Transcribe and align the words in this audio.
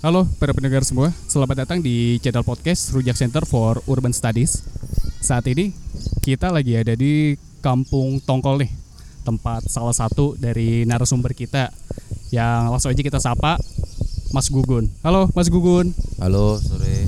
Halo 0.00 0.24
para 0.40 0.56
pendengar 0.56 0.80
semua, 0.80 1.12
selamat 1.28 1.68
datang 1.68 1.78
di 1.84 2.16
channel 2.24 2.40
podcast 2.40 2.88
Rujak 2.96 3.20
Center 3.20 3.44
for 3.44 3.84
Urban 3.84 4.16
Studies. 4.16 4.64
Saat 5.20 5.44
ini 5.52 5.76
kita 6.24 6.48
lagi 6.48 6.72
ada 6.72 6.96
di 6.96 7.36
Kampung 7.60 8.16
Tongkol 8.24 8.64
nih, 8.64 8.72
tempat 9.28 9.68
salah 9.68 9.92
satu 9.92 10.32
dari 10.40 10.88
narasumber 10.88 11.36
kita 11.36 11.68
yang 12.32 12.72
langsung 12.72 12.88
aja 12.88 13.02
kita 13.04 13.20
sapa 13.20 13.60
Mas 14.32 14.48
Gugun. 14.48 14.88
Halo 15.04 15.28
Mas 15.36 15.52
Gugun. 15.52 15.92
Halo, 16.16 16.56
sore. 16.56 17.04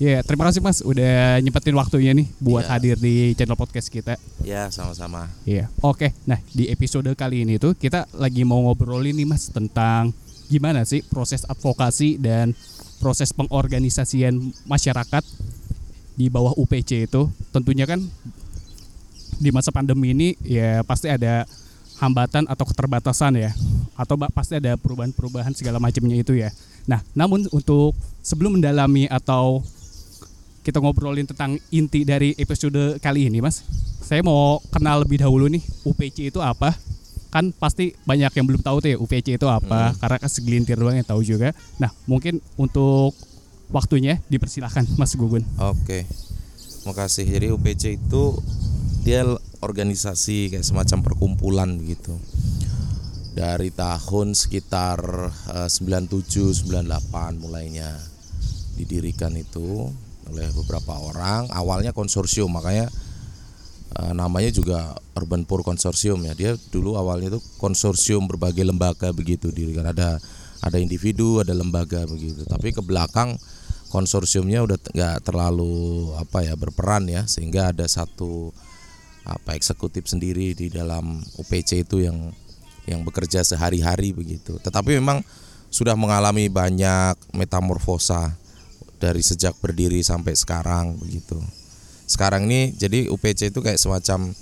Ya, 0.00 0.24
terima 0.24 0.48
kasih 0.48 0.64
Mas 0.64 0.80
udah 0.80 1.38
nyempetin 1.44 1.76
waktunya 1.76 2.16
nih 2.16 2.26
buat 2.40 2.64
Iya. 2.66 2.72
hadir 2.72 2.96
di 2.96 3.36
channel 3.36 3.54
podcast 3.54 3.92
kita. 3.92 4.16
Ya, 4.40 4.72
sama-sama. 4.72 5.28
Iya. 5.44 5.68
Oke. 5.84 6.16
Nah, 6.24 6.40
di 6.56 6.72
episode 6.72 7.12
kali 7.12 7.44
ini 7.44 7.60
tuh 7.60 7.76
kita 7.76 8.08
lagi 8.16 8.48
mau 8.48 8.64
ngobrolin 8.64 9.12
nih 9.12 9.28
Mas 9.28 9.52
tentang 9.52 10.16
gimana 10.48 10.84
sih 10.84 11.00
proses 11.06 11.44
advokasi 11.48 12.20
dan 12.20 12.52
proses 13.02 13.32
pengorganisasian 13.36 14.38
masyarakat 14.64 15.24
di 16.14 16.30
bawah 16.30 16.54
UPC 16.54 17.10
itu. 17.10 17.28
Tentunya 17.50 17.84
kan 17.84 18.00
di 19.38 19.50
masa 19.50 19.74
pandemi 19.74 20.14
ini 20.14 20.28
ya 20.46 20.86
pasti 20.86 21.10
ada 21.10 21.42
hambatan 21.98 22.46
atau 22.50 22.64
keterbatasan 22.66 23.38
ya 23.38 23.50
atau 23.94 24.18
pasti 24.34 24.58
ada 24.58 24.74
perubahan-perubahan 24.74 25.54
segala 25.54 25.78
macamnya 25.78 26.18
itu 26.18 26.34
ya. 26.34 26.50
Nah, 26.84 27.00
namun 27.14 27.46
untuk 27.54 27.94
sebelum 28.20 28.58
mendalami 28.58 29.06
atau 29.06 29.62
kita 30.64 30.80
ngobrolin 30.80 31.28
tentang 31.28 31.60
inti 31.68 32.08
dari 32.08 32.32
episode 32.40 32.96
kali 32.98 33.28
ini, 33.28 33.44
Mas. 33.44 33.62
Saya 34.04 34.20
mau 34.20 34.60
kenal 34.72 35.04
lebih 35.04 35.20
dahulu 35.20 35.48
nih 35.48 35.64
UPC 35.84 36.28
itu 36.32 36.40
apa? 36.40 36.76
Kan 37.34 37.50
pasti 37.50 37.90
banyak 38.06 38.30
yang 38.30 38.46
belum 38.46 38.62
tahu 38.62 38.78
tuh 38.78 38.94
ya 38.94 38.96
UPC 39.02 39.34
itu 39.34 39.50
apa, 39.50 39.90
karena 39.98 40.16
kan 40.22 40.30
segelintir 40.30 40.78
doang 40.78 40.94
yang 40.94 41.02
tahu 41.02 41.26
juga. 41.26 41.50
Nah, 41.82 41.90
mungkin 42.06 42.38
untuk 42.54 43.10
waktunya 43.74 44.22
dipersilahkan 44.30 44.86
Mas 44.94 45.18
Gugun. 45.18 45.42
Oke. 45.58 46.06
Makasih. 46.86 47.26
Jadi 47.26 47.50
UPC 47.50 47.98
itu 47.98 48.38
dia 49.02 49.26
organisasi 49.58 50.54
kayak 50.54 50.62
semacam 50.62 50.98
perkumpulan 51.02 51.74
gitu. 51.82 52.14
Dari 53.34 53.74
tahun 53.74 54.38
sekitar 54.38 55.02
eh, 55.58 55.68
97 55.68 56.70
98 56.70 57.42
mulainya 57.42 57.90
didirikan 58.78 59.34
itu 59.34 59.90
oleh 60.30 60.48
beberapa 60.54 60.94
orang. 61.02 61.50
Awalnya 61.50 61.90
konsorsium, 61.90 62.54
makanya 62.54 62.88
eh, 63.92 64.12
namanya 64.16 64.48
juga 64.48 64.96
Urban 65.12 65.44
Poor 65.44 65.60
Consortium 65.60 66.24
ya. 66.24 66.32
Dia 66.32 66.52
dulu 66.72 66.96
awalnya 66.96 67.36
itu 67.36 67.40
konsorsium 67.60 68.24
berbagai 68.24 68.64
lembaga 68.64 69.12
begitu 69.12 69.52
dirikan. 69.52 69.84
Ada 69.84 70.18
ada 70.64 70.76
individu, 70.80 71.44
ada 71.44 71.52
lembaga 71.52 72.08
begitu. 72.08 72.44
Tapi 72.48 72.72
ke 72.72 72.80
belakang 72.80 73.36
konsorsiumnya 73.92 74.64
udah 74.66 74.78
nggak 74.80 75.16
terlalu 75.22 76.10
apa 76.18 76.42
ya 76.42 76.58
berperan 76.58 77.06
ya 77.06 77.30
sehingga 77.30 77.70
ada 77.70 77.86
satu 77.86 78.50
apa 79.22 79.54
eksekutif 79.54 80.10
sendiri 80.10 80.52
di 80.52 80.66
dalam 80.66 81.22
UPC 81.38 81.86
itu 81.86 82.02
yang 82.02 82.34
yang 82.84 83.00
bekerja 83.06 83.40
sehari-hari 83.46 84.12
begitu. 84.12 84.60
Tetapi 84.60 84.98
memang 85.00 85.24
sudah 85.72 85.96
mengalami 85.96 86.50
banyak 86.52 87.16
metamorfosa 87.32 88.36
dari 89.00 89.24
sejak 89.24 89.56
berdiri 89.58 90.04
sampai 90.04 90.36
sekarang 90.36 91.00
begitu. 91.00 91.40
Sekarang 92.04 92.46
ini 92.48 92.76
jadi 92.76 93.08
UPC 93.08 93.50
itu 93.50 93.60
kayak 93.64 93.80
semacam 93.80 94.36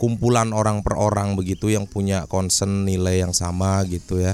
kumpulan 0.00 0.48
orang 0.56 0.80
per 0.80 0.96
orang 0.96 1.36
begitu 1.36 1.68
yang 1.68 1.84
punya 1.84 2.24
concern 2.24 2.88
nilai 2.88 3.20
yang 3.20 3.36
sama 3.36 3.84
gitu 3.84 4.16
ya. 4.16 4.32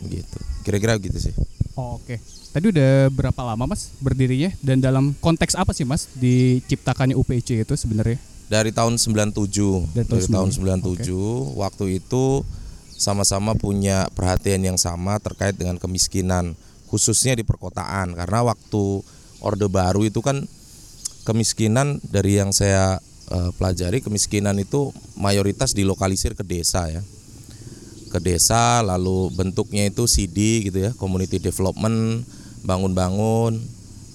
Gitu. 0.00 0.38
Kira-kira 0.64 0.96
gitu 0.96 1.20
sih. 1.20 1.36
Oke. 1.76 2.20
Tadi 2.54 2.70
udah 2.70 3.10
berapa 3.10 3.40
lama 3.42 3.74
Mas 3.74 3.90
berdirinya 3.98 4.54
dan 4.62 4.78
dalam 4.78 5.12
konteks 5.18 5.58
apa 5.58 5.74
sih 5.74 5.84
Mas 5.84 6.08
diciptakannya 6.16 7.18
UPC 7.18 7.66
itu 7.66 7.74
sebenarnya? 7.74 8.16
Dari 8.46 8.70
tahun 8.70 8.96
97. 8.96 9.92
Dari 9.92 10.06
Dari, 10.06 10.24
tahun 10.30 10.52
tahun 10.54 10.78
97 11.04 11.58
waktu 11.58 12.00
itu 12.00 12.46
sama-sama 12.94 13.58
punya 13.58 14.06
perhatian 14.14 14.62
yang 14.62 14.78
sama 14.78 15.18
terkait 15.18 15.58
dengan 15.58 15.76
kemiskinan 15.82 16.54
khususnya 16.88 17.34
di 17.34 17.42
perkotaan 17.42 18.14
karena 18.14 18.46
waktu 18.46 19.02
Orde 19.42 19.66
Baru 19.66 20.06
itu 20.06 20.22
kan 20.22 20.46
kemiskinan 21.24 21.98
dari 22.04 22.38
yang 22.38 22.52
saya 22.52 23.00
eh, 23.32 23.50
pelajari 23.56 24.04
kemiskinan 24.04 24.60
itu 24.60 24.92
mayoritas 25.16 25.72
dilokalisir 25.72 26.36
ke 26.36 26.44
desa 26.44 26.86
ya. 26.92 27.02
Ke 28.12 28.22
desa 28.22 28.84
lalu 28.84 29.32
bentuknya 29.34 29.90
itu 29.90 30.06
CD 30.06 30.62
gitu 30.70 30.78
ya, 30.86 30.94
community 30.94 31.42
development, 31.42 32.22
bangun-bangun, 32.62 33.58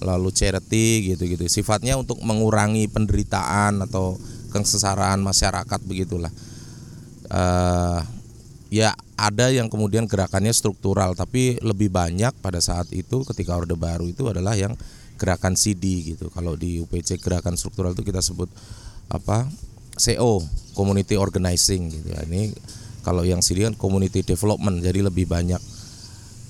lalu 0.00 0.28
charity 0.32 1.12
gitu-gitu. 1.12 1.44
Sifatnya 1.52 2.00
untuk 2.00 2.22
mengurangi 2.24 2.88
penderitaan 2.88 3.84
atau 3.84 4.16
kesengsaraan 4.48 5.20
masyarakat 5.20 5.80
begitulah. 5.84 6.32
Eh 7.28 8.00
ya 8.70 8.94
ada 9.18 9.50
yang 9.52 9.68
kemudian 9.68 10.08
gerakannya 10.08 10.54
struktural, 10.54 11.12
tapi 11.12 11.60
lebih 11.60 11.92
banyak 11.92 12.32
pada 12.40 12.62
saat 12.62 12.88
itu 12.94 13.26
ketika 13.28 13.58
Orde 13.58 13.76
Baru 13.76 14.08
itu 14.08 14.24
adalah 14.30 14.56
yang 14.56 14.72
gerakan 15.20 15.52
CD 15.52 16.16
gitu. 16.16 16.32
Kalau 16.32 16.56
di 16.56 16.80
UPC 16.80 17.20
gerakan 17.20 17.60
struktural 17.60 17.92
itu 17.92 18.00
kita 18.00 18.24
sebut 18.24 18.48
apa? 19.12 19.44
CO, 20.00 20.40
community 20.72 21.20
organizing 21.20 21.92
gitu 21.92 22.16
ya. 22.16 22.24
Ini 22.24 22.56
kalau 23.04 23.20
yang 23.20 23.44
CD 23.44 23.68
kan 23.68 23.76
community 23.76 24.24
development, 24.24 24.80
jadi 24.80 25.04
lebih 25.04 25.28
banyak 25.28 25.60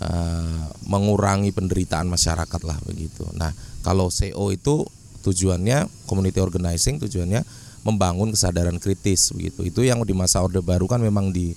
eh, 0.07 0.63
mengurangi 0.87 1.51
penderitaan 1.51 2.07
masyarakat 2.07 2.61
lah 2.63 2.79
begitu. 2.87 3.27
Nah, 3.35 3.51
kalau 3.83 4.07
CO 4.15 4.55
itu 4.55 4.87
tujuannya 5.27 5.91
community 6.07 6.39
organizing 6.39 7.03
tujuannya 7.03 7.43
membangun 7.83 8.31
kesadaran 8.31 8.79
kritis 8.79 9.33
begitu. 9.35 9.67
Itu 9.67 9.81
yang 9.83 10.05
di 10.07 10.15
masa 10.15 10.45
Orde 10.45 10.63
Baru 10.63 10.87
kan 10.87 11.03
memang 11.03 11.35
di 11.35 11.57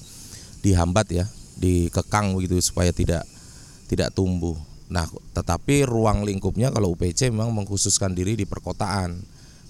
dihambat 0.63 1.07
ya, 1.11 1.25
dikekang 1.59 2.33
begitu 2.33 2.57
supaya 2.63 2.89
tidak 2.89 3.27
tidak 3.91 4.09
tumbuh. 4.15 4.55
Nah, 4.93 5.09
tetapi 5.09 5.89
ruang 5.89 6.21
lingkupnya 6.21 6.69
kalau 6.69 6.93
UPC 6.93 7.33
memang 7.33 7.49
mengkhususkan 7.49 8.13
diri 8.13 8.37
di 8.37 8.45
perkotaan. 8.45 9.17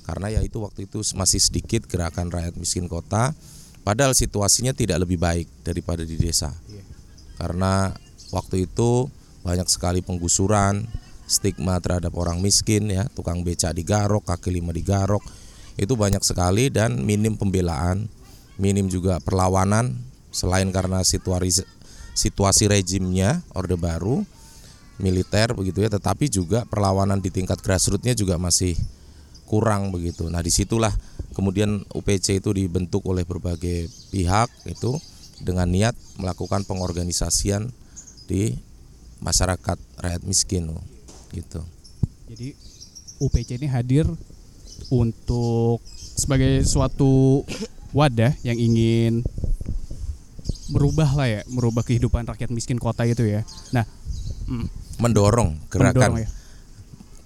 Karena 0.04 0.28
ya 0.28 0.44
itu 0.44 0.60
waktu 0.60 0.84
itu 0.92 1.00
masih 1.16 1.40
sedikit 1.40 1.88
gerakan 1.88 2.28
rakyat 2.28 2.60
miskin 2.60 2.92
kota, 2.92 3.32
padahal 3.88 4.12
situasinya 4.12 4.76
tidak 4.76 5.08
lebih 5.08 5.16
baik 5.16 5.48
daripada 5.64 6.04
di 6.04 6.20
desa. 6.20 6.52
Karena 7.40 7.96
waktu 8.36 8.68
itu 8.68 9.08
banyak 9.48 9.64
sekali 9.72 10.04
penggusuran, 10.04 10.84
stigma 11.24 11.80
terhadap 11.80 12.12
orang 12.20 12.44
miskin 12.44 12.92
ya, 12.92 13.08
tukang 13.16 13.48
becak 13.48 13.72
digarok, 13.80 14.28
kaki 14.28 14.52
lima 14.60 14.76
digarok. 14.76 15.24
Itu 15.80 15.96
banyak 15.96 16.20
sekali 16.20 16.68
dan 16.68 17.00
minim 17.00 17.40
pembelaan, 17.40 18.12
minim 18.60 18.92
juga 18.92 19.24
perlawanan 19.24 20.04
selain 20.36 20.68
karena 20.76 21.00
situasi 21.00 21.64
situasi 22.12 22.68
rejimnya 22.68 23.40
Orde 23.56 23.80
Baru 23.80 24.28
militer 25.02 25.54
begitu 25.58 25.82
ya, 25.82 25.90
tetapi 25.90 26.30
juga 26.30 26.66
perlawanan 26.70 27.18
di 27.22 27.34
tingkat 27.34 27.62
grassrootsnya 27.62 28.14
juga 28.14 28.38
masih 28.38 28.78
kurang 29.50 29.94
begitu. 29.94 30.30
Nah 30.30 30.42
di 30.42 30.50
situlah 30.50 30.94
kemudian 31.38 31.86
UPC 31.94 32.42
itu 32.42 32.54
dibentuk 32.54 33.06
oleh 33.10 33.26
berbagai 33.26 33.90
pihak 34.14 34.50
itu 34.70 34.98
dengan 35.42 35.68
niat 35.70 35.94
melakukan 36.18 36.64
pengorganisasian 36.64 37.70
di 38.30 38.58
masyarakat 39.20 39.78
rakyat 40.00 40.24
miskin 40.24 40.72
gitu. 41.34 41.62
Jadi 42.30 42.56
UPC 43.22 43.62
ini 43.62 43.68
hadir 43.70 44.06
untuk 44.90 45.80
sebagai 46.18 46.66
suatu 46.66 47.44
wadah 47.94 48.34
yang 48.42 48.58
ingin 48.58 49.22
merubah 50.74 51.10
lah 51.14 51.28
ya, 51.30 51.42
merubah 51.46 51.86
kehidupan 51.86 52.26
rakyat 52.26 52.50
miskin 52.50 52.82
kota 52.82 53.06
itu 53.06 53.24
ya. 53.28 53.46
Nah, 53.70 53.86
mm, 54.50 54.83
Mendorong 54.98 55.58
gerakan 55.68 55.94
mendorong 56.12 56.18
ya. 56.20 56.30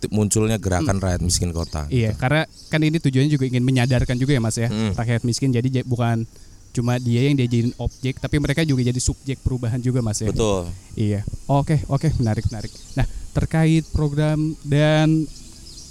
munculnya 0.07 0.57
gerakan 0.57 0.97
rakyat 0.97 1.19
miskin 1.19 1.49
kota. 1.49 1.89
Iya, 1.89 2.13
karena 2.13 2.45
kan 2.69 2.79
ini 2.79 2.95
tujuannya 2.97 3.27
juga 3.27 3.45
ingin 3.45 3.65
menyadarkan 3.65 4.13
juga 4.15 4.29
ya 4.29 4.39
Mas 4.39 4.55
ya, 4.55 4.69
Hmm. 4.69 4.93
rakyat 4.93 5.25
miskin 5.25 5.49
jadi 5.49 5.65
ja- 5.71 5.83
bukan 5.83 6.21
cuma 6.69 6.95
dia 6.97 7.25
yang 7.25 7.33
dijadiin 7.33 7.73
objek, 7.75 8.21
tapi 8.21 8.37
mereka 8.37 8.61
juga 8.61 8.85
jadi 8.85 8.95
subjek 8.95 9.41
perubahan 9.41 9.81
juga 9.81 9.99
Mas 9.99 10.21
ya. 10.21 10.29
Betul. 10.29 10.69
Iya. 10.93 11.25
Oke, 11.47 11.81
oke, 11.87 12.13
menarik, 12.15 12.45
menarik. 12.45 12.69
Nah, 12.93 13.03
terkait 13.33 13.89
program 13.89 14.37
dan 14.61 15.25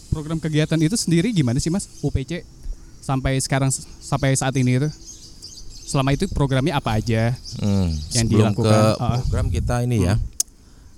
program 0.09 0.39
kegiatan 0.39 0.79
itu 0.79 0.95
sendiri 0.95 1.35
gimana 1.35 1.59
sih 1.59 1.69
Mas? 1.69 1.91
UPC 1.99 2.47
sampai 3.01 3.37
sekarang 3.37 3.75
sampai 4.01 4.33
saat 4.33 4.55
ini 4.55 4.79
itu 4.79 4.89
selama 5.83 6.15
itu 6.15 6.31
programnya 6.31 6.73
apa 6.73 6.95
aja? 6.95 7.35
Hmm, 7.59 7.91
Yang 8.13 8.23
sebelum 8.23 8.55
dilakukan, 8.55 8.71
ke 8.71 9.03
program 9.21 9.47
kita 9.51 9.83
ini 9.83 9.99
ya 10.01 10.15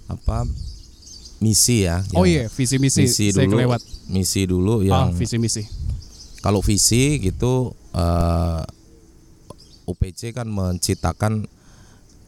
apa 0.07 0.45
misi 1.39 1.87
ya. 1.87 2.03
Oh 2.15 2.27
iya, 2.27 2.51
visi 2.51 2.77
misi, 2.77 3.07
misi 3.07 3.31
saya 3.31 3.47
dulu. 3.47 3.59
kelewat. 3.59 3.81
Misi 4.09 4.43
dulu 4.45 4.83
Ah, 4.83 5.07
yang 5.07 5.15
visi 5.15 5.37
misi. 5.37 5.63
kalau 6.39 6.63
visi 6.63 7.19
gitu 7.19 7.75
eh, 7.93 8.63
UPC 9.85 10.31
kan 10.31 10.47
menciptakan 10.47 11.49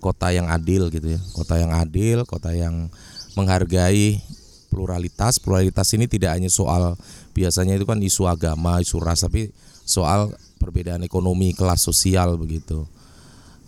kota 0.00 0.32
yang 0.32 0.48
adil 0.48 0.88
gitu 0.88 1.12
ya 1.12 1.20
kota 1.30 1.60
yang 1.60 1.70
adil 1.70 2.24
kota 2.24 2.50
yang 2.50 2.88
menghargai 3.36 4.18
pluralitas 4.66 5.36
pluralitas 5.38 5.86
ini 5.92 6.08
tidak 6.08 6.34
hanya 6.34 6.48
soal 6.48 6.96
biasanya 7.30 7.76
itu 7.76 7.84
kan 7.84 8.00
isu 8.00 8.24
agama 8.26 8.80
isu 8.80 8.96
ras 8.98 9.20
tapi 9.20 9.52
soal 9.84 10.32
perbedaan 10.56 11.04
ekonomi 11.04 11.52
kelas 11.52 11.84
sosial 11.84 12.34
begitu 12.34 12.88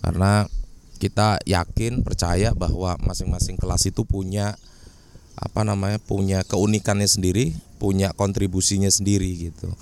karena 0.00 0.48
kita 0.96 1.36
yakin 1.44 2.00
percaya 2.00 2.50
bahwa 2.54 2.96
masing-masing 3.02 3.60
kelas 3.60 3.84
itu 3.84 4.02
punya 4.02 4.56
apa 5.38 5.64
namanya 5.64 5.98
punya 6.02 6.44
keunikannya 6.44 7.08
sendiri 7.08 7.56
punya 7.80 8.12
kontribusinya 8.14 8.88
sendiri 8.88 9.50
gitu 9.50 9.72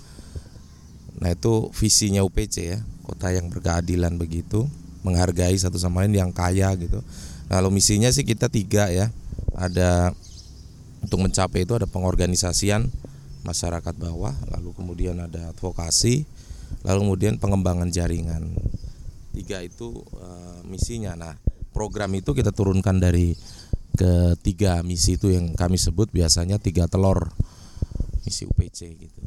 nah 1.20 1.32
itu 1.32 1.69
visinya 1.76 2.25
UPC 2.25 2.56
ya 2.76 2.79
kota 3.05 3.35
yang 3.35 3.50
berkeadilan 3.50 4.17
begitu 4.17 4.70
menghargai 5.02 5.56
satu 5.56 5.81
sama 5.81 6.05
lain 6.05 6.17
yang 6.17 6.31
kaya 6.32 6.73
gitu. 6.76 7.00
Lalu 7.50 7.81
misinya 7.81 8.08
sih 8.12 8.25
kita 8.25 8.52
tiga 8.52 8.93
ya. 8.93 9.11
Ada 9.56 10.14
untuk 11.00 11.26
mencapai 11.26 11.64
itu 11.64 11.75
ada 11.75 11.88
pengorganisasian 11.88 12.88
masyarakat 13.43 13.94
bawah, 13.97 14.37
lalu 14.52 14.76
kemudian 14.76 15.17
ada 15.17 15.50
advokasi, 15.50 16.29
lalu 16.85 16.99
kemudian 17.08 17.35
pengembangan 17.41 17.88
jaringan. 17.88 18.52
Tiga 19.32 19.64
itu 19.64 20.05
uh, 20.20 20.61
misinya. 20.69 21.17
Nah, 21.17 21.35
program 21.73 22.12
itu 22.14 22.37
kita 22.37 22.52
turunkan 22.52 23.00
dari 23.00 23.32
ketiga 23.96 24.82
misi 24.87 25.19
itu 25.19 25.32
yang 25.32 25.54
kami 25.54 25.76
sebut 25.76 26.10
biasanya 26.10 26.58
tiga 26.60 26.87
telur 26.87 27.32
misi 28.26 28.46
UPC 28.46 28.78
gitu. 28.96 29.20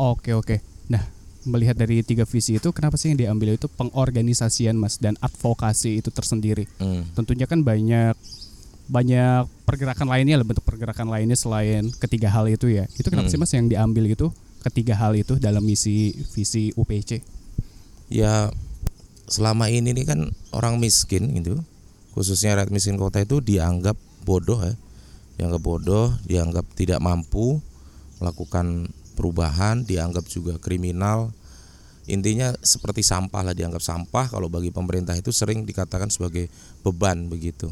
Oke 0.00 0.32
oke. 0.32 0.62
Nah 0.88 1.20
melihat 1.48 1.76
dari 1.76 2.04
tiga 2.04 2.28
visi 2.28 2.60
itu 2.60 2.68
kenapa 2.72 3.00
sih 3.00 3.12
yang 3.12 3.18
diambil 3.20 3.56
itu 3.56 3.64
pengorganisasian 3.72 4.76
mas 4.76 5.00
dan 5.00 5.16
advokasi 5.24 5.96
itu 6.04 6.12
tersendiri 6.12 6.68
hmm. 6.76 7.16
tentunya 7.16 7.48
kan 7.48 7.64
banyak 7.64 8.12
banyak 8.90 9.46
pergerakan 9.64 10.10
lainnya 10.10 10.36
lah 10.36 10.44
bentuk 10.44 10.66
pergerakan 10.66 11.08
lainnya 11.08 11.38
selain 11.38 11.88
ketiga 11.96 12.28
hal 12.28 12.44
itu 12.50 12.68
ya 12.68 12.84
itu 12.98 13.08
kenapa 13.08 13.30
hmm. 13.30 13.32
sih 13.32 13.40
mas 13.40 13.52
yang 13.56 13.70
diambil 13.70 14.04
gitu 14.10 14.34
ketiga 14.60 14.98
hal 14.98 15.16
itu 15.16 15.40
dalam 15.40 15.64
misi 15.64 16.12
visi 16.36 16.76
UPC 16.76 17.24
ya 18.12 18.52
selama 19.30 19.70
ini 19.72 19.94
nih 19.94 20.04
kan 20.04 20.20
orang 20.52 20.76
miskin 20.76 21.30
gitu 21.40 21.62
khususnya 22.12 22.58
rakyat 22.58 22.72
miskin 22.74 22.98
kota 22.98 23.22
itu 23.22 23.38
dianggap 23.42 23.96
bodoh 24.26 24.60
ya. 24.62 24.74
Dianggap 25.40 25.62
bodoh 25.62 26.12
dianggap 26.28 26.66
tidak 26.76 27.00
mampu 27.00 27.62
melakukan 28.20 28.92
perubahan 29.20 29.84
dianggap 29.84 30.24
juga 30.28 30.56
kriminal. 30.56 31.32
Intinya 32.08 32.56
seperti 32.64 33.04
sampah 33.04 33.44
lah 33.44 33.54
dianggap 33.54 33.84
sampah 33.84 34.32
kalau 34.32 34.48
bagi 34.48 34.72
pemerintah 34.72 35.14
itu 35.14 35.30
sering 35.30 35.68
dikatakan 35.68 36.08
sebagai 36.08 36.48
beban 36.82 37.28
begitu. 37.28 37.68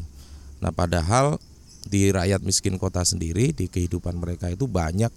Nah 0.61 0.69
padahal 0.69 1.41
di 1.89 2.13
rakyat 2.13 2.45
miskin 2.45 2.77
kota 2.77 3.01
sendiri 3.01 3.51
di 3.51 3.65
kehidupan 3.67 4.19
mereka 4.19 4.51
itu 4.51 4.69
banyak 4.69 5.09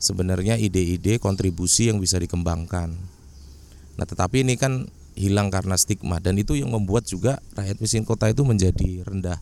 sebenarnya 0.00 0.56
ide-ide 0.56 1.20
kontribusi 1.20 1.92
yang 1.92 2.00
bisa 2.00 2.16
dikembangkan. 2.16 2.96
Nah 3.96 4.06
tetapi 4.08 4.42
ini 4.42 4.56
kan 4.56 4.88
hilang 5.16 5.48
karena 5.48 5.74
stigma. 5.74 6.20
Dan 6.20 6.36
itu 6.36 6.54
yang 6.54 6.70
membuat 6.70 7.08
juga 7.08 7.40
rakyat 7.56 7.80
miskin 7.80 8.04
kota 8.04 8.28
itu 8.28 8.44
menjadi 8.44 9.02
rendah 9.02 9.40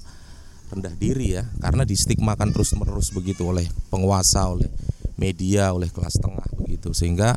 rendah 0.73 0.95
diri 0.97 1.37
ya. 1.37 1.45
Karena 1.61 1.83
distigmakan 1.83 2.55
terus 2.55 2.73
menerus 2.79 3.11
begitu 3.11 3.45
oleh 3.51 3.67
penguasa 3.91 4.47
oleh 4.49 4.71
media 5.19 5.75
oleh 5.75 5.91
kelas 5.91 6.23
tengah 6.23 6.47
begitu. 6.57 6.95
Sehingga 6.95 7.35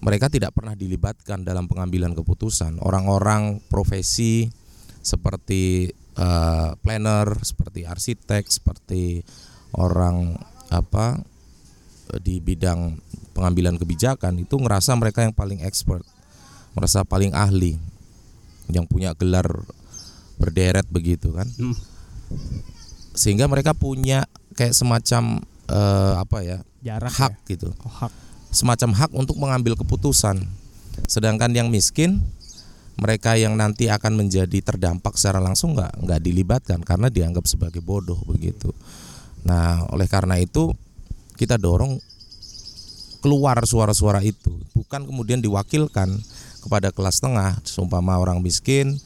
mereka 0.00 0.32
tidak 0.32 0.56
pernah 0.56 0.74
dilibatkan 0.74 1.44
dalam 1.44 1.68
pengambilan 1.68 2.16
keputusan. 2.16 2.80
Orang-orang 2.80 3.60
profesi 3.68 4.48
seperti 5.04 5.92
uh, 6.16 6.72
planner 6.80 7.28
seperti 7.44 7.84
arsitek 7.84 8.48
seperti 8.48 9.20
orang 9.76 10.32
apa 10.72 11.20
di 12.24 12.40
bidang 12.40 13.00
pengambilan 13.36 13.76
kebijakan 13.76 14.40
itu 14.46 14.54
ngerasa 14.56 14.94
mereka 14.96 15.26
yang 15.26 15.34
paling 15.34 15.60
expert 15.60 16.06
merasa 16.74 17.06
paling 17.06 17.32
ahli 17.32 17.78
yang 18.68 18.84
punya 18.84 19.14
gelar 19.14 19.46
berderet 20.36 20.86
begitu 20.90 21.32
kan. 21.34 21.46
Hmm. 21.56 21.76
sehingga 23.14 23.46
mereka 23.46 23.78
punya 23.78 24.26
kayak 24.58 24.74
semacam 24.74 25.38
uh, 25.70 26.18
apa 26.18 26.42
ya 26.42 26.58
Jarak 26.84 27.14
hak 27.14 27.32
ya? 27.46 27.56
gitu. 27.56 27.70
Oh, 27.80 27.94
hak. 28.02 28.10
Semacam 28.50 28.90
hak 28.92 29.10
untuk 29.14 29.38
mengambil 29.40 29.78
keputusan. 29.78 30.42
Sedangkan 31.08 31.50
yang 31.54 31.70
miskin 31.70 32.22
mereka 32.94 33.34
yang 33.34 33.58
nanti 33.58 33.90
akan 33.90 34.14
menjadi 34.14 34.62
terdampak 34.62 35.18
secara 35.18 35.42
langsung 35.42 35.74
nggak 35.74 36.06
nggak 36.06 36.20
dilibatkan 36.22 36.78
karena 36.82 37.10
dianggap 37.10 37.48
sebagai 37.48 37.82
bodoh 37.82 38.18
begitu. 38.28 38.70
Nah 39.46 39.88
oleh 39.90 40.06
karena 40.06 40.38
itu 40.38 40.70
kita 41.34 41.58
dorong 41.58 41.98
keluar 43.24 43.58
suara-suara 43.64 44.20
itu. 44.22 44.52
Bukan 44.76 45.08
kemudian 45.08 45.40
diwakilkan 45.40 46.12
kepada 46.64 46.88
kelas 46.88 47.20
tengah. 47.20 47.60
Seumpama 47.68 48.16
orang 48.16 48.40
miskin 48.40 48.96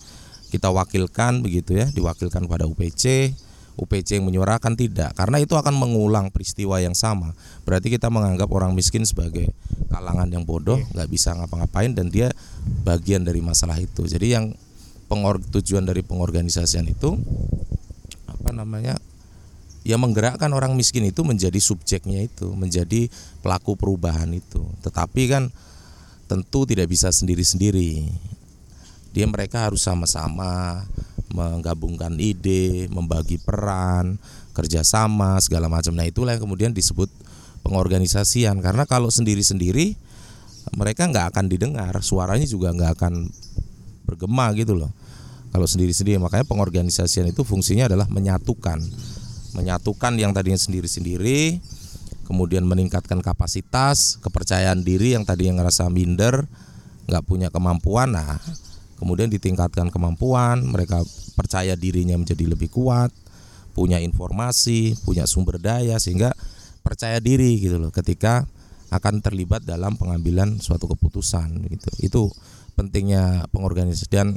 kita 0.48 0.70
wakilkan 0.70 1.44
begitu 1.44 1.76
ya 1.76 1.90
diwakilkan 1.92 2.48
pada 2.48 2.64
UPC 2.64 3.36
UPC 3.78 4.18
yang 4.18 4.26
menyuarakan 4.26 4.74
tidak 4.74 5.14
karena 5.14 5.38
itu 5.38 5.54
akan 5.54 5.70
mengulang 5.78 6.34
peristiwa 6.34 6.82
yang 6.82 6.98
sama. 6.98 7.30
Berarti 7.62 7.94
kita 7.94 8.10
menganggap 8.10 8.50
orang 8.50 8.74
miskin 8.74 9.06
sebagai 9.06 9.54
kalangan 9.88 10.26
yang 10.26 10.42
bodoh 10.42 10.82
nggak 10.92 11.08
bisa 11.08 11.32
ngapa-ngapain 11.38 11.94
dan 11.94 12.10
dia 12.10 12.34
bagian 12.82 13.22
dari 13.22 13.38
masalah 13.38 13.78
itu. 13.78 14.02
Jadi 14.02 14.34
yang 14.34 14.50
pengor 15.06 15.38
tujuan 15.38 15.86
dari 15.86 16.02
pengorganisasian 16.02 16.90
itu 16.90 17.16
apa 18.28 18.50
namanya 18.50 18.98
ya 19.86 19.96
menggerakkan 19.96 20.50
orang 20.52 20.74
miskin 20.76 21.06
itu 21.08 21.24
menjadi 21.24 21.56
subjeknya 21.56 22.26
itu 22.26 22.50
menjadi 22.52 23.06
pelaku 23.40 23.78
perubahan 23.78 24.28
itu. 24.34 24.60
Tetapi 24.82 25.22
kan 25.30 25.54
tentu 26.28 26.68
tidak 26.68 26.92
bisa 26.92 27.08
sendiri-sendiri 27.08 28.06
dia 29.12 29.26
mereka 29.26 29.66
harus 29.66 29.82
sama-sama 29.82 30.84
menggabungkan 31.32 32.16
ide, 32.16 32.88
membagi 32.88 33.36
peran, 33.40 34.16
kerjasama 34.56 35.42
segala 35.42 35.68
macam. 35.68 35.92
Nah 35.92 36.08
itulah 36.08 36.36
yang 36.36 36.42
kemudian 36.46 36.72
disebut 36.72 37.10
pengorganisasian. 37.66 38.62
Karena 38.62 38.86
kalau 38.88 39.12
sendiri-sendiri 39.12 39.96
mereka 40.76 41.08
nggak 41.08 41.34
akan 41.34 41.44
didengar, 41.50 41.92
suaranya 42.00 42.46
juga 42.48 42.72
nggak 42.72 42.92
akan 42.94 43.28
bergema 44.08 44.52
gitu 44.56 44.76
loh. 44.76 44.92
Kalau 45.48 45.64
sendiri-sendiri, 45.64 46.20
makanya 46.20 46.44
pengorganisasian 46.44 47.24
itu 47.32 47.40
fungsinya 47.40 47.88
adalah 47.88 48.04
menyatukan, 48.12 48.84
menyatukan 49.56 50.12
yang 50.20 50.36
tadinya 50.36 50.60
sendiri-sendiri, 50.60 51.56
kemudian 52.28 52.68
meningkatkan 52.68 53.24
kapasitas, 53.24 54.20
kepercayaan 54.20 54.84
diri 54.84 55.16
yang 55.16 55.24
tadi 55.24 55.48
yang 55.48 55.56
ngerasa 55.56 55.88
minder, 55.88 56.44
nggak 57.08 57.24
punya 57.24 57.48
kemampuan, 57.48 58.12
nah 58.12 58.36
kemudian 59.00 59.32
ditingkatkan 59.32 59.88
kemampuan, 59.88 60.60
mereka 60.68 61.00
percaya 61.32 61.72
dirinya 61.72 62.20
menjadi 62.20 62.44
lebih 62.44 62.68
kuat, 62.68 63.08
punya 63.72 63.96
informasi, 63.96 64.92
punya 65.08 65.24
sumber 65.24 65.56
daya 65.56 65.96
sehingga 65.96 66.36
percaya 66.84 67.16
diri 67.16 67.64
gitu 67.64 67.80
loh 67.80 67.88
ketika 67.88 68.44
akan 68.92 69.24
terlibat 69.24 69.64
dalam 69.64 69.96
pengambilan 69.96 70.60
suatu 70.60 70.84
keputusan 70.84 71.64
gitu. 71.64 71.90
Itu 72.04 72.22
pentingnya 72.76 73.48
pengorganisasi 73.48 74.12
dan 74.12 74.36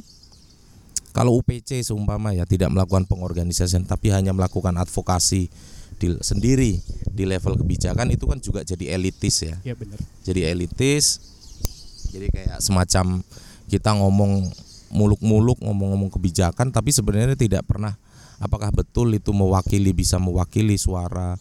kalau 1.12 1.36
UPC 1.36 1.84
seumpama 1.84 2.32
ya 2.32 2.48
tidak 2.48 2.72
melakukan 2.72 3.04
pengorganisasian 3.04 3.84
tapi 3.84 4.08
hanya 4.16 4.32
melakukan 4.32 4.80
advokasi 4.80 5.52
di, 5.96 6.16
sendiri 6.20 6.78
di 7.12 7.24
level 7.28 7.60
kebijakan 7.60 8.08
itu 8.12 8.24
kan 8.24 8.38
juga 8.40 8.60
jadi 8.64 8.96
elitis 8.96 9.36
ya. 9.44 9.56
Iya 9.62 9.74
benar. 9.76 9.98
Jadi 10.24 10.40
elitis. 10.46 11.20
Jadi 12.12 12.28
kayak 12.28 12.60
semacam 12.60 13.24
kita 13.72 13.96
ngomong 13.96 14.52
muluk-muluk 14.92 15.56
ngomong-ngomong 15.64 16.12
kebijakan 16.12 16.68
tapi 16.68 16.92
sebenarnya 16.92 17.32
tidak 17.32 17.64
pernah 17.64 17.96
apakah 18.36 18.68
betul 18.68 19.08
itu 19.16 19.32
mewakili 19.32 19.96
bisa 19.96 20.20
mewakili 20.20 20.76
suara 20.76 21.40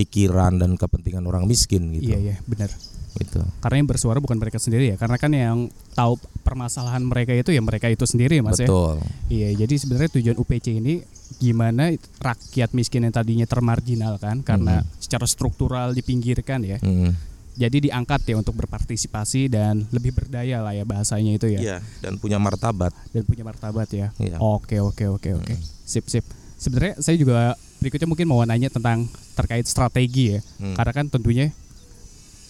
pikiran 0.00 0.56
dan 0.56 0.80
kepentingan 0.80 1.28
orang 1.28 1.44
miskin 1.44 1.92
gitu. 1.92 2.16
Iya 2.16 2.18
iya 2.18 2.36
benar. 2.48 2.72
Gitu. 3.10 3.42
Karena 3.60 3.76
yang 3.82 3.88
bersuara 3.90 4.22
bukan 4.22 4.38
mereka 4.38 4.62
sendiri 4.62 4.94
ya, 4.94 4.96
karena 4.96 5.18
kan 5.18 5.34
yang 5.34 5.66
tahu 5.98 6.14
permasalahan 6.46 7.02
mereka 7.02 7.34
itu 7.34 7.50
ya 7.50 7.60
mereka 7.60 7.90
itu 7.90 8.06
sendiri 8.06 8.38
Mas 8.40 8.56
ya. 8.62 8.70
Betul. 8.70 9.02
ya. 9.02 9.10
Iya, 9.28 9.48
jadi 9.66 9.74
sebenarnya 9.82 10.10
tujuan 10.14 10.36
UPC 10.38 10.66
ini 10.78 11.02
gimana 11.42 11.90
rakyat 12.22 12.70
miskin 12.72 13.04
yang 13.04 13.14
tadinya 13.14 13.44
termarginalkan 13.50 14.46
karena 14.46 14.80
hmm. 14.80 14.88
secara 15.02 15.26
struktural 15.26 15.92
dipinggirkan 15.92 16.62
ya. 16.64 16.78
Hmm 16.80 17.30
jadi 17.60 17.92
diangkat 17.92 18.24
ya 18.24 18.40
untuk 18.40 18.56
berpartisipasi 18.56 19.52
dan 19.52 19.84
lebih 19.92 20.16
berdaya 20.16 20.64
lah 20.64 20.72
ya 20.72 20.88
bahasanya 20.88 21.36
itu 21.36 21.50
ya. 21.52 21.60
Iya, 21.60 21.76
dan 22.00 22.16
punya 22.16 22.40
martabat. 22.40 22.88
Dan 23.12 23.28
punya 23.28 23.44
martabat 23.44 23.84
ya. 23.92 24.14
Iya. 24.16 24.40
Oke, 24.40 24.80
oke, 24.80 25.04
oke, 25.12 25.30
oke. 25.36 25.54
Hmm. 25.58 25.64
Sip, 25.84 26.08
sip. 26.08 26.24
Sebenarnya 26.60 27.00
saya 27.00 27.16
juga 27.16 27.38
berikutnya 27.80 28.04
mungkin 28.04 28.26
mau 28.28 28.44
nanya 28.44 28.68
tentang 28.68 29.08
terkait 29.32 29.64
strategi 29.64 30.36
ya. 30.36 30.40
Hmm. 30.60 30.76
Karena 30.76 30.92
kan 30.92 31.06
tentunya 31.08 31.48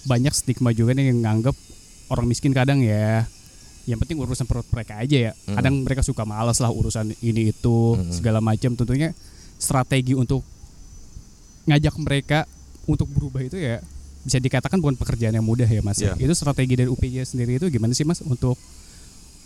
banyak 0.03 0.33
stigma 0.33 0.73
juga 0.73 0.91
nih 0.93 1.09
yang 1.09 1.23
nganggap 1.23 1.55
orang 2.09 2.27
miskin 2.27 2.51
kadang 2.51 2.81
ya 2.81 3.29
yang 3.85 3.97
penting 3.97 4.17
urusan 4.17 4.45
perut 4.45 4.65
mereka 4.67 4.97
aja 4.97 5.17
ya 5.29 5.33
Mm. 5.33 5.57
kadang 5.57 5.75
mereka 5.83 6.01
suka 6.01 6.25
malas 6.25 6.57
lah 6.59 6.69
urusan 6.69 7.13
ini 7.19 7.51
itu 7.51 7.77
Mm. 7.95 8.09
segala 8.11 8.39
macam 8.41 8.73
tentunya 8.75 9.13
strategi 9.57 10.13
untuk 10.13 10.41
ngajak 11.67 11.95
mereka 11.99 12.39
untuk 12.85 13.09
berubah 13.09 13.41
itu 13.41 13.57
ya 13.57 13.81
bisa 14.21 14.37
dikatakan 14.37 14.81
bukan 14.81 14.97
pekerjaan 14.97 15.33
yang 15.33 15.45
mudah 15.45 15.65
ya 15.65 15.81
mas 15.81 15.97
Iya. 15.99 16.17
itu 16.17 16.33
strategi 16.33 16.77
dari 16.77 16.89
UPJ 16.89 17.25
sendiri 17.27 17.57
itu 17.57 17.69
gimana 17.69 17.93
sih 17.93 18.05
mas 18.05 18.21
untuk 18.21 18.57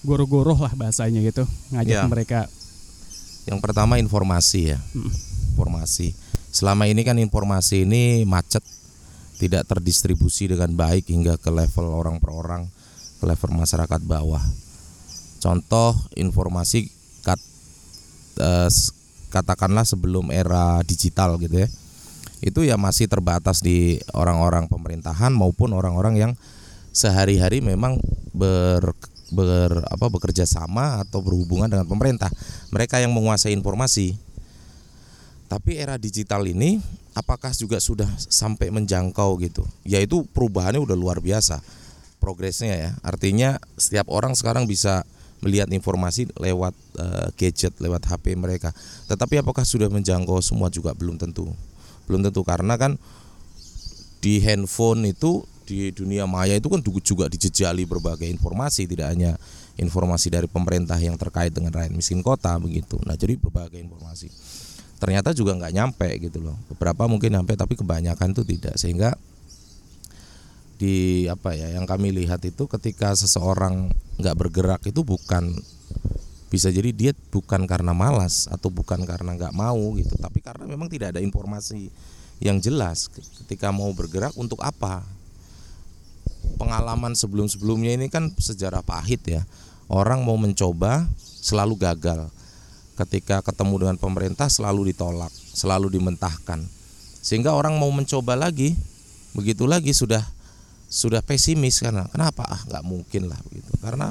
goro-goro 0.02 0.54
lah 0.56 0.72
bahasanya 0.72 1.18
gitu 1.20 1.46
ngajak 1.70 1.96
Iya. 1.96 2.06
mereka 2.06 2.38
Yang 3.44 3.58
pertama 3.60 4.00
informasi 4.00 4.76
ya. 4.76 4.78
Mm. 4.96 5.12
Informasi. 5.54 6.16
Selama 6.54 6.86
ini 6.86 7.02
kan 7.02 7.18
informasi 7.18 7.84
ini 7.84 8.22
macet, 8.24 8.62
tidak 9.42 9.66
terdistribusi 9.66 10.46
dengan 10.48 10.72
baik 10.72 11.10
hingga 11.10 11.36
ke 11.36 11.50
level 11.50 11.90
orang 11.90 12.22
per 12.22 12.30
orang, 12.30 12.62
ke 13.18 13.24
level 13.26 13.50
masyarakat 13.58 14.00
bawah. 14.06 14.42
Contoh 15.42 15.92
informasi 16.14 16.88
kat, 17.26 17.36
eh, 18.40 18.70
katakanlah 19.28 19.84
sebelum 19.84 20.30
era 20.30 20.80
digital 20.86 21.36
gitu 21.42 21.66
ya. 21.66 21.68
Itu 22.44 22.60
ya 22.62 22.78
masih 22.78 23.10
terbatas 23.10 23.60
di 23.60 23.98
orang-orang 24.14 24.70
pemerintahan 24.70 25.32
maupun 25.34 25.74
orang-orang 25.74 26.14
yang 26.16 26.32
sehari-hari 26.94 27.58
memang 27.58 27.98
ber 28.30 28.94
ber 29.34 29.82
apa 29.90 30.06
bekerja 30.06 30.46
sama 30.46 31.02
atau 31.02 31.20
berhubungan 31.20 31.66
dengan 31.66 31.84
pemerintah. 31.84 32.30
Mereka 32.70 33.02
yang 33.02 33.10
menguasai 33.10 33.52
informasi. 33.52 34.14
Tapi 35.44 35.76
era 35.76 36.00
digital 36.00 36.46
ini 36.48 36.80
apakah 37.12 37.52
juga 37.52 37.78
sudah 37.78 38.08
sampai 38.16 38.72
menjangkau 38.72 39.36
gitu? 39.44 39.62
Yaitu 39.84 40.24
perubahannya 40.32 40.80
udah 40.80 40.96
luar 40.96 41.20
biasa 41.20 41.60
progresnya 42.22 42.74
ya. 42.74 42.90
Artinya 43.04 43.60
setiap 43.76 44.08
orang 44.08 44.32
sekarang 44.32 44.64
bisa 44.64 45.04
melihat 45.44 45.68
informasi 45.68 46.32
lewat 46.40 46.72
eh, 46.96 47.28
gadget, 47.36 47.76
lewat 47.76 48.08
HP 48.08 48.32
mereka. 48.32 48.72
Tetapi 49.12 49.44
apakah 49.44 49.68
sudah 49.68 49.92
menjangkau 49.92 50.40
semua 50.40 50.72
juga 50.72 50.96
belum 50.96 51.20
tentu. 51.20 51.52
Belum 52.08 52.24
tentu 52.24 52.40
karena 52.40 52.80
kan 52.80 52.96
di 54.24 54.40
handphone 54.40 55.12
itu 55.12 55.44
di 55.64 55.90
dunia 55.90 56.28
maya 56.28 56.54
itu 56.54 56.68
kan 56.68 56.80
juga 56.84 57.26
dijejali 57.26 57.88
berbagai 57.88 58.28
informasi 58.28 58.84
tidak 58.84 59.16
hanya 59.16 59.40
informasi 59.80 60.30
dari 60.30 60.46
pemerintah 60.46 61.00
yang 61.00 61.18
terkait 61.18 61.50
dengan 61.50 61.74
rakyat 61.74 61.90
miskin 61.90 62.22
kota 62.22 62.54
begitu. 62.60 63.00
Nah 63.02 63.18
jadi 63.18 63.34
berbagai 63.40 63.80
informasi. 63.80 64.30
Ternyata 65.00 65.34
juga 65.34 65.58
nggak 65.58 65.74
nyampe 65.74 66.08
gitu 66.22 66.38
loh. 66.38 66.56
Beberapa 66.70 67.10
mungkin 67.10 67.34
nyampe 67.34 67.58
tapi 67.58 67.74
kebanyakan 67.74 68.30
itu 68.36 68.42
tidak. 68.46 68.74
Sehingga 68.78 69.16
di 70.78 71.26
apa 71.30 71.54
ya 71.54 71.74
yang 71.74 71.86
kami 71.86 72.12
lihat 72.12 72.42
itu 72.46 72.66
ketika 72.66 73.14
seseorang 73.14 73.90
nggak 74.20 74.36
bergerak 74.36 74.82
itu 74.86 75.02
bukan 75.02 75.54
bisa 76.52 76.70
jadi 76.70 76.94
dia 76.94 77.12
bukan 77.34 77.66
karena 77.66 77.90
malas 77.90 78.46
atau 78.46 78.70
bukan 78.70 79.02
karena 79.02 79.34
nggak 79.34 79.54
mau 79.56 79.96
gitu. 79.98 80.14
Tapi 80.14 80.38
karena 80.38 80.70
memang 80.70 80.86
tidak 80.86 81.18
ada 81.18 81.20
informasi 81.24 81.90
yang 82.38 82.62
jelas 82.62 83.10
ketika 83.42 83.70
mau 83.74 83.90
bergerak 83.90 84.34
untuk 84.38 84.62
apa 84.62 85.02
pengalaman 86.56 87.12
sebelum-sebelumnya 87.16 87.96
ini 87.96 88.06
kan 88.08 88.32
sejarah 88.34 88.84
pahit 88.84 89.22
ya. 89.26 89.42
Orang 89.88 90.24
mau 90.24 90.38
mencoba 90.40 91.04
selalu 91.20 91.76
gagal. 91.76 92.30
Ketika 92.94 93.42
ketemu 93.42 93.86
dengan 93.86 93.96
pemerintah 93.98 94.46
selalu 94.46 94.94
ditolak 94.94 95.32
selalu 95.54 95.94
dimentahkan. 95.94 96.66
Sehingga 97.24 97.54
orang 97.54 97.78
mau 97.78 97.88
mencoba 97.94 98.34
lagi 98.34 98.74
begitu 99.34 99.66
lagi 99.66 99.90
sudah 99.90 100.22
sudah 100.90 101.22
pesimis 101.24 101.82
karena 101.82 102.06
kenapa? 102.10 102.46
Ah 102.46 102.60
nggak 102.66 102.84
mungkin 102.84 103.30
lah 103.30 103.38
begitu. 103.48 103.70
Karena 103.80 104.10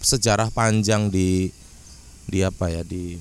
sejarah 0.00 0.48
panjang 0.50 1.12
di 1.12 1.52
di 2.26 2.40
apa 2.40 2.72
ya 2.72 2.82
di 2.84 3.20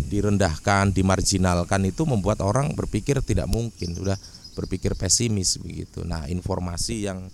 direndahkan 0.00 0.96
dimarginalkan 0.96 1.84
itu 1.84 2.08
membuat 2.08 2.40
orang 2.40 2.72
berpikir 2.72 3.20
tidak 3.20 3.46
mungkin 3.46 3.92
sudah 3.92 4.16
berpikir 4.56 4.96
pesimis 4.96 5.60
begitu. 5.60 6.04
Nah 6.04 6.28
informasi 6.28 7.08
yang 7.08 7.28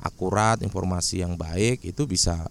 akurat 0.00 0.60
informasi 0.64 1.20
yang 1.24 1.36
baik 1.36 1.84
itu 1.84 2.08
bisa 2.08 2.48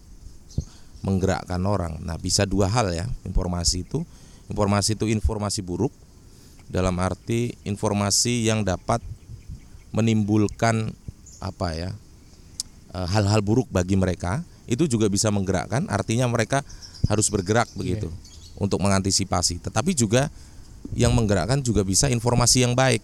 menggerakkan 1.01 1.61
orang. 1.65 1.97
Nah 2.03 2.19
bisa 2.19 2.45
dua 2.45 2.69
hal 2.69 2.91
ya 2.93 3.05
informasi 3.25 3.87
itu. 3.87 4.03
Informasi 4.49 4.97
itu 4.97 5.05
informasi 5.05 5.61
buruk 5.61 5.93
dalam 6.69 6.97
arti 7.01 7.53
informasi 7.65 8.45
yang 8.45 8.65
dapat 8.65 9.01
menimbulkan 9.93 10.93
apa 11.41 11.73
ya 11.73 11.89
eh, 12.93 13.07
hal-hal 13.09 13.41
buruk 13.41 13.69
bagi 13.69 13.97
mereka 13.97 14.41
itu 14.69 14.85
juga 14.85 15.09
bisa 15.09 15.33
menggerakkan. 15.33 15.89
Artinya 15.89 16.29
mereka 16.29 16.61
harus 17.09 17.29
bergerak 17.29 17.69
begitu 17.73 18.09
untuk 18.57 18.77
mengantisipasi. 18.81 19.61
Tetapi 19.63 19.97
juga 19.97 20.29
yang 20.93 21.13
menggerakkan 21.15 21.61
juga 21.65 21.81
bisa 21.81 22.05
informasi 22.11 22.65
yang 22.65 22.77
baik. 22.77 23.01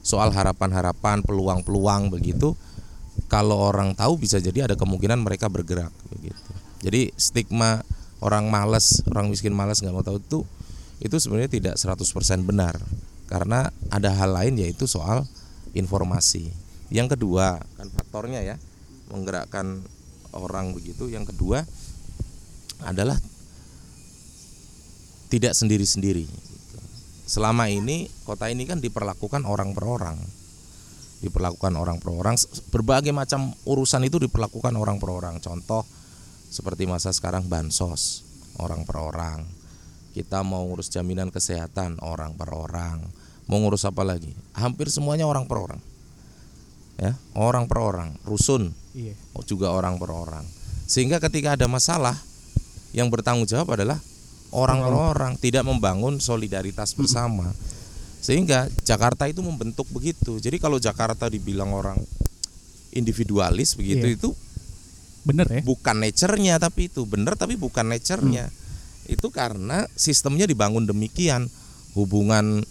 Soal 0.00 0.32
harapan-harapan 0.32 1.20
peluang-peluang 1.24 2.08
begitu 2.08 2.56
kalau 3.30 3.62
orang 3.62 3.94
tahu 3.94 4.18
bisa 4.18 4.42
jadi 4.42 4.66
ada 4.66 4.74
kemungkinan 4.74 5.22
mereka 5.22 5.46
bergerak 5.46 5.94
begitu. 6.10 6.50
Jadi 6.82 7.14
stigma 7.14 7.86
orang 8.18 8.50
malas 8.50 9.06
orang 9.06 9.30
miskin 9.30 9.54
malas 9.54 9.78
nggak 9.78 9.94
mau 9.94 10.02
tahu 10.02 10.18
itu 10.18 10.38
itu 11.00 11.16
sebenarnya 11.16 11.48
tidak 11.48 11.74
100% 11.78 12.02
benar. 12.42 12.74
Karena 13.30 13.70
ada 13.94 14.10
hal 14.10 14.34
lain 14.34 14.58
yaitu 14.58 14.90
soal 14.90 15.22
informasi. 15.78 16.50
Yang 16.90 17.14
kedua 17.14 17.62
kan 17.78 17.86
faktornya 17.94 18.42
ya 18.42 18.58
menggerakkan 19.14 19.78
orang 20.34 20.74
begitu. 20.74 21.06
Yang 21.06 21.30
kedua 21.30 21.62
adalah 22.82 23.14
tidak 25.30 25.54
sendiri-sendiri. 25.54 26.26
Selama 27.30 27.70
ini 27.70 28.10
kota 28.26 28.50
ini 28.50 28.66
kan 28.66 28.82
diperlakukan 28.82 29.46
orang 29.46 29.70
per 29.70 29.86
orang 29.86 30.18
diperlakukan 31.20 31.76
orang 31.76 32.00
per 32.00 32.10
orang. 32.16 32.36
Berbagai 32.72 33.12
macam 33.12 33.52
urusan 33.68 34.04
itu 34.08 34.16
diperlakukan 34.20 34.72
orang 34.76 34.96
per 34.96 35.12
orang. 35.12 35.36
Contoh 35.38 35.84
seperti 36.50 36.88
masa 36.88 37.12
sekarang 37.12 37.46
bansos 37.46 38.24
orang 38.56 38.82
per 38.88 38.96
orang. 38.98 39.44
Kita 40.10 40.42
mau 40.42 40.66
ngurus 40.66 40.90
jaminan 40.90 41.30
kesehatan 41.30 42.02
orang 42.02 42.34
per 42.34 42.50
orang. 42.50 43.04
Mau 43.46 43.58
ngurus 43.62 43.86
apa 43.86 44.02
lagi? 44.02 44.34
Hampir 44.56 44.90
semuanya 44.90 45.28
orang 45.28 45.46
per 45.46 45.60
orang. 45.60 45.80
Ya 46.98 47.14
orang 47.36 47.70
per 47.70 47.78
orang. 47.78 48.08
Rusun 48.26 48.74
iya. 48.96 49.14
juga 49.46 49.70
orang 49.70 50.00
per 50.00 50.10
orang. 50.10 50.44
Sehingga 50.90 51.22
ketika 51.22 51.54
ada 51.54 51.70
masalah 51.70 52.18
yang 52.90 53.06
bertanggung 53.06 53.46
jawab 53.46 53.78
adalah 53.78 54.02
orang 54.50 54.82
per 54.82 54.94
orang. 54.96 55.32
Tidak 55.38 55.62
membangun 55.62 56.18
solidaritas 56.18 56.96
bersama 56.98 57.54
sehingga 58.20 58.68
Jakarta 58.84 59.24
itu 59.26 59.40
membentuk 59.40 59.88
begitu. 59.90 60.36
Jadi 60.36 60.60
kalau 60.60 60.76
Jakarta 60.76 61.26
dibilang 61.32 61.72
orang 61.72 61.96
individualis 62.92 63.74
begitu 63.74 64.06
Iya. 64.06 64.16
itu 64.20 64.30
bener 65.20 65.46
ya? 65.48 65.60
bukan 65.64 65.96
nature-nya 66.00 66.60
tapi 66.60 66.92
itu. 66.92 67.08
Benar 67.08 67.34
tapi 67.40 67.56
bukan 67.56 67.88
nature-nya. 67.88 68.52
Itu 69.08 69.32
karena 69.32 69.88
sistemnya 69.96 70.44
dibangun 70.44 70.84
demikian. 70.86 71.48
Hubungan 71.96 72.62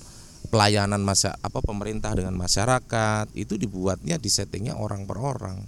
pelayanan 0.47 1.03
masa 1.03 1.35
apa 1.43 1.59
pemerintah 1.59 2.15
dengan 2.15 2.31
masyarakat 2.39 3.27
itu 3.35 3.59
dibuatnya 3.59 4.15
di 4.15 4.29
settingnya 4.31 4.79
orang 4.79 5.03
per 5.03 5.19
orang. 5.19 5.59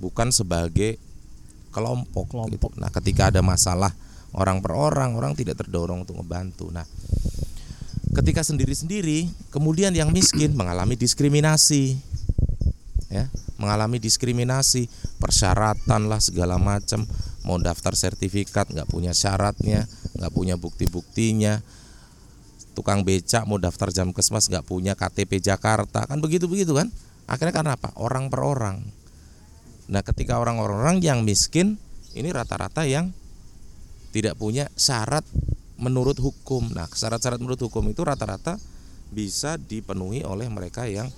Bukan 0.00 0.32
sebagai 0.32 0.96
kelompok, 1.70 2.26
gitu. 2.26 2.34
Kelompok. 2.34 2.72
nah 2.82 2.90
ketika 2.90 3.30
ada 3.30 3.42
masalah 3.46 3.94
orang 4.34 4.58
per 4.58 4.74
orang 4.74 5.14
orang 5.14 5.38
tidak 5.38 5.58
terdorong 5.62 6.02
untuk 6.02 6.18
membantu 6.18 6.66
nah 6.74 6.82
ketika 8.10 8.42
sendiri-sendiri 8.42 9.30
kemudian 9.54 9.94
yang 9.94 10.10
miskin 10.10 10.54
mengalami 10.54 10.98
diskriminasi. 10.98 11.98
Ya 13.10 13.26
mengalami 13.60 14.00
diskriminasi 14.00 14.88
persyaratan 15.20 16.08
lah 16.08 16.22
segala 16.22 16.56
macam. 16.56 17.04
Mau 17.44 17.60
daftar 17.60 17.92
sertifikat 17.92 18.72
nggak 18.72 18.88
punya 18.88 19.12
syaratnya 19.12 19.84
nggak 20.16 20.32
punya 20.32 20.54
bukti-buktinya. 20.56 21.60
Tukang 22.72 23.04
becak 23.04 23.44
mau 23.44 23.60
daftar 23.60 23.92
jam 23.92 24.14
kesmas 24.14 24.48
nggak 24.48 24.64
punya 24.64 24.96
KTP 24.96 25.42
Jakarta. 25.42 26.08
Kan 26.08 26.24
begitu 26.24 26.48
begitu 26.48 26.72
kan? 26.72 26.88
Akhirnya 27.28 27.54
karena 27.54 27.72
apa? 27.76 27.92
Orang 28.00 28.32
per 28.32 28.42
orang. 28.42 28.82
Nah 29.90 30.02
ketika 30.06 30.38
orang-orang 30.38 31.02
yang 31.02 31.26
miskin 31.26 31.76
ini 32.14 32.30
rata-rata 32.30 32.86
yang 32.86 33.10
tidak 34.10 34.38
punya 34.38 34.70
syarat 34.74 35.22
menurut 35.80 36.20
hukum 36.20 36.68
nah 36.70 36.86
syarat-syarat 36.86 37.40
menurut 37.40 37.58
hukum 37.58 37.82
itu 37.88 38.04
rata-rata 38.04 38.60
bisa 39.10 39.56
dipenuhi 39.56 40.22
oleh 40.22 40.46
mereka 40.46 40.86
yang 40.86 41.08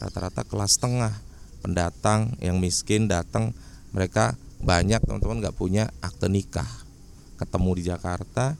rata-rata 0.00 0.42
kelas 0.42 0.80
tengah 0.80 1.12
pendatang 1.60 2.32
yang 2.40 2.56
miskin 2.56 3.06
datang 3.06 3.52
mereka 3.92 4.34
banyak 4.58 4.98
teman-teman 5.04 5.38
nggak 5.38 5.54
punya 5.54 5.92
akte 6.00 6.26
nikah 6.26 6.66
ketemu 7.36 7.70
di 7.76 7.82
Jakarta 7.86 8.56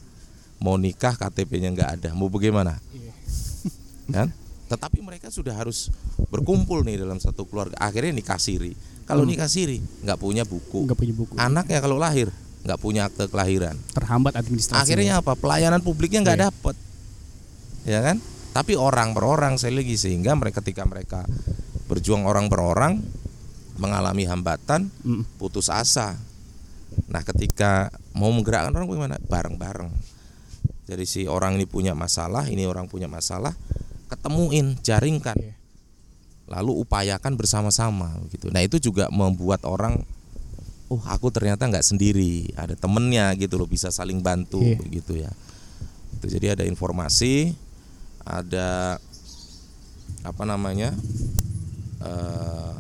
mau 0.61 0.77
nikah 0.77 1.17
KTP-nya 1.17 1.73
nggak 1.73 1.91
ada 1.99 2.11
mau 2.13 2.29
bagaimana 2.29 2.77
Iya. 2.93 3.13
kan 4.13 4.29
Tetapi 4.71 5.03
mereka 5.03 5.35
sudah 5.35 5.51
harus 5.51 5.91
berkumpul 6.31 6.87
nih 6.87 7.03
dalam 7.03 7.19
satu 7.19 7.43
keluarga. 7.43 7.75
Akhirnya 7.83 8.15
nikah 8.15 8.39
siri. 8.39 8.79
Kalau 9.03 9.27
Hmm. 9.27 9.35
nikah 9.35 9.51
siri 9.51 9.83
nggak 10.07 10.15
punya 10.15 10.47
buku. 10.47 10.87
nggak 10.87 10.95
punya 10.95 11.11
buku 11.11 11.35
Anaknya 11.35 11.83
kalau 11.83 11.99
lahir 11.99 12.31
nggak 12.61 12.79
punya 12.79 13.09
akte 13.09 13.25
kelahiran. 13.27 13.77
terhambat 13.97 14.37
administrasi 14.37 14.81
Akhirnya 14.85 15.25
apa? 15.25 15.33
Pelayanan 15.35 15.81
publiknya 15.81 16.21
nggak 16.21 16.39
Iya. 16.39 16.45
dapet, 16.53 16.77
ya 17.89 18.01
kan? 18.05 18.17
Tapi 18.51 18.75
orang 18.75 19.15
per 19.15 19.25
orang 19.25 19.55
saya 19.57 19.73
lagi 19.73 19.95
sehingga 19.95 20.35
mereka 20.35 20.61
ketika 20.61 20.83
mereka 20.85 21.23
berjuang 21.87 22.27
orang 22.27 22.51
per 22.51 22.61
orang 22.61 22.93
mengalami 23.81 24.29
hambatan, 24.29 24.93
Mm. 25.01 25.25
putus 25.41 25.73
asa. 25.73 26.19
Nah, 27.09 27.23
ketika 27.25 27.89
mau 28.13 28.29
menggerakkan 28.35 28.75
orang 28.75 28.87
bagaimana? 28.91 29.17
Bareng-bareng. 29.23 29.89
Jadi 30.85 31.05
si 31.07 31.21
orang 31.31 31.55
ini 31.55 31.65
punya 31.71 31.95
masalah, 31.95 32.51
ini 32.51 32.67
orang 32.67 32.91
punya 32.91 33.07
masalah, 33.07 33.55
ketemuin, 34.11 34.75
jaringkan, 34.83 35.39
Iya. 35.39 35.55
lalu 36.51 36.83
upayakan 36.83 37.39
bersama-sama 37.39 38.19
gitu. 38.35 38.51
Nah 38.51 38.59
itu 38.61 38.83
juga 38.83 39.07
membuat 39.09 39.63
orang, 39.63 40.03
oh 40.91 41.03
aku 41.07 41.31
ternyata 41.31 41.71
nggak 41.71 41.87
sendiri, 41.87 42.51
ada 42.59 42.75
temennya 42.75 43.31
gitu 43.39 43.57
loh, 43.63 43.71
bisa 43.71 43.95
saling 43.95 44.19
bantu 44.21 44.59
Iya. 44.59 44.77
begitu 44.83 45.13
ya. 45.23 45.31
Itu 46.19 46.27
jadi 46.27 46.59
ada 46.59 46.67
informasi, 46.67 47.55
ada 48.27 48.99
apa 50.27 50.43
namanya 50.45 50.93
eh, 52.03 52.73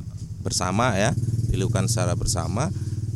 bersama 0.42 0.98
ya, 0.98 1.14
dilakukan 1.54 1.86
secara 1.86 2.18
bersama. 2.18 2.68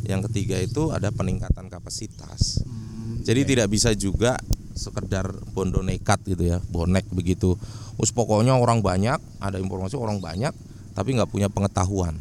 Yang 0.05 0.29
ketiga 0.29 0.61
itu 0.61 0.93
ada 0.93 1.09
peningkatan 1.09 1.65
kapasitas. 1.65 2.61
Hmm, 2.61 3.25
Jadi 3.25 3.41
iya. 3.41 3.49
tidak 3.49 3.67
bisa 3.73 3.89
juga 3.97 4.37
sekedar 4.77 5.25
bondo 5.49 5.81
nekat 5.81 6.21
gitu 6.29 6.45
ya, 6.45 6.61
bonek 6.69 7.09
begitu. 7.09 7.57
Us 7.97 8.13
pokoknya 8.13 8.53
orang 8.53 8.85
banyak, 8.85 9.17
ada 9.41 9.57
informasi 9.57 9.97
orang 9.97 10.21
banyak, 10.21 10.53
tapi 10.93 11.17
nggak 11.17 11.31
punya 11.33 11.49
pengetahuan. 11.49 12.13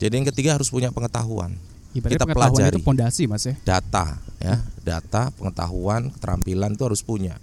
Jadi 0.00 0.12
yang 0.16 0.26
ketiga 0.32 0.56
harus 0.56 0.72
punya 0.72 0.88
pengetahuan, 0.88 1.60
Ibaratnya 1.92 2.16
kita 2.16 2.24
pengetahuan 2.24 2.56
pelajari. 2.56 2.76
itu 2.80 2.86
pondasi 2.86 3.22
mas 3.28 3.44
ya 3.44 3.54
data 3.60 4.16
ya, 4.40 4.56
data, 4.80 5.28
pengetahuan, 5.36 6.08
keterampilan 6.16 6.72
itu 6.72 6.82
harus 6.88 7.04
punya. 7.04 7.36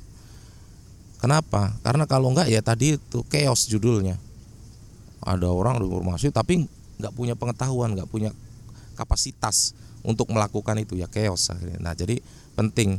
Kenapa? 1.21 1.77
Karena 1.85 2.09
kalau 2.09 2.33
nggak 2.33 2.49
ya 2.49 2.61
tadi 2.65 2.97
itu 2.97 3.21
chaos 3.29 3.69
judulnya. 3.69 4.17
Ada 5.21 5.49
orang 5.49 5.81
ada 5.81 5.85
informasi 5.85 6.33
tapi 6.33 6.65
nggak 6.97 7.13
punya 7.13 7.37
pengetahuan, 7.37 7.93
nggak 7.93 8.09
punya 8.09 8.33
kapasitas 8.97 9.77
untuk 10.01 10.33
melakukan 10.33 10.81
itu 10.81 10.97
ya 10.97 11.05
chaos 11.05 11.53
akhirnya. 11.53 11.77
Nah 11.77 11.93
jadi 11.93 12.17
penting 12.57 12.97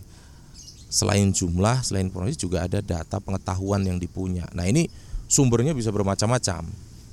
selain 0.89 1.35
jumlah, 1.35 1.83
selain 1.83 2.07
informasi 2.09 2.39
juga 2.39 2.65
ada 2.65 2.79
data 2.79 3.19
pengetahuan 3.19 3.83
yang 3.83 3.99
dipunya. 3.99 4.47
Nah 4.55 4.67
ini 4.67 4.87
sumbernya 5.27 5.75
bisa 5.75 5.91
bermacam-macam, 5.91 6.65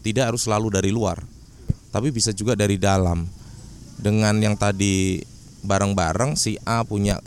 tidak 0.06 0.24
harus 0.34 0.46
selalu 0.46 0.74
dari 0.74 0.90
luar, 0.94 1.20
tapi 1.96 2.12
bisa 2.12 2.36
juga 2.36 2.60
dari 2.60 2.76
dalam. 2.76 3.24
Dengan 3.96 4.36
yang 4.44 4.60
tadi 4.60 5.24
bareng-bareng 5.64 6.36
si 6.36 6.60
A 6.68 6.84
punya 6.84 7.24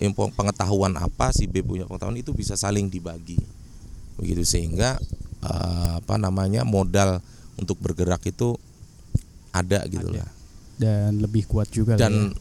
info 0.00 0.32
pengetahuan 0.32 0.96
apa, 0.96 1.28
si 1.36 1.44
B 1.44 1.60
punya 1.60 1.84
pengetahuan 1.84 2.16
itu 2.16 2.32
bisa 2.32 2.56
saling 2.56 2.88
dibagi, 2.88 3.36
begitu 4.16 4.40
sehingga 4.48 4.96
eh, 5.44 5.92
apa 6.00 6.16
namanya 6.16 6.64
modal 6.64 7.20
untuk 7.60 7.76
bergerak 7.84 8.24
itu 8.24 8.56
ada 9.52 9.84
gitu 9.84 10.08
Ada. 10.08 10.24
lah 10.24 10.30
dan 10.80 11.20
lebih 11.20 11.44
kuat 11.44 11.68
juga 11.68 12.00
dan 12.00 12.32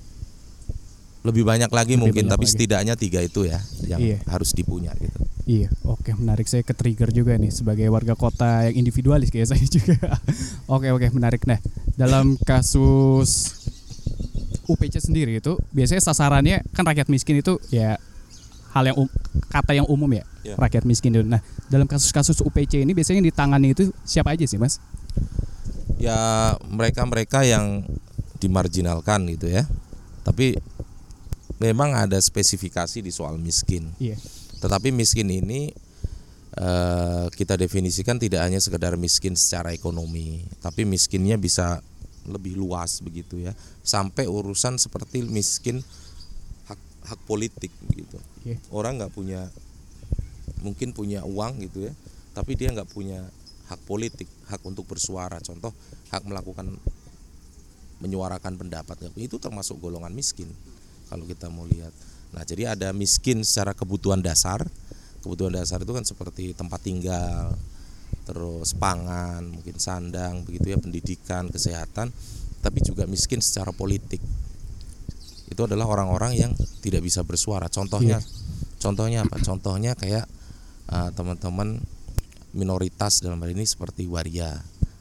lebih 1.21 1.43
banyak 1.43 1.67
lagi 1.67 1.93
Lebih 1.93 2.01
mungkin 2.01 2.23
banyak 2.25 2.33
tapi 2.33 2.45
lagi. 2.45 2.53
setidaknya 2.53 2.93
tiga 2.95 3.19
itu 3.19 3.43
ya 3.43 3.59
yang 3.83 3.99
Iya. 3.99 4.17
harus 4.25 4.51
dipunya 4.51 4.95
gitu 4.95 5.11
ya. 5.13 5.27
iya 5.45 5.67
oke 5.83 6.15
menarik 6.15 6.45
saya 6.45 6.61
ke 6.61 6.71
trigger 6.71 7.09
juga 7.09 7.35
nih 7.35 7.49
sebagai 7.49 7.87
warga 7.87 8.13
kota 8.13 8.63
yang 8.65 8.79
individualis 8.79 9.27
kayak 9.27 9.49
saya 9.51 9.59
juga 9.61 9.99
oke 10.65 10.87
oke 10.89 11.07
menarik 11.11 11.43
nah 11.43 11.59
dalam 11.93 12.39
kasus 12.39 13.59
UPC 14.65 15.01
sendiri 15.01 15.35
itu 15.35 15.57
biasanya 15.69 15.99
sasarannya 15.99 16.61
kan 16.69 16.83
rakyat 16.83 17.07
miskin 17.07 17.37
itu 17.37 17.57
ya 17.67 17.97
hal 18.69 18.85
yang 18.85 18.97
um- 18.99 19.11
kata 19.49 19.73
yang 19.73 19.87
umum 19.87 20.07
ya 20.09 20.23
Iya. 20.39 20.55
rakyat 20.55 20.85
miskin 20.85 21.11
itu 21.11 21.25
nah 21.25 21.41
dalam 21.67 21.83
kasus-kasus 21.83 22.39
UPC 22.39 22.79
ini 22.79 22.93
biasanya 22.93 23.19
yang 23.19 23.27
ditangani 23.27 23.73
itu 23.73 23.91
siapa 24.01 24.31
aja 24.31 24.45
sih 24.45 24.55
mas 24.55 24.79
ya 25.97 26.15
mereka-mereka 26.63 27.43
yang 27.43 27.83
dimarginalkan 28.39 29.27
gitu 29.27 29.51
ya 29.51 29.67
tapi 30.21 30.55
memang 31.59 31.91
ada 31.93 32.15
spesifikasi 32.17 33.03
di 33.03 33.11
soal 33.11 33.35
miskin. 33.35 33.91
Iya. 33.99 34.15
Tetapi 34.63 34.95
miskin 34.95 35.27
ini 35.27 35.71
eh, 36.55 37.25
kita 37.35 37.59
definisikan 37.59 38.15
tidak 38.17 38.47
hanya 38.47 38.63
sekedar 38.63 38.95
miskin 38.95 39.35
secara 39.35 39.75
ekonomi 39.75 40.47
tapi 40.63 40.87
miskinnya 40.87 41.35
bisa 41.35 41.83
lebih 42.25 42.55
luas 42.55 43.03
begitu 43.03 43.43
ya. 43.43 43.51
Sampai 43.83 44.25
urusan 44.25 44.79
seperti 44.79 45.23
miskin 45.27 45.83
hak 46.71 46.79
hak 47.11 47.19
politik 47.27 47.71
begitu. 47.85 48.17
Iya. 48.47 48.55
orang 48.71 49.03
nggak 49.03 49.11
punya 49.11 49.51
mungkin 50.63 50.95
punya 50.95 51.27
uang 51.27 51.59
gitu 51.59 51.91
ya 51.91 51.93
tapi 52.31 52.55
dia 52.55 52.71
nggak 52.71 52.87
punya 52.95 53.19
hak 53.67 53.83
politik 53.83 54.31
hak 54.47 54.63
untuk 54.63 54.87
bersuara. 54.87 55.43
Contoh 55.43 55.75
hak 56.07 56.23
melakukan 56.23 56.71
menyuarakan 57.99 58.55
pendapat. 58.55 59.11
Itu 59.19 59.43
termasuk 59.43 59.83
golongan 59.83 60.15
miskin 60.15 60.47
kalau 61.09 61.25
kita 61.25 61.49
mau 61.49 61.65
lihat. 61.65 61.91
Nah 62.31 62.45
jadi 62.45 62.77
ada 62.77 62.93
miskin 62.93 63.41
secara 63.41 63.73
kebutuhan 63.73 64.21
dasar. 64.21 64.63
Kebutuhan 65.19 65.51
dasar 65.51 65.83
itu 65.83 65.91
kan 65.91 66.05
seperti 66.07 66.55
tempat 66.55 66.79
tinggal 66.79 67.57
terus 68.29 68.77
pangan 68.77 69.41
mungkin 69.41 69.81
sandang 69.81 70.45
begitu 70.45 70.69
ya 70.69 70.77
pendidikan 70.77 71.49
kesehatan 71.49 72.13
tapi 72.61 72.79
juga 72.85 73.09
miskin 73.09 73.41
secara 73.41 73.73
politik. 73.73 74.21
Itu 75.49 75.65
adalah 75.65 75.89
orang-orang 75.89 76.37
yang 76.37 76.51
tidak 76.85 77.01
bisa 77.01 77.25
bersuara. 77.25 77.65
Contohnya 77.67 78.21
contohnya 78.77 79.25
apa? 79.25 79.41
Contohnya 79.41 79.97
kayak 79.97 80.29
uh, 80.93 81.09
teman-teman 81.17 81.81
minoritas 82.53 83.21
dalam 83.21 83.41
hal 83.41 83.53
ini 83.53 83.65
seperti 83.65 84.09
waria 84.09 84.57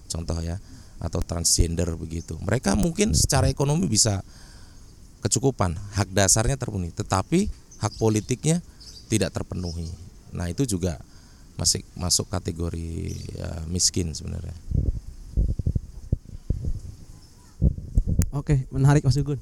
contoh 0.08 0.40
ya 0.40 0.56
atau 0.98 1.20
transgender 1.22 1.88
begitu. 1.94 2.34
Mereka 2.42 2.74
mungkin 2.74 3.14
secara 3.14 3.46
ekonomi 3.46 3.86
bisa 3.86 4.24
kecukupan 5.24 5.74
hak 5.98 6.08
dasarnya 6.14 6.54
terpenuhi 6.58 6.94
tetapi 6.94 7.50
hak 7.82 7.92
politiknya 7.98 8.62
tidak 9.10 9.34
terpenuhi 9.34 9.88
nah 10.30 10.46
itu 10.46 10.68
juga 10.68 11.00
masih 11.58 11.82
masuk 11.98 12.30
kategori 12.30 13.14
ya, 13.34 13.50
miskin 13.66 14.14
sebenarnya 14.14 14.54
Oke, 18.38 18.70
menarik 18.70 19.02
Mas 19.02 19.18
Ugun. 19.18 19.40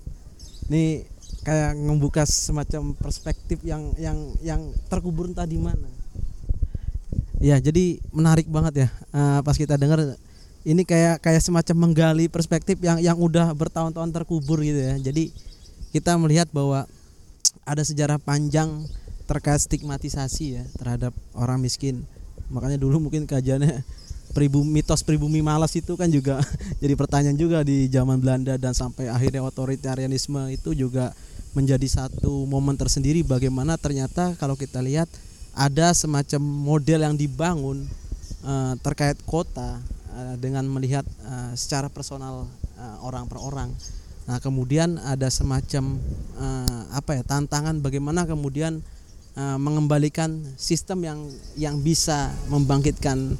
Ini 0.72 1.04
kayak 1.44 1.76
membuka 1.76 2.24
semacam 2.24 2.96
perspektif 2.96 3.60
yang 3.60 3.92
yang 4.00 4.18
yang 4.40 4.72
terkubur 4.88 5.28
entah 5.28 5.44
di 5.44 5.60
mana. 5.60 5.84
Ya, 7.36 7.60
jadi 7.60 8.00
menarik 8.14 8.48
banget 8.48 8.86
ya. 8.86 8.88
Eh, 9.12 9.40
pas 9.44 9.52
kita 9.52 9.76
dengar 9.76 10.16
ini 10.64 10.82
kayak 10.82 11.20
kayak 11.20 11.44
semacam 11.44 11.76
menggali 11.86 12.26
perspektif 12.32 12.80
yang 12.80 12.96
yang 13.02 13.20
udah 13.20 13.52
bertahun-tahun 13.52 14.10
terkubur 14.16 14.64
gitu 14.64 14.80
ya. 14.80 14.96
Jadi 14.96 15.28
kita 15.96 16.12
melihat 16.20 16.44
bahwa 16.52 16.84
ada 17.64 17.80
sejarah 17.80 18.20
panjang 18.20 18.84
terkait 19.24 19.64
stigmatisasi 19.64 20.60
ya 20.60 20.64
terhadap 20.76 21.16
orang 21.32 21.56
miskin. 21.64 22.04
Makanya 22.52 22.76
dulu 22.76 23.08
mungkin 23.08 23.24
kajiannya 23.24 23.80
pribumi 24.36 24.84
mitos 24.84 25.00
pribumi 25.00 25.40
malas 25.40 25.72
itu 25.72 25.96
kan 25.96 26.12
juga 26.12 26.44
jadi 26.84 26.92
pertanyaan 26.92 27.40
juga 27.40 27.64
di 27.64 27.88
zaman 27.88 28.20
Belanda 28.20 28.60
dan 28.60 28.76
sampai 28.76 29.08
akhirnya 29.08 29.40
otoritarianisme 29.40 30.52
itu 30.52 30.76
juga 30.76 31.16
menjadi 31.56 31.88
satu 31.88 32.44
momen 32.44 32.76
tersendiri 32.76 33.24
bagaimana 33.24 33.80
ternyata 33.80 34.36
kalau 34.36 34.52
kita 34.52 34.84
lihat 34.84 35.08
ada 35.56 35.96
semacam 35.96 36.44
model 36.44 37.00
yang 37.08 37.16
dibangun 37.16 37.88
eh, 38.44 38.74
terkait 38.84 39.16
kota 39.24 39.80
eh, 40.12 40.36
dengan 40.36 40.68
melihat 40.68 41.08
eh, 41.08 41.56
secara 41.56 41.88
personal 41.88 42.44
eh, 42.76 42.96
orang 43.00 43.24
per 43.24 43.40
orang. 43.40 43.72
Nah, 44.26 44.42
kemudian 44.42 44.98
ada 45.06 45.30
semacam 45.30 46.02
eh, 46.34 46.82
apa 46.90 47.14
ya 47.14 47.22
tantangan 47.22 47.78
bagaimana 47.78 48.26
kemudian 48.26 48.82
eh, 49.38 49.58
mengembalikan 49.58 50.42
sistem 50.58 51.06
yang 51.06 51.18
yang 51.54 51.78
bisa 51.78 52.34
membangkitkan 52.50 53.38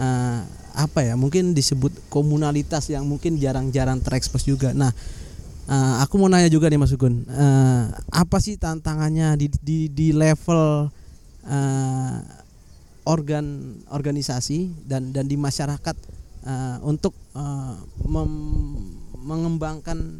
eh, 0.00 0.40
apa 0.72 1.04
ya 1.04 1.20
mungkin 1.20 1.52
disebut 1.52 1.92
komunalitas 2.08 2.88
yang 2.88 3.04
mungkin 3.04 3.36
jarang-jarang 3.36 4.00
terekspos 4.00 4.48
juga. 4.48 4.72
Nah, 4.72 4.88
eh, 5.68 5.94
aku 6.00 6.16
mau 6.16 6.32
nanya 6.32 6.48
juga 6.48 6.72
nih 6.72 6.80
Mas 6.80 6.96
Ugun, 6.96 7.28
eh, 7.28 7.84
apa 8.08 8.40
sih 8.40 8.56
tantangannya 8.56 9.36
di 9.36 9.52
di, 9.60 9.78
di 9.92 10.08
level 10.16 10.88
eh, 11.44 12.16
organ 13.04 13.76
organisasi 13.92 14.88
dan 14.88 15.12
dan 15.12 15.28
di 15.28 15.36
masyarakat 15.36 15.96
eh, 16.48 16.76
untuk 16.88 17.12
eh, 17.36 17.76
mem- 18.08 19.01
mengembangkan 19.22 20.18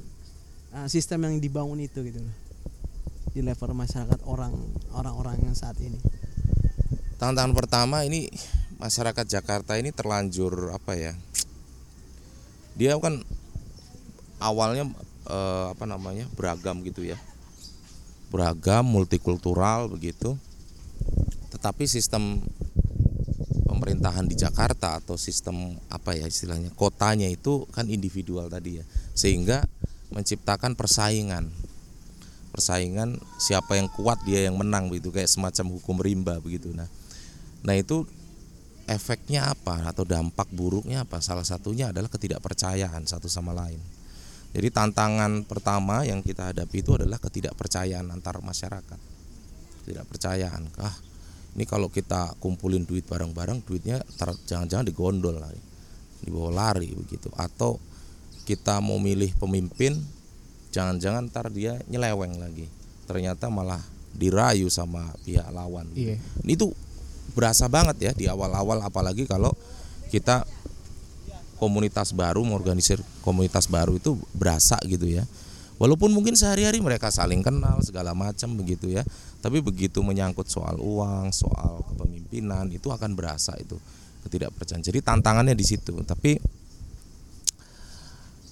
eh, 0.73 0.89
sistem 0.89 1.27
yang 1.29 1.43
dibangun 1.43 1.83
itu 1.83 2.01
gitu 2.07 2.23
loh 2.23 2.35
di 3.33 3.41
level 3.41 3.73
masyarakat 3.73 4.21
orang 4.29 4.53
orang-orang 4.93 5.41
yang 5.41 5.57
saat 5.57 5.77
ini. 5.81 5.97
tantangan 7.17 7.55
pertama 7.55 8.03
ini 8.05 8.29
masyarakat 8.77 9.25
Jakarta 9.25 9.79
ini 9.79 9.95
terlanjur 9.95 10.75
apa 10.75 10.99
ya? 10.99 11.15
Dia 12.77 12.99
kan 13.01 13.25
awalnya 14.43 14.91
eh, 15.31 15.67
apa 15.73 15.85
namanya 15.89 16.29
beragam 16.37 16.83
gitu 16.85 17.07
ya, 17.07 17.17
beragam 18.29 18.85
multikultural 18.85 19.89
begitu. 19.89 20.37
Tetapi 21.55 21.87
sistem 21.87 22.43
pemerintahan 23.73 24.29
di 24.29 24.37
Jakarta 24.37 25.01
atau 25.01 25.17
sistem 25.17 25.81
apa 25.89 26.13
ya 26.13 26.29
istilahnya 26.29 26.69
kotanya 26.77 27.25
itu 27.33 27.65
kan 27.73 27.89
individual 27.89 28.53
tadi 28.53 28.77
ya, 28.77 28.85
sehingga 29.17 29.65
menciptakan 30.13 30.77
persaingan. 30.77 31.49
Persaingan 32.53 33.17
siapa 33.41 33.81
yang 33.81 33.89
kuat 33.89 34.21
dia 34.29 34.45
yang 34.45 34.61
menang 34.61 34.93
begitu. 34.93 35.09
Kayak 35.09 35.33
semacam 35.33 35.81
hukum 35.81 35.97
rimba 36.05 36.37
begitu. 36.37 36.69
Nah 36.77 36.85
nah 37.65 37.73
itu 37.73 38.05
efeknya 38.85 39.49
apa 39.49 39.89
atau 39.89 40.05
dampak 40.05 40.53
buruknya 40.53 41.09
apa? 41.09 41.25
Salah 41.25 41.49
satunya 41.49 41.89
adalah 41.89 42.13
ketidakpercayaan 42.13 43.09
satu 43.09 43.33
sama 43.33 43.57
lain. 43.57 43.81
Jadi 44.53 44.69
tantangan 44.69 45.49
pertama 45.49 46.05
yang 46.05 46.21
kita 46.21 46.53
hadapi 46.53 46.85
itu 46.85 47.01
adalah 47.01 47.17
ketidakpercayaan 47.17 48.13
antar 48.13 48.37
masyarakat. 48.45 49.01
Ketidakpercayaan 49.81 50.77
ah 50.77 50.93
ini 51.53 51.65
kalau 51.69 51.93
kita 51.93 52.33
kumpulin 52.41 52.89
duit 52.89 53.05
bareng-bareng 53.05 53.61
duitnya 53.69 54.01
jangan-jangan 54.49 54.89
digondol 54.89 55.37
lagi 55.37 55.61
dibawa 56.23 56.51
lari 56.71 56.95
begitu. 56.95 57.29
Atau 57.35 57.83
kita 58.47 58.79
mau 58.79 58.97
milih 59.03 59.35
pemimpin 59.37 59.99
jangan-jangan 60.73 61.29
ntar 61.29 61.51
dia 61.51 61.77
nyeleweng 61.91 62.39
lagi. 62.39 62.71
Ternyata 63.05 63.51
malah 63.51 63.83
dirayu 64.15 64.71
sama 64.71 65.13
pihak 65.27 65.51
lawan. 65.51 65.89
Iya. 65.93 66.17
ini 66.47 66.55
tuh 66.55 66.73
berasa 67.33 67.67
banget 67.67 67.97
ya 68.01 68.13
di 68.13 68.25
awal-awal 68.29 68.85
apalagi 68.85 69.25
kalau 69.25 69.53
kita 70.13 70.45
komunitas 71.57 72.13
baru 72.13 72.45
mengorganisir 72.45 73.01
komunitas 73.25 73.71
baru 73.71 73.97
itu 73.97 74.19
berasa 74.37 74.77
gitu 74.85 75.09
ya 75.09 75.25
walaupun 75.77 76.13
mungkin 76.13 76.37
sehari-hari 76.37 76.81
mereka 76.81 77.09
saling 77.09 77.41
kenal 77.41 77.81
segala 77.85 78.13
macam 78.13 78.57
begitu 78.57 78.93
ya. 78.93 79.05
Tapi 79.43 79.59
begitu 79.59 80.01
menyangkut 80.05 80.47
soal 80.47 80.79
uang 80.79 81.35
soal 81.35 81.83
kepemimpinan 81.93 82.71
itu 82.71 82.89
akan 82.91 83.17
berasa 83.17 83.57
itu 83.59 83.77
ketidakpercayaan. 84.27 84.85
Jadi 84.85 84.99
tantangannya 85.03 85.57
di 85.57 85.67
situ. 85.67 85.95
Tapi 86.03 86.39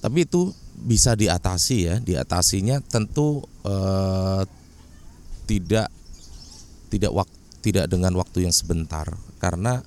tapi 0.01 0.19
itu 0.25 0.51
bisa 0.81 1.15
diatasi 1.15 1.77
ya. 1.85 1.97
Diatasinya 2.01 2.81
tentu 2.83 3.45
eh, 3.63 4.43
tidak 5.47 5.89
tidak 6.91 7.13
wak, 7.15 7.29
tidak 7.63 7.87
dengan 7.87 8.19
waktu 8.19 8.49
yang 8.49 8.55
sebentar. 8.55 9.07
Karena 9.39 9.79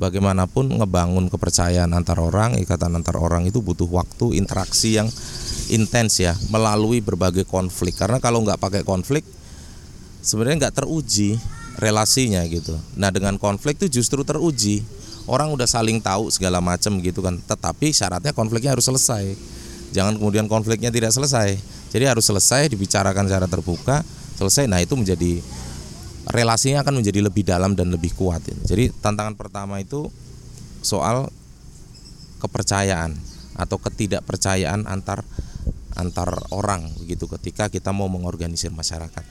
bagaimanapun 0.00 0.80
ngebangun 0.80 1.28
kepercayaan 1.28 1.92
antar 1.92 2.16
orang 2.24 2.56
ikatan 2.56 2.96
antar 2.96 3.20
orang 3.20 3.44
itu 3.44 3.60
butuh 3.60 3.84
waktu 3.84 4.40
interaksi 4.40 4.96
yang 4.96 5.12
intens 5.70 6.18
ya 6.18 6.34
melalui 6.50 6.98
berbagai 6.98 7.46
konflik. 7.46 7.96
Karena 7.96 8.18
kalau 8.18 8.42
nggak 8.42 8.58
pakai 8.58 8.82
konflik 8.82 9.22
sebenarnya 10.20 10.68
nggak 10.68 10.84
teruji 10.84 11.38
relasinya 11.78 12.42
gitu. 12.50 12.76
Nah 12.98 13.08
dengan 13.14 13.38
konflik 13.38 13.78
itu 13.80 14.02
justru 14.02 14.26
teruji. 14.26 14.82
Orang 15.30 15.54
udah 15.54 15.68
saling 15.68 16.02
tahu 16.02 16.26
segala 16.34 16.58
macam 16.58 16.98
gitu 16.98 17.22
kan. 17.22 17.38
Tetapi 17.38 17.94
syaratnya 17.94 18.34
konfliknya 18.34 18.74
harus 18.74 18.90
selesai. 18.90 19.38
Jangan 19.94 20.18
kemudian 20.18 20.50
konfliknya 20.50 20.90
tidak 20.90 21.14
selesai. 21.14 21.54
Jadi 21.90 22.04
harus 22.06 22.26
selesai 22.26 22.70
dibicarakan 22.70 23.30
secara 23.30 23.46
terbuka 23.46 24.02
selesai. 24.38 24.66
Nah 24.66 24.82
itu 24.82 24.98
menjadi 24.98 25.38
relasinya 26.30 26.86
akan 26.86 27.02
menjadi 27.02 27.20
lebih 27.26 27.42
dalam 27.42 27.74
dan 27.74 27.90
lebih 27.90 28.14
kuat 28.14 28.44
jadi 28.68 28.94
tantangan 29.02 29.34
pertama 29.34 29.82
itu 29.82 30.08
soal 30.80 31.28
kepercayaan 32.40 33.16
atau 33.58 33.76
ketidakpercayaan 33.76 34.88
antar 34.88 35.26
antar 36.00 36.32
orang 36.50 36.88
begitu 36.96 37.28
ketika 37.28 37.68
kita 37.68 37.92
mau 37.92 38.08
mengorganisir 38.08 38.72
masyarakat. 38.72 39.22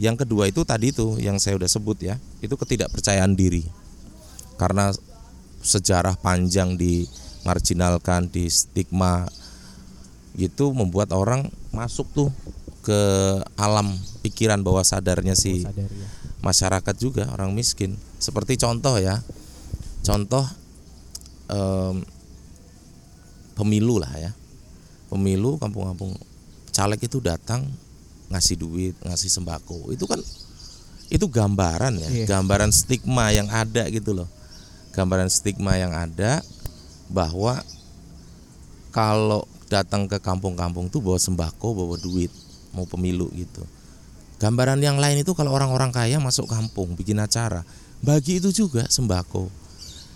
Yang 0.00 0.24
kedua 0.24 0.48
itu 0.48 0.64
tadi 0.64 0.94
itu 0.94 1.20
yang 1.20 1.36
saya 1.36 1.58
udah 1.58 1.68
sebut 1.68 1.98
ya 2.00 2.16
itu 2.40 2.54
ketidakpercayaan 2.54 3.34
diri. 3.34 3.66
Karena 4.56 4.94
sejarah 5.62 6.14
panjang 6.18 6.78
di 6.78 7.06
marginalkan 7.42 8.30
di 8.30 8.46
stigma 8.46 9.26
gitu 10.38 10.72
membuat 10.72 11.12
orang 11.12 11.50
masuk 11.74 12.08
tuh 12.14 12.30
ke 12.82 13.00
alam 13.54 13.94
pikiran 14.26 14.62
bawah 14.64 14.82
sadarnya 14.82 15.38
si 15.38 15.62
Sadar 15.62 15.86
ya. 15.86 16.06
masyarakat 16.40 16.94
juga 16.98 17.28
orang 17.34 17.52
miskin. 17.52 17.98
Seperti 18.22 18.56
contoh 18.58 18.96
ya 18.98 19.22
contoh 20.02 20.42
em, 21.50 22.02
pemilu 23.54 24.02
lah 24.02 24.10
ya 24.18 24.30
pemilu 25.12 25.60
kampung-kampung 25.60 26.16
caleg 26.72 27.04
itu 27.04 27.20
datang 27.20 27.68
ngasih 28.32 28.56
duit 28.56 28.96
ngasih 29.04 29.28
sembako. 29.28 29.92
Itu 29.92 30.08
kan 30.08 30.16
itu 31.12 31.28
gambaran 31.28 32.00
ya 32.00 32.08
Iya. 32.08 32.24
gambaran 32.24 32.72
stigma 32.72 33.28
yang 33.28 33.52
ada 33.52 33.84
gitu 33.92 34.16
loh. 34.16 34.28
Gambaran 34.96 35.28
stigma 35.28 35.76
yang 35.76 35.92
ada 35.92 36.40
bahwa 37.12 37.60
kalau 38.88 39.44
datang 39.68 40.08
ke 40.08 40.16
kampung-kampung 40.16 40.88
tuh 40.88 41.04
bawa 41.04 41.20
sembako 41.20 41.68
bawa 41.76 41.96
duit 42.00 42.32
mau 42.72 42.88
pemilu 42.88 43.28
gitu. 43.36 43.60
Gambaran 44.40 44.80
yang 44.80 44.96
lain 44.96 45.20
itu 45.20 45.36
kalau 45.36 45.52
orang-orang 45.52 45.92
kaya 45.92 46.16
masuk 46.16 46.48
kampung 46.48 46.96
bikin 46.96 47.20
acara 47.20 47.64
bagi 48.00 48.40
itu 48.40 48.48
juga 48.48 48.88
sembako. 48.88 49.52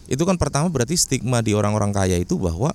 Itu 0.09 0.25
kan 0.25 0.41
pertama 0.41 0.73
berarti 0.73 0.97
stigma 0.97 1.45
di 1.45 1.53
orang-orang 1.53 1.93
kaya 1.93 2.17
itu 2.17 2.41
bahwa 2.41 2.73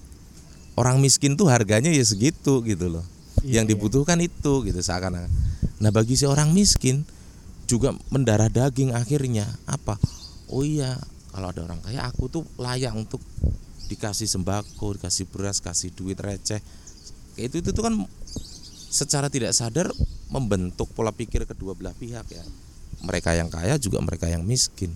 orang 0.79 1.03
miskin 1.03 1.35
tuh 1.35 1.51
harganya 1.51 1.91
ya 1.91 2.03
segitu 2.03 2.63
gitu 2.63 2.87
loh. 2.87 3.05
Iya, 3.41 3.61
yang 3.61 3.65
iya. 3.65 3.71
dibutuhkan 3.73 4.21
itu 4.21 4.63
gitu 4.67 4.79
seakan-akan. 4.79 5.31
Nah 5.81 5.89
bagi 5.89 6.13
si 6.13 6.29
orang 6.29 6.53
miskin 6.53 7.03
juga 7.65 7.95
mendarah 8.13 8.51
daging 8.51 8.93
akhirnya 8.93 9.47
apa? 9.65 9.97
Oh 10.51 10.61
iya 10.61 10.99
kalau 11.31 11.49
ada 11.49 11.63
orang 11.63 11.79
kaya 11.79 12.03
aku 12.05 12.27
tuh 12.27 12.43
layak 12.59 12.91
untuk 12.91 13.23
dikasih 13.87 14.27
sembako 14.27 14.99
dikasih 14.99 15.25
beras 15.31 15.63
kasih 15.63 15.91
duit 15.95 16.19
receh. 16.19 16.59
Kayak 17.35 17.47
itu 17.49 17.55
itu 17.63 17.69
tuh 17.71 17.83
kan 17.87 17.95
secara 18.91 19.31
tidak 19.31 19.55
sadar 19.55 19.87
membentuk 20.27 20.91
pola 20.91 21.15
pikir 21.15 21.47
kedua 21.47 21.73
belah 21.73 21.95
pihak 21.95 22.27
ya. 22.29 22.43
Mereka 23.01 23.33
yang 23.33 23.49
kaya 23.49 23.79
juga 23.81 24.03
mereka 24.03 24.29
yang 24.29 24.45
miskin. 24.45 24.93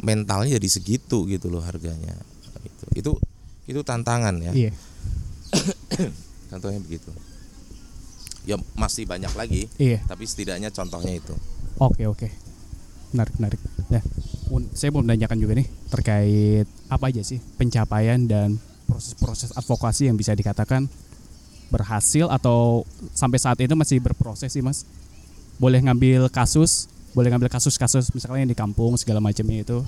Mentalnya 0.00 0.56
jadi 0.56 0.68
segitu 0.68 1.26
gitu 1.26 1.50
loh 1.50 1.60
harganya. 1.64 2.14
Itu 2.62 2.84
itu 2.94 3.12
itu 3.64 3.80
tantangan 3.80 4.34
ya 4.40 4.52
Iya. 4.52 4.72
contohnya 6.50 6.80
begitu 6.80 7.10
ya 8.42 8.56
masih 8.74 9.04
banyak 9.04 9.32
lagi 9.32 9.70
Iya. 9.76 10.02
tapi 10.04 10.24
setidaknya 10.24 10.68
contohnya 10.68 11.14
itu 11.14 11.34
Oke 11.78 12.04
oke. 12.04 12.28
Menarik 13.10 13.34
menarik. 13.36 13.58
Mun- 14.46 14.70
saya 14.70 14.88
mau 14.88 15.00
menanyakan 15.00 15.34
juga 15.36 15.52
nih 15.52 15.66
terkait 15.88 16.66
apa 16.86 17.08
aja 17.08 17.20
sih 17.20 17.40
pencapaian 17.56 18.20
dan 18.22 18.60
proses-proses 18.84 19.50
advokasi 19.52 20.06
yang 20.06 20.14
bisa 20.14 20.30
dikatakan 20.32 20.86
berhasil 21.68 22.28
atau 22.28 22.84
sampai 23.10 23.40
saat 23.40 23.58
itu 23.58 23.72
masih 23.72 23.98
berproses 23.98 24.46
sih 24.48 24.60
mas. 24.60 24.84
Boleh 25.56 25.80
ngambil 25.80 26.28
kasus, 26.28 26.86
boleh 27.12 27.32
ngambil 27.32 27.48
kasus-kasus 27.48 28.12
misalnya 28.12 28.44
yang 28.44 28.52
di 28.52 28.58
kampung 28.58 28.94
segala 28.94 29.18
macamnya 29.18 29.64
itu 29.64 29.80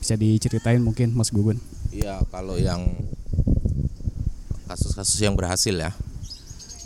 bisa 0.00 0.16
diceritain 0.16 0.80
mungkin 0.80 1.12
mas 1.12 1.28
Gugun. 1.28 1.60
Iya 1.92 2.24
kalau 2.32 2.56
yang 2.56 2.88
kasus-kasus 4.64 5.20
yang 5.20 5.36
berhasil 5.36 5.76
ya. 5.76 5.92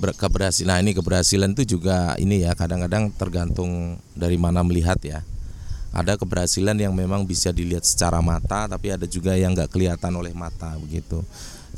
Ber- 0.03 0.18
keberhasilan 0.18 0.74
nah 0.74 0.79
ini 0.83 0.90
keberhasilan 0.90 1.55
itu 1.55 1.79
juga 1.79 2.18
ini 2.18 2.42
ya 2.42 2.59
kadang-kadang 2.59 3.14
tergantung 3.14 4.03
dari 4.18 4.35
mana 4.35 4.66
melihat 4.66 4.98
ya. 5.07 5.22
Ada 5.94 6.18
keberhasilan 6.18 6.74
yang 6.74 6.90
memang 6.90 7.22
bisa 7.22 7.55
dilihat 7.55 7.87
secara 7.87 8.18
mata 8.18 8.66
tapi 8.66 8.90
ada 8.90 9.07
juga 9.07 9.38
yang 9.38 9.55
nggak 9.55 9.70
kelihatan 9.70 10.11
oleh 10.18 10.35
mata 10.35 10.74
begitu. 10.83 11.22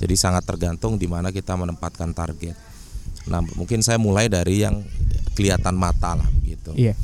Jadi 0.01 0.17
sangat 0.17 0.49
tergantung 0.49 0.97
di 0.97 1.05
mana 1.05 1.29
kita 1.29 1.53
menempatkan 1.53 2.17
target. 2.17 2.57
Nah 3.29 3.45
mungkin 3.55 3.85
saya 3.85 4.01
mulai 4.01 4.33
dari 4.33 4.65
yang 4.65 4.81
kelihatan 5.37 5.77
mata 5.77 6.17
lah 6.17 6.29
begitu. 6.41 6.73
Iya. 6.73 6.97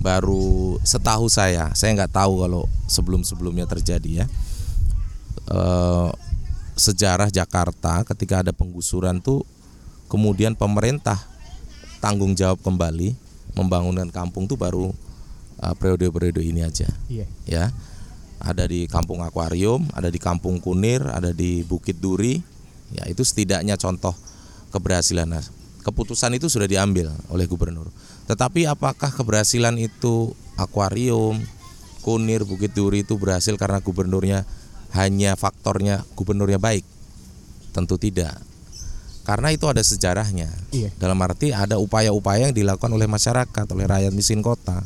Baru 0.00 0.80
setahu 0.80 1.28
saya 1.28 1.68
saya 1.76 1.92
nggak 1.92 2.16
tahu 2.16 2.40
kalau 2.40 2.64
sebelum 2.88 3.20
sebelumnya 3.22 3.68
terjadi 3.68 4.24
ya. 4.24 4.26
Eh, 5.50 6.10
sejarah 6.80 7.28
Jakarta 7.28 8.00
ketika 8.08 8.40
ada 8.40 8.56
penggusuran 8.56 9.20
tuh 9.20 9.44
kemudian 10.08 10.56
pemerintah 10.56 11.20
tanggung 12.00 12.32
jawab 12.32 12.64
kembali 12.64 13.12
membangunkan 13.52 14.08
kampung 14.08 14.48
tuh 14.48 14.56
baru 14.56 14.88
eh, 15.60 15.74
periode-periode 15.76 16.40
ini 16.40 16.64
aja. 16.64 16.88
Iya. 17.06 17.26
ya 17.44 17.64
ada 18.40 18.64
di 18.64 18.88
kampung 18.88 19.20
akuarium 19.20 19.84
ada 19.92 20.08
di 20.08 20.16
kampung 20.16 20.64
kunir 20.64 21.04
ada 21.04 21.30
di 21.30 21.60
bukit 21.62 22.00
duri. 22.00 22.40
Ya 22.90 23.06
itu 23.06 23.22
setidaknya 23.22 23.78
contoh 23.78 24.10
keberhasilan. 24.74 25.30
Nah, 25.30 25.44
keputusan 25.86 26.34
itu 26.34 26.50
sudah 26.50 26.66
diambil 26.66 27.14
oleh 27.30 27.46
gubernur 27.46 27.86
tetapi 28.30 28.62
apakah 28.70 29.10
keberhasilan 29.10 29.74
itu 29.74 30.30
akuarium 30.54 31.42
kunir 32.06 32.46
bukit 32.46 32.70
duri 32.70 33.02
itu 33.02 33.18
berhasil 33.18 33.58
karena 33.58 33.82
gubernurnya 33.82 34.46
hanya 34.94 35.34
faktornya 35.34 36.06
gubernurnya 36.14 36.62
baik? 36.62 36.86
Tentu 37.74 37.98
tidak. 37.98 38.38
Karena 39.26 39.50
itu 39.50 39.66
ada 39.66 39.82
sejarahnya. 39.82 40.46
Iya. 40.70 40.94
Dalam 40.94 41.18
arti 41.26 41.50
ada 41.50 41.82
upaya-upaya 41.82 42.50
yang 42.50 42.54
dilakukan 42.54 42.94
oleh 42.94 43.10
masyarakat, 43.10 43.66
oleh 43.66 43.86
rakyat 43.90 44.14
miskin 44.14 44.46
kota. 44.46 44.78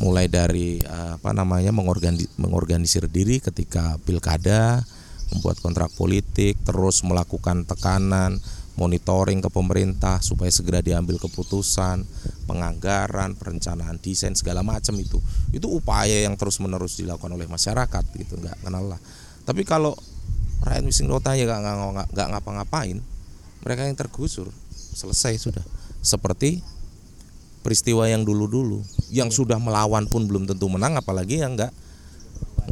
Mulai 0.00 0.32
dari 0.32 0.80
eh, 0.80 1.12
apa 1.20 1.36
namanya 1.36 1.76
mengorgani- 1.76 2.32
mengorganisir 2.40 3.04
diri 3.04 3.36
ketika 3.36 4.00
pilkada, 4.08 4.80
membuat 5.28 5.60
kontrak 5.60 5.92
politik, 5.92 6.56
terus 6.64 7.04
melakukan 7.04 7.68
tekanan, 7.68 8.40
monitoring 8.80 9.44
ke 9.44 9.52
pemerintah 9.52 10.24
supaya 10.24 10.48
segera 10.48 10.80
diambil 10.80 11.20
keputusan, 11.20 12.08
penganggaran, 12.48 13.36
perencanaan 13.36 14.00
desain 14.00 14.32
segala 14.32 14.64
macam 14.64 14.96
itu. 14.96 15.20
Itu 15.52 15.68
upaya 15.68 16.24
yang 16.24 16.40
terus-menerus 16.40 16.96
dilakukan 16.96 17.28
oleh 17.28 17.44
masyarakat 17.44 18.04
gitu, 18.16 18.40
nggak 18.40 18.64
kenal 18.64 18.96
lah. 18.96 19.00
Tapi 19.44 19.68
kalau 19.68 19.92
rakyat 20.64 20.80
miskin 20.80 21.12
kota 21.12 21.36
ya 21.36 21.44
nggak 21.44 21.60
nggak 21.60 22.08
nggak 22.16 22.28
ngapa-ngapain, 22.32 22.96
mereka 23.60 23.84
yang 23.84 24.00
tergusur 24.00 24.48
selesai 24.72 25.36
sudah. 25.36 25.64
Seperti 26.00 26.64
peristiwa 27.60 28.08
yang 28.08 28.24
dulu-dulu, 28.24 28.80
yang 29.12 29.28
sudah 29.28 29.60
melawan 29.60 30.08
pun 30.08 30.24
belum 30.24 30.48
tentu 30.48 30.72
menang, 30.72 30.96
apalagi 30.96 31.44
yang 31.44 31.52
nggak 31.52 31.72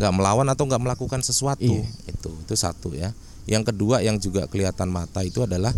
nggak 0.00 0.12
melawan 0.16 0.48
atau 0.48 0.64
nggak 0.64 0.80
melakukan 0.80 1.20
sesuatu. 1.20 1.68
Iya. 1.68 1.84
Itu 2.08 2.32
itu 2.32 2.54
satu 2.56 2.96
ya. 2.96 3.12
Yang 3.48 3.72
kedua 3.72 4.04
yang 4.04 4.20
juga 4.20 4.48
kelihatan 4.48 4.92
mata 4.92 5.24
itu 5.24 5.44
adalah 5.44 5.72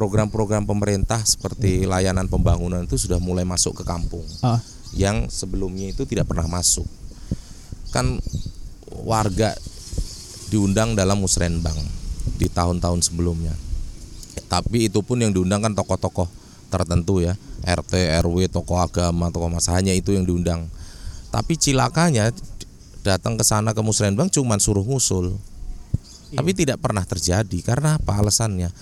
program-program 0.00 0.64
pemerintah 0.64 1.20
seperti 1.20 1.84
layanan 1.84 2.24
pembangunan 2.24 2.80
itu 2.88 2.96
sudah 2.96 3.20
mulai 3.20 3.44
masuk 3.44 3.76
ke 3.76 3.84
kampung 3.84 4.24
Ah, 4.40 4.56
yang 4.96 5.28
sebelumnya 5.28 5.92
itu 5.92 6.08
tidak 6.08 6.32
pernah 6.32 6.48
masuk. 6.48 6.88
Kan 7.92 8.16
warga 9.04 9.52
diundang 10.48 10.96
dalam 10.96 11.20
musrenbang 11.20 11.76
di 12.40 12.48
tahun-tahun 12.48 13.12
sebelumnya. 13.12 13.52
Tapi 14.48 14.88
itu 14.88 15.04
pun 15.04 15.20
yang 15.20 15.36
diundang 15.36 15.60
kan 15.60 15.76
tokoh-tokoh 15.76 16.32
tertentu 16.72 17.20
ya, 17.20 17.36
RT, 17.60 18.24
RW, 18.24 18.48
tokoh 18.48 18.80
agama, 18.80 19.28
tokoh 19.28 19.52
masa 19.52 19.76
hanya 19.76 19.92
itu 19.92 20.16
yang 20.16 20.24
diundang. 20.24 20.64
Tapi 21.28 21.60
cilakanya 21.60 22.32
datang 23.04 23.36
ke 23.36 23.44
sana 23.44 23.76
ke 23.76 23.84
musrenbang 23.84 24.32
cuma 24.32 24.56
suruh 24.56 24.82
ngusul. 24.82 25.36
Tapi 26.32 26.56
tidak 26.56 26.80
pernah 26.80 27.04
terjadi 27.04 27.58
karena 27.60 28.00
apa 28.00 28.16
alasannya? 28.16 28.72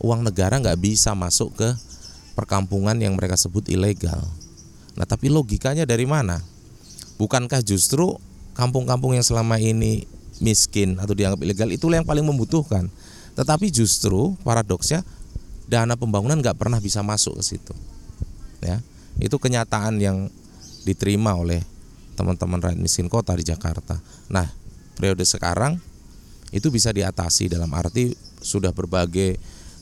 Uang 0.00 0.24
negara 0.24 0.56
nggak 0.56 0.80
bisa 0.80 1.12
masuk 1.12 1.54
ke 1.60 1.68
perkampungan 2.32 2.96
yang 2.96 3.12
mereka 3.14 3.36
sebut 3.36 3.68
ilegal. 3.68 4.24
Nah, 4.96 5.04
tapi 5.04 5.28
logikanya 5.28 5.84
dari 5.84 6.08
mana? 6.08 6.40
Bukankah 7.20 7.60
justru 7.60 8.16
kampung-kampung 8.56 9.12
yang 9.12 9.24
selama 9.24 9.60
ini 9.60 10.08
miskin 10.40 10.96
atau 10.96 11.12
dianggap 11.12 11.44
ilegal 11.44 11.68
itulah 11.68 12.00
yang 12.00 12.08
paling 12.08 12.24
membutuhkan? 12.24 12.88
Tetapi 13.36 13.68
justru 13.68 14.34
paradoksnya 14.40 15.04
dana 15.68 15.94
pembangunan 15.94 16.40
nggak 16.40 16.56
pernah 16.56 16.80
bisa 16.80 17.04
masuk 17.04 17.38
ke 17.38 17.44
situ. 17.44 17.74
Ya, 18.64 18.80
itu 19.20 19.36
kenyataan 19.36 20.00
yang 20.00 20.32
diterima 20.88 21.36
oleh 21.36 21.60
teman-teman 22.16 22.60
rakyat 22.60 22.80
miskin 22.80 23.08
kota 23.08 23.32
di 23.36 23.44
Jakarta. 23.44 24.00
Nah, 24.28 24.48
periode 24.96 25.24
sekarang 25.24 25.80
itu 26.52 26.68
bisa 26.68 26.90
diatasi 26.90 27.48
dalam 27.48 27.70
arti 27.72 28.12
sudah 28.40 28.74
berbagai 28.74 29.40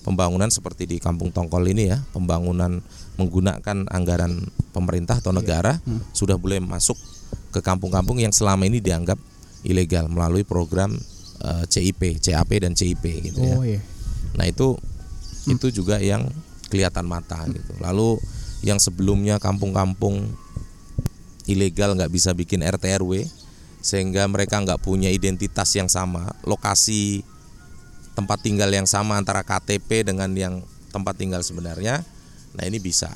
pembangunan 0.09 0.49
seperti 0.49 0.89
di 0.89 0.97
Kampung 0.97 1.29
Tongkol 1.29 1.77
ini 1.77 1.93
ya, 1.93 2.01
pembangunan 2.17 2.81
menggunakan 3.21 3.93
anggaran 3.93 4.49
pemerintah 4.73 5.21
atau 5.21 5.37
negara 5.37 5.77
sudah 6.17 6.41
boleh 6.41 6.65
masuk 6.65 6.97
ke 7.53 7.61
kampung-kampung 7.61 8.17
yang 8.17 8.33
selama 8.33 8.65
ini 8.65 8.81
dianggap 8.81 9.21
ilegal 9.69 10.09
melalui 10.09 10.49
program 10.49 10.97
eh, 11.45 11.65
CIP, 11.69 12.25
CAP 12.25 12.51
dan 12.65 12.73
CIP 12.73 13.05
gitu 13.21 13.45
ya. 13.45 13.57
oh 13.61 13.65
iya. 13.69 13.85
Nah 14.41 14.49
itu 14.49 14.81
itu 15.45 15.69
juga 15.69 16.01
yang 16.01 16.25
kelihatan 16.73 17.05
mata 17.05 17.45
gitu. 17.53 17.77
Lalu 17.85 18.17
yang 18.65 18.81
sebelumnya 18.81 19.37
kampung-kampung 19.37 20.25
ilegal 21.45 21.97
nggak 21.97 22.13
bisa 22.13 22.33
bikin 22.33 22.65
RT 22.65 23.05
RW 23.05 23.29
sehingga 23.85 24.25
mereka 24.29 24.61
nggak 24.61 24.81
punya 24.81 25.13
identitas 25.13 25.69
yang 25.77 25.87
sama, 25.89 26.33
lokasi 26.49 27.25
tempat 28.19 28.43
tinggal 28.43 28.67
yang 28.75 28.91
sama 28.91 29.15
antara 29.15 29.47
KTP 29.47 30.03
dengan 30.03 30.35
yang 30.35 30.67
tempat 30.91 31.15
tinggal 31.15 31.47
sebenarnya. 31.47 32.03
Nah 32.59 32.67
ini 32.67 32.83
bisa. 32.83 33.15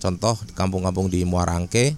Contoh 0.00 0.40
di 0.48 0.56
kampung-kampung 0.56 1.12
di 1.12 1.20
Muarangke 1.28 1.92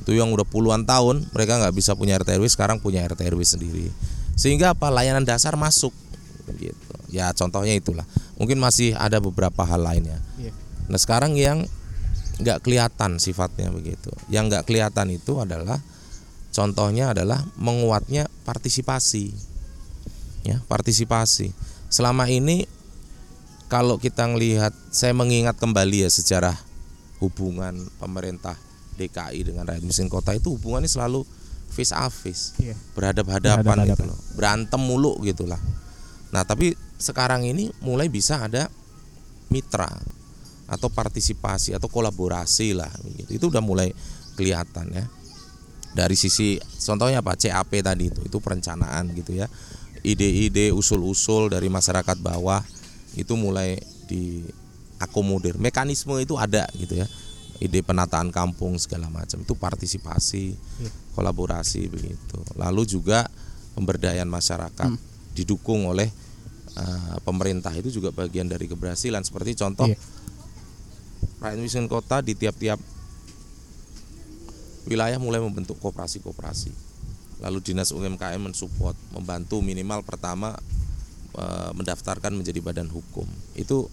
itu 0.00 0.16
yang 0.16 0.32
udah 0.32 0.48
puluhan 0.48 0.88
tahun 0.88 1.28
mereka 1.36 1.60
nggak 1.60 1.76
bisa 1.76 1.92
punya 1.92 2.16
RT 2.16 2.40
RW 2.40 2.48
sekarang 2.48 2.80
punya 2.80 3.04
RT 3.04 3.28
RW 3.28 3.44
sendiri. 3.44 3.86
Sehingga 4.32 4.72
apa 4.72 4.88
layanan 4.88 5.28
dasar 5.28 5.52
masuk 5.60 5.92
gitu. 6.56 6.96
Ya 7.12 7.28
contohnya 7.36 7.76
itulah. 7.76 8.08
Mungkin 8.40 8.56
masih 8.56 8.96
ada 8.96 9.20
beberapa 9.20 9.60
hal 9.68 9.84
lainnya. 9.84 10.16
Iya. 10.40 10.56
Nah 10.88 10.96
sekarang 10.96 11.36
yang 11.36 11.68
nggak 12.40 12.64
kelihatan 12.64 13.20
sifatnya 13.20 13.68
begitu. 13.68 14.08
Yang 14.32 14.56
nggak 14.56 14.64
kelihatan 14.64 15.12
itu 15.12 15.36
adalah 15.44 15.76
contohnya 16.56 17.12
adalah 17.12 17.44
menguatnya 17.60 18.32
partisipasi. 18.48 19.30
Ya 20.42 20.58
partisipasi. 20.66 21.52
Selama 21.92 22.24
ini 22.26 22.64
kalau 23.68 23.96
kita 23.96 24.24
melihat, 24.28 24.72
saya 24.88 25.12
mengingat 25.12 25.56
kembali 25.56 26.04
ya 26.04 26.10
sejarah 26.10 26.56
hubungan 27.20 27.76
pemerintah 27.96 28.56
DKI 28.96 29.40
dengan 29.44 29.64
rakyat 29.64 29.80
miskin 29.80 30.08
kota 30.08 30.32
itu 30.32 30.52
hubungannya 30.52 30.88
selalu 30.88 31.24
face 31.72 31.94
a 31.94 32.04
face 32.08 32.52
Iya. 32.60 32.76
berhadap-hadapan 32.92 33.64
Berhadap-hadapan. 33.64 33.88
gitu 33.96 34.04
loh 34.04 34.18
berantem 34.36 34.80
mulu 34.82 35.12
gitulah 35.24 35.56
nah 36.28 36.44
tapi 36.44 36.76
sekarang 36.98 37.48
ini 37.48 37.72
mulai 37.80 38.12
bisa 38.12 38.44
ada 38.44 38.68
mitra 39.48 39.88
atau 40.68 40.92
partisipasi 40.92 41.72
atau 41.72 41.88
kolaborasi 41.88 42.76
lah 42.76 42.92
gitu. 43.16 43.30
itu 43.32 43.44
udah 43.48 43.64
mulai 43.64 43.88
kelihatan 44.36 44.92
ya 44.92 45.04
dari 45.92 46.16
sisi 46.16 46.56
contohnya 46.60 47.24
apa 47.24 47.32
CAP 47.38 47.72
tadi 47.80 48.12
itu 48.12 48.20
itu 48.24 48.36
perencanaan 48.36 49.08
gitu 49.16 49.32
ya 49.32 49.48
ide-ide 50.02 50.74
usul-usul 50.74 51.46
dari 51.50 51.70
masyarakat 51.70 52.18
bawah 52.18 52.62
itu 53.14 53.38
mulai 53.38 53.78
diakomodir. 54.10 55.56
Mekanisme 55.62 56.18
itu 56.18 56.34
ada 56.34 56.66
gitu 56.74 56.98
ya. 56.98 57.06
Ide 57.62 57.78
penataan 57.86 58.34
kampung 58.34 58.74
segala 58.82 59.06
macam 59.06 59.38
itu 59.38 59.54
partisipasi 59.54 60.58
Iya. 60.82 60.90
kolaborasi 61.14 61.86
begitu. 61.86 62.38
Lalu 62.58 62.82
juga 62.90 63.30
pemberdayaan 63.78 64.26
masyarakat 64.26 64.90
didukung 65.32 65.86
oleh 65.86 66.10
eh, 66.72 67.16
pemerintah 67.22 67.70
itu 67.76 67.92
juga 67.92 68.10
bagian 68.10 68.48
dari 68.50 68.66
keberhasilan. 68.66 69.22
Seperti 69.22 69.54
contoh 69.54 69.86
Iya. 69.86 69.98
rakyat 71.38 71.58
miskin 71.62 71.86
kota 71.86 72.18
di 72.18 72.34
tiap-tiap 72.34 72.80
wilayah 74.82 75.18
mulai 75.22 75.38
membentuk 75.38 75.78
koperasi-koperasi 75.78 76.91
lalu 77.40 77.58
dinas 77.64 77.94
UMKM 77.94 78.40
mensupport 78.42 78.96
membantu 79.14 79.64
minimal 79.64 80.04
pertama 80.04 80.52
eh, 81.38 81.70
mendaftarkan 81.72 82.36
menjadi 82.36 82.60
badan 82.60 82.90
hukum 82.92 83.24
itu 83.56 83.88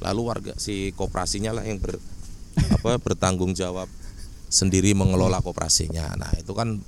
lalu 0.00 0.20
warga 0.26 0.56
si 0.56 0.96
koperasinya 0.96 1.52
lah 1.60 1.64
yang 1.68 1.78
ber, 1.78 2.00
apa 2.80 2.98
bertanggung 2.98 3.52
jawab 3.52 3.86
sendiri 4.50 4.96
mengelola 4.96 5.38
koperasinya 5.44 6.16
nah 6.18 6.32
itu 6.34 6.50
kan 6.56 6.80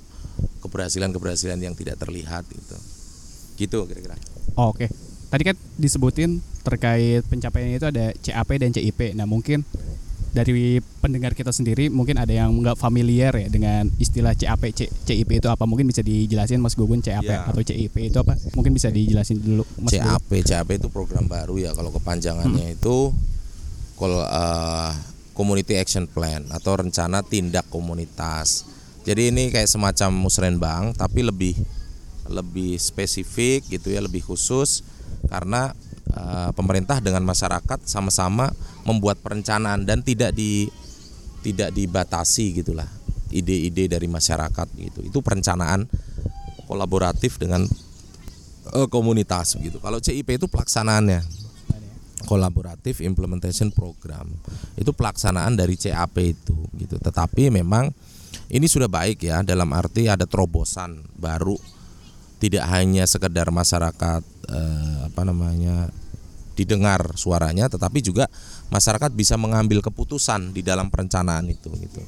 keberhasilan-keberhasilan 0.65 1.61
yang 1.61 1.77
tidak 1.77 2.01
terlihat 2.01 2.43
gitu 2.49 2.77
gitu 3.53 3.79
kira-kira 3.85 4.17
Oh, 4.53 4.69
Oke. 4.69 4.85
Tadi 5.33 5.43
kan 5.49 5.57
disebutin 5.81 6.37
terkait 6.61 7.25
pencapaian 7.25 7.73
itu 7.73 7.89
ada 7.89 8.13
CAP 8.21 8.49
dan 8.61 8.69
CIP. 8.69 9.17
Nah, 9.17 9.25
mungkin 9.25 9.65
dari 10.33 10.81
pendengar 10.97 11.31
kita 11.31 11.53
sendiri 11.53 11.87
mungkin 11.87 12.17
ada 12.17 12.33
yang 12.33 12.49
nggak 12.51 12.73
familiar 12.75 13.29
ya 13.31 13.47
dengan 13.47 13.85
istilah 13.95 14.33
CAP, 14.33 14.73
C- 14.73 14.89
CIP 14.89 15.37
itu 15.37 15.45
apa? 15.45 15.63
Mungkin 15.63 15.85
bisa 15.85 16.01
dijelasin 16.01 16.57
Mas 16.57 16.73
Gugun 16.73 16.99
CAP 16.99 17.21
Ya. 17.23 17.45
atau 17.45 17.61
CIP 17.61 18.09
itu 18.09 18.17
apa? 18.17 18.33
Mungkin 18.51 18.73
bisa 18.73 18.89
dijelasin 18.89 19.37
dulu 19.37 19.61
Mas 19.77 19.93
Gugun. 19.93 20.09
CAP 20.09 20.29
CAP 20.43 20.69
itu 20.73 20.87
program 20.89 21.29
baru 21.29 21.61
ya 21.61 21.71
kalau 21.71 21.93
kepanjangannya 21.93 22.73
itu 22.73 23.13
kol 23.93 24.13
eh, 24.19 24.91
Community 25.33 25.77
Action 25.77 26.05
Plan 26.05 26.49
atau 26.49 26.77
rencana 26.77 27.21
tindak 27.21 27.69
komunitas. 27.69 28.65
Jadi 29.05 29.29
ini 29.29 29.49
kayak 29.49 29.69
semacam 29.69 30.09
musrenbang 30.15 30.83
tapi 30.93 31.21
lebih 31.21 31.53
lebih 32.25 32.77
spesifik 32.77 33.67
gitu 33.67 33.89
ya, 33.89 34.01
lebih 34.01 34.23
khusus 34.23 34.81
karena 35.27 35.77
eh, 36.13 36.49
pemerintah 36.53 37.01
dengan 37.01 37.25
masyarakat 37.25 37.85
sama-sama 37.89 38.53
membuat 38.85 39.19
perencanaan 39.19 39.83
dan 39.83 40.05
tidak 40.05 40.31
di 40.33 40.69
tidak 41.43 41.75
dibatasi 41.75 42.63
gitulah 42.63 42.87
ide-ide 43.33 43.89
dari 43.89 44.07
masyarakat 44.07 44.67
gitu. 44.77 44.99
Itu 45.03 45.19
perencanaan 45.25 45.89
kolaboratif 46.69 47.41
dengan 47.41 47.65
eh, 48.71 48.87
komunitas 48.87 49.57
gitu. 49.59 49.81
Kalau 49.81 49.99
CIP 49.99 50.37
itu 50.37 50.47
pelaksanaannya 50.47 51.43
kolaboratif 52.23 53.03
implementation 53.03 53.69
program 53.69 54.31
itu 54.79 54.95
pelaksanaan 54.95 55.59
dari 55.59 55.75
CAP 55.75 56.15
itu 56.23 56.55
gitu 56.79 56.95
tetapi 56.97 57.51
memang 57.51 57.91
ini 58.49 58.65
sudah 58.65 58.87
baik 58.87 59.27
ya 59.27 59.43
dalam 59.43 59.69
arti 59.75 60.07
ada 60.07 60.23
terobosan 60.23 61.03
baru 61.19 61.59
tidak 62.39 62.65
hanya 62.71 63.07
sekedar 63.07 63.47
masyarakat 63.51 64.23
eh, 64.51 64.97
apa 65.07 65.21
namanya 65.23 65.91
didengar 66.53 67.17
suaranya 67.17 67.65
tetapi 67.67 67.99
juga 68.05 68.29
masyarakat 68.69 69.11
bisa 69.13 69.35
mengambil 69.35 69.81
keputusan 69.81 70.53
di 70.53 70.61
dalam 70.61 70.89
perencanaan 70.93 71.49
itu 71.49 71.69
gitu. 71.77 72.01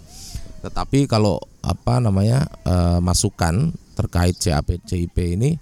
Tetapi 0.65 1.05
kalau 1.05 1.37
apa 1.61 2.01
namanya 2.01 2.45
eh, 2.65 2.99
masukan 3.01 3.73
terkait 3.95 4.37
CAP 4.37 4.81
CIP 4.85 5.37
ini 5.37 5.57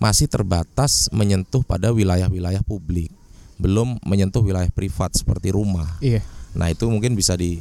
masih 0.00 0.32
terbatas 0.32 1.12
menyentuh 1.12 1.60
pada 1.60 1.92
wilayah-wilayah 1.92 2.64
publik, 2.64 3.12
belum 3.60 4.00
menyentuh 4.00 4.40
wilayah 4.40 4.72
privat 4.72 5.12
seperti 5.12 5.52
rumah. 5.52 6.00
Iya. 6.00 6.24
Nah, 6.56 6.72
itu 6.72 6.88
mungkin 6.88 7.12
bisa 7.12 7.36
di 7.36 7.60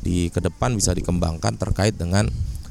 di 0.00 0.30
ke 0.32 0.40
depan 0.40 0.72
bisa 0.78 0.94
dikembangkan 0.94 1.58
terkait 1.58 1.98
dengan 1.98 2.30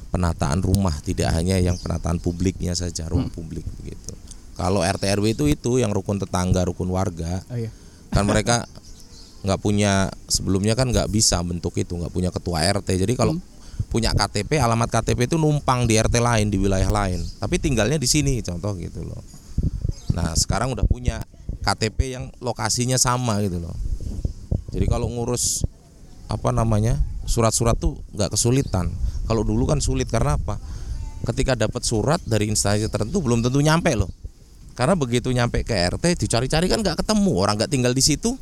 penataan 0.10 0.64
rumah, 0.66 0.96
tidak 1.04 1.30
hanya 1.36 1.60
yang 1.62 1.78
penataan 1.78 2.18
publiknya 2.18 2.74
saja, 2.74 3.06
ruang 3.12 3.30
publik 3.30 3.68
begitu. 3.78 4.16
Kalau 4.60 4.84
RT 4.84 5.04
RW 5.16 5.40
itu 5.40 5.48
itu 5.48 5.72
yang 5.80 5.96
rukun 5.96 6.20
tetangga, 6.20 6.68
rukun 6.68 6.92
warga, 6.92 7.40
Oh, 7.48 7.56
iya. 7.56 7.72
kan 8.12 8.28
mereka 8.28 8.68
nggak 9.48 9.60
punya 9.64 10.12
sebelumnya 10.28 10.76
kan 10.76 10.92
nggak 10.92 11.08
bisa 11.08 11.40
bentuk 11.40 11.80
itu, 11.80 11.96
nggak 11.96 12.12
punya 12.12 12.28
ketua 12.28 12.68
RT. 12.68 13.08
Jadi 13.08 13.16
kalau 13.16 13.40
punya 13.88 14.12
KTP, 14.12 14.60
alamat 14.60 14.92
KTP 14.92 15.32
itu 15.32 15.40
numpang 15.40 15.88
di 15.88 15.96
RT 15.96 16.20
lain 16.20 16.52
di 16.52 16.60
wilayah 16.60 16.92
lain, 16.92 17.24
tapi 17.40 17.56
tinggalnya 17.56 17.96
di 17.96 18.04
sini, 18.12 18.44
contoh 18.44 18.76
gitu 18.76 19.08
loh. 19.08 19.24
Nah, 20.12 20.36
sekarang 20.36 20.76
udah 20.76 20.84
punya 20.84 21.24
KTP 21.64 22.20
yang 22.20 22.28
lokasinya 22.44 23.00
sama 23.00 23.40
gitu 23.40 23.64
loh. 23.64 23.72
Jadi 24.76 24.86
kalau 24.92 25.08
ngurus 25.08 25.64
apa 26.30 26.52
namanya 26.52 27.00
surat-surat 27.26 27.80
tuh 27.80 27.96
nggak 28.12 28.36
kesulitan. 28.36 28.92
Kalau 29.24 29.48
dulu 29.48 29.70
kan 29.70 29.80
sulit 29.80 30.12
karena 30.12 30.36
apa? 30.36 30.60
Ketika 31.24 31.56
dapat 31.56 31.82
surat 31.88 32.20
dari 32.28 32.52
instansi 32.52 32.92
tertentu 32.92 33.24
belum 33.24 33.40
tentu 33.40 33.64
nyampe 33.64 33.96
loh. 33.96 34.10
Karena 34.80 34.96
begitu 34.96 35.28
nyampe 35.30 35.68
ke 35.68 35.76
RT 35.76 36.16
dicari-cari 36.16 36.72
kan 36.72 36.80
nggak 36.80 37.04
ketemu 37.04 37.36
orang 37.36 37.60
nggak 37.60 37.68
tinggal 37.68 37.92
di 37.92 38.00
situ. 38.00 38.40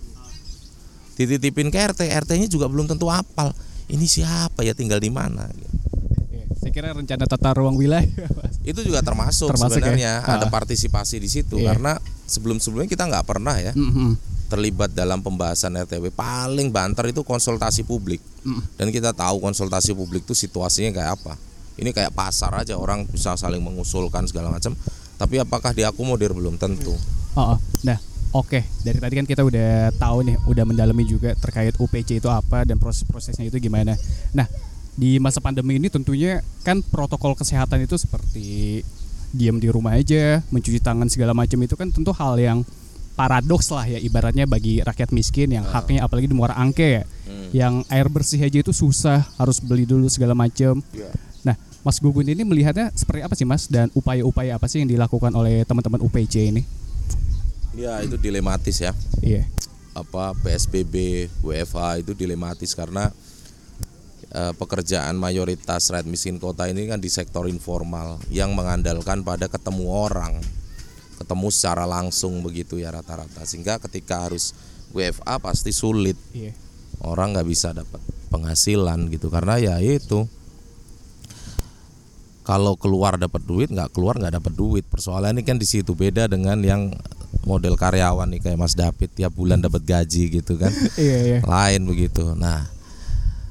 Dititipin 1.17 1.73
ke 1.73 1.81
RT, 1.81 2.05
RT-nya 2.05 2.45
juga 2.45 2.69
belum 2.69 2.85
tentu 2.85 3.09
apal. 3.09 3.49
Ini 3.89 4.05
siapa 4.05 4.61
ya 4.61 4.77
tinggal 4.77 5.01
di 5.01 5.09
mana? 5.09 5.49
Iya. 5.49 6.45
Saya 6.61 6.69
kira 6.69 6.93
rencana 6.93 7.25
tata 7.25 7.57
ruang 7.57 7.73
wilayah. 7.73 8.05
Itu 8.69 8.85
juga 8.85 9.01
termasuk, 9.01 9.49
Termasuk 9.49 9.81
ya? 9.81 9.89
sebenarnya 9.89 10.11
ada 10.21 10.45
Ah. 10.45 10.51
partisipasi 10.51 11.17
di 11.17 11.25
situ 11.25 11.57
Iya. 11.57 11.73
karena 11.73 11.97
sebelum-sebelumnya 12.29 12.85
kita 12.85 13.09
nggak 13.09 13.25
pernah 13.25 13.55
ya 13.57 13.73
Mhm. 13.73 14.19
terlibat 14.47 14.93
dalam 14.93 15.23
pembahasan 15.23 15.73
RTW 15.73 16.11
paling 16.11 16.69
banter 16.69 17.09
itu 17.09 17.19
konsultasi 17.19 17.81
publik 17.81 18.19
Mm. 18.43 18.61
dan 18.75 18.87
kita 18.91 19.11
tahu 19.11 19.39
konsultasi 19.39 19.91
publik 19.91 20.23
itu 20.23 20.31
situasinya 20.31 20.91
kayak 20.93 21.11
apa 21.15 21.33
ini 21.75 21.91
kayak 21.91 22.11
pasar 22.11 22.55
aja 22.55 22.75
orang 22.75 23.03
bisa 23.05 23.35
saling 23.35 23.59
mengusulkan 23.59 24.23
segala 24.23 24.47
macam 24.47 24.71
tapi 25.17 25.41
apakah 25.41 25.73
diakomodir 25.73 26.31
belum 26.31 26.61
tentu 26.61 26.93
Oh, 27.37 27.53
oh. 27.53 27.57
Nah, 27.85 28.01
oke. 28.33 28.65
Dari 28.81 28.97
tadi 28.97 29.13
kan 29.13 29.25
kita 29.29 29.45
udah 29.45 29.93
tahu 29.93 30.25
nih, 30.25 30.35
udah 30.49 30.65
mendalami 30.65 31.05
juga 31.05 31.37
terkait 31.37 31.77
UPC 31.77 32.17
itu 32.17 32.25
apa 32.33 32.65
dan 32.65 32.81
proses-prosesnya 32.81 33.45
itu 33.45 33.61
gimana. 33.61 33.93
Nah, 34.33 34.49
di 34.97 35.21
masa 35.21 35.37
pandemi 35.37 35.77
ini 35.77 35.93
tentunya 35.93 36.41
kan 36.65 36.81
protokol 36.81 37.37
kesehatan 37.37 37.85
itu 37.85 37.93
seperti 38.01 38.81
diam 39.29 39.61
di 39.61 39.69
rumah 39.69 39.93
aja, 39.93 40.41
mencuci 40.49 40.81
tangan 40.81 41.05
segala 41.13 41.37
macam 41.37 41.61
itu 41.61 41.77
kan 41.77 41.93
tentu 41.93 42.09
hal 42.17 42.41
yang 42.41 42.65
paradoks 43.13 43.69
lah 43.69 43.85
ya 43.85 44.01
ibaratnya 44.01 44.49
bagi 44.49 44.81
rakyat 44.81 45.09
miskin 45.13 45.53
yang 45.53 45.65
haknya 45.65 46.01
apalagi 46.01 46.25
di 46.25 46.33
Muara 46.33 46.57
Angke 46.57 47.01
ya. 47.01 47.03
Yang 47.53 47.85
air 47.93 48.07
bersih 48.09 48.41
aja 48.41 48.57
itu 48.65 48.73
susah, 48.73 49.29
harus 49.37 49.61
beli 49.61 49.85
dulu 49.85 50.09
segala 50.09 50.33
macam. 50.33 50.81
Nah, 50.81 51.13
Mas 51.87 52.03
Gugun 52.03 52.27
ini 52.27 52.43
melihatnya 52.43 52.91
seperti 52.91 53.23
apa 53.23 53.31
sih 53.31 53.47
Mas 53.47 53.71
dan 53.71 53.87
upaya-upaya 53.95 54.59
apa 54.59 54.67
sih 54.67 54.83
yang 54.83 54.91
dilakukan 54.91 55.31
oleh 55.31 55.63
teman-teman 55.63 56.03
UPC 56.03 56.51
ini? 56.51 56.67
ya 57.71 58.01
itu 58.03 58.17
dilematis 58.17 58.81
ya 58.81 58.91
Iya. 59.21 59.45
apa 59.93 60.33
PSBB 60.41 61.29
WFH 61.39 62.01
itu 62.01 62.11
dilematis 62.11 62.73
karena 62.73 63.13
eh, 64.33 64.53
pekerjaan 64.57 65.13
mayoritas 65.15 65.87
rakyat 65.87 66.09
miskin 66.09 66.41
kota 66.41 66.65
ini 66.65 66.89
kan 66.89 66.97
di 66.97 67.07
sektor 67.07 67.45
informal 67.45 68.17
yang 68.27 68.51
mengandalkan 68.51 69.21
pada 69.21 69.45
ketemu 69.47 69.87
orang 69.87 70.41
ketemu 71.15 71.47
secara 71.53 71.85
langsung 71.85 72.41
begitu 72.41 72.81
ya 72.81 72.89
rata-rata 72.91 73.45
sehingga 73.45 73.77
ketika 73.79 74.25
harus 74.25 74.57
WFA 74.91 75.37
pasti 75.37 75.69
sulit 75.69 76.17
Iya. 76.33 76.51
orang 77.05 77.37
nggak 77.37 77.47
bisa 77.47 77.71
dapat 77.71 78.01
penghasilan 78.33 79.07
gitu 79.13 79.29
karena 79.29 79.61
ya 79.61 79.77
itu 79.79 80.25
kalau 82.47 82.79
keluar 82.79 83.19
dapat 83.19 83.43
duit 83.43 83.67
nggak 83.67 83.91
keluar 83.91 84.15
nggak 84.15 84.39
dapat 84.39 84.53
duit. 84.55 84.87
Persoalan 84.87 85.35
ini 85.35 85.43
kan 85.43 85.59
di 85.59 85.67
situ 85.67 85.91
beda 85.91 86.31
dengan 86.31 86.55
yang 86.63 86.95
model 87.43 87.75
karyawan 87.75 88.31
nih 88.31 88.39
kayak 88.39 88.55
Mas 88.55 88.71
David 88.71 89.11
tiap 89.11 89.35
bulan 89.35 89.59
dapat 89.59 89.83
gaji 89.83 90.39
gitu 90.39 90.55
kan. 90.55 90.71
Iya, 90.95 91.17
iya. 91.27 91.39
lain 91.43 91.83
begitu. 91.83 92.23
Nah 92.39 92.71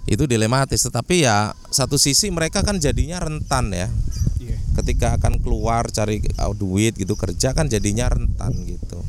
itu 0.08 0.24
dilematis. 0.24 0.80
Tetapi 0.80 1.28
ya 1.28 1.52
satu 1.68 2.00
sisi 2.00 2.32
mereka 2.32 2.64
kan 2.64 2.80
jadinya 2.80 3.20
rentan 3.20 3.68
ya. 3.76 3.92
Iya. 4.40 4.56
ketika 4.80 5.20
akan 5.20 5.44
keluar 5.44 5.92
cari 5.92 6.24
uh, 6.40 6.56
duit 6.56 6.96
gitu 6.96 7.20
kerja 7.20 7.52
kan 7.52 7.68
jadinya 7.68 8.08
rentan 8.08 8.56
gitu. 8.64 9.04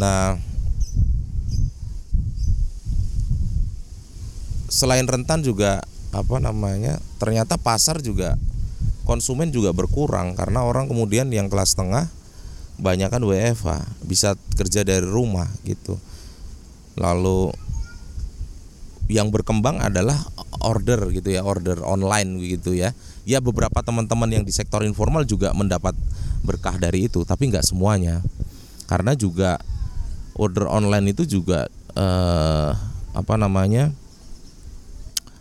Nah 0.00 0.40
selain 4.72 5.04
rentan 5.04 5.44
juga 5.44 5.84
apa 6.16 6.40
namanya 6.40 6.96
ternyata 7.20 7.60
pasar 7.60 8.00
juga 8.00 8.40
konsumen 9.06 9.54
juga 9.54 9.70
berkurang 9.70 10.34
karena 10.34 10.66
orang 10.66 10.90
kemudian 10.90 11.30
yang 11.30 11.46
kelas 11.46 11.78
tengah 11.78 12.10
banyak 12.76 13.08
kan 13.08 13.22
WFH 13.24 14.04
bisa 14.04 14.36
kerja 14.58 14.84
dari 14.84 15.06
rumah 15.06 15.48
gitu. 15.64 15.96
Lalu 16.98 17.54
yang 19.06 19.30
berkembang 19.30 19.78
adalah 19.78 20.18
order 20.60 21.14
gitu 21.14 21.30
ya 21.30 21.46
order 21.46 21.80
online 21.86 22.42
gitu 22.42 22.74
ya. 22.74 22.92
Ya 23.24 23.38
beberapa 23.38 23.80
teman-teman 23.80 24.28
yang 24.28 24.44
di 24.44 24.52
sektor 24.52 24.82
informal 24.82 25.24
juga 25.24 25.54
mendapat 25.54 25.94
berkah 26.44 26.76
dari 26.76 27.08
itu 27.08 27.24
tapi 27.24 27.48
nggak 27.48 27.64
semuanya. 27.64 28.20
Karena 28.90 29.16
juga 29.16 29.56
order 30.36 30.68
online 30.68 31.16
itu 31.16 31.24
juga 31.24 31.70
eh, 31.96 32.70
apa 33.16 33.34
namanya 33.40 33.88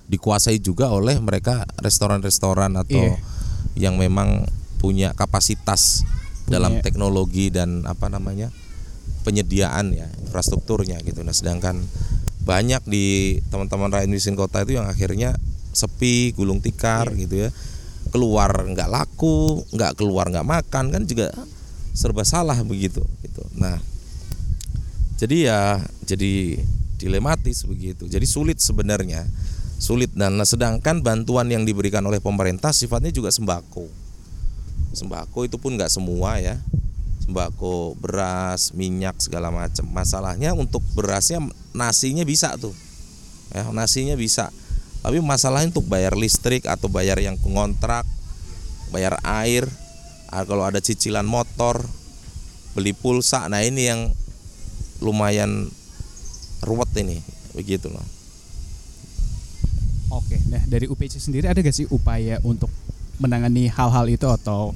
dikuasai 0.06 0.62
juga 0.62 0.94
oleh 0.94 1.18
mereka 1.18 1.66
restoran-restoran 1.82 2.78
atau 2.78 3.02
Iya. 3.02 3.35
Yang 3.76 3.96
memang 3.96 4.48
punya 4.80 5.12
kapasitas 5.14 6.04
Punya- 6.04 6.60
dalam 6.60 6.80
teknologi 6.80 7.52
dan 7.52 7.84
apa 7.86 8.08
namanya 8.08 8.52
penyediaan 9.24 9.92
ya 9.92 10.06
infrastrukturnya 10.22 11.02
gitu. 11.02 11.26
Nah 11.26 11.34
sedangkan 11.34 11.82
banyak 12.46 12.86
di 12.86 13.06
teman-teman 13.50 13.90
rakyat 13.90 14.10
miskin 14.10 14.38
kota 14.38 14.62
itu 14.62 14.78
yang 14.78 14.86
akhirnya 14.86 15.34
sepi 15.74 16.32
gulung 16.32 16.62
tikar 16.62 17.10
Iya. 17.12 17.20
gitu 17.26 17.36
ya. 17.48 17.50
Keluar 18.14 18.54
nggak 18.54 18.86
laku 18.88 19.66
nggak 19.74 19.98
keluar 19.98 20.30
nggak 20.30 20.46
makan 20.46 20.94
kan 20.94 21.04
juga 21.04 21.34
serba 21.92 22.22
salah 22.22 22.56
begitu 22.62 23.02
gitu. 23.26 23.42
Nah 23.58 23.82
jadi 25.18 25.38
ya 25.50 25.60
jadi 26.06 26.60
dilematis 27.02 27.66
begitu. 27.66 28.06
Jadi 28.06 28.24
sulit 28.30 28.62
sebenarnya 28.62 29.26
sulit. 29.86 30.10
Dan 30.18 30.42
nah, 30.42 30.48
sedangkan 30.50 31.06
bantuan 31.06 31.46
yang 31.54 31.62
diberikan 31.62 32.02
oleh 32.10 32.18
pemerintah 32.18 32.74
sifatnya 32.74 33.14
juga 33.14 33.30
sembako. 33.30 33.86
Sembako 34.98 35.46
itu 35.46 35.62
pun 35.62 35.78
nggak 35.78 35.94
semua 35.94 36.42
ya. 36.42 36.58
Sembako 37.22 37.94
beras 38.02 38.74
minyak 38.74 39.22
segala 39.22 39.54
macam. 39.54 39.86
Masalahnya 39.94 40.58
untuk 40.58 40.82
berasnya 40.98 41.38
nasinya 41.78 42.26
bisa 42.26 42.58
tuh. 42.58 42.74
Ya 43.54 43.70
nasinya 43.70 44.18
bisa. 44.18 44.50
Tapi 45.06 45.22
masalahnya 45.22 45.70
untuk 45.70 45.86
bayar 45.86 46.18
listrik 46.18 46.66
atau 46.66 46.90
bayar 46.90 47.22
yang 47.22 47.38
kontrak 47.38 48.10
bayar 48.90 49.20
air 49.22 49.68
ah, 50.34 50.48
kalau 50.48 50.66
ada 50.66 50.82
cicilan 50.82 51.28
motor 51.30 51.86
beli 52.74 52.98
pulsa. 52.98 53.46
Nah 53.46 53.62
ini 53.62 53.86
yang 53.86 54.02
lumayan 55.06 55.70
ruwet 56.66 56.90
ini. 56.98 57.22
Begitu 57.54 57.88
loh 57.94 58.15
Oke. 60.16 60.40
Nah, 60.48 60.64
dari 60.64 60.88
UPC 60.88 61.20
sendiri 61.20 61.52
ada 61.52 61.60
gak 61.60 61.76
sih 61.76 61.88
upaya 61.92 62.40
untuk 62.48 62.72
menangani 63.20 63.68
hal-hal 63.68 64.08
itu 64.08 64.28
atau 64.32 64.72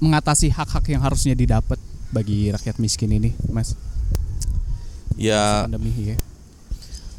mengatasi 0.00 0.48
hak-hak 0.52 0.84
yang 0.88 1.04
harusnya 1.04 1.36
didapat 1.36 1.76
bagi 2.08 2.48
rakyat 2.52 2.76
miskin 2.80 3.12
ini, 3.12 3.36
Mas? 3.52 3.76
ya 5.14 5.66
Pandemi 5.66 6.14
ya. 6.14 6.16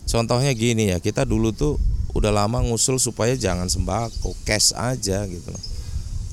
contohnya 0.06 0.52
gini 0.52 0.92
ya 0.92 0.98
kita 1.00 1.24
dulu 1.24 1.56
tuh 1.56 1.80
udah 2.16 2.32
lama 2.32 2.64
ngusul 2.64 3.00
supaya 3.00 3.36
jangan 3.36 3.68
sembako 3.68 4.36
cash 4.48 4.72
aja 4.76 5.24
gitu 5.28 5.50
loh 5.52 5.64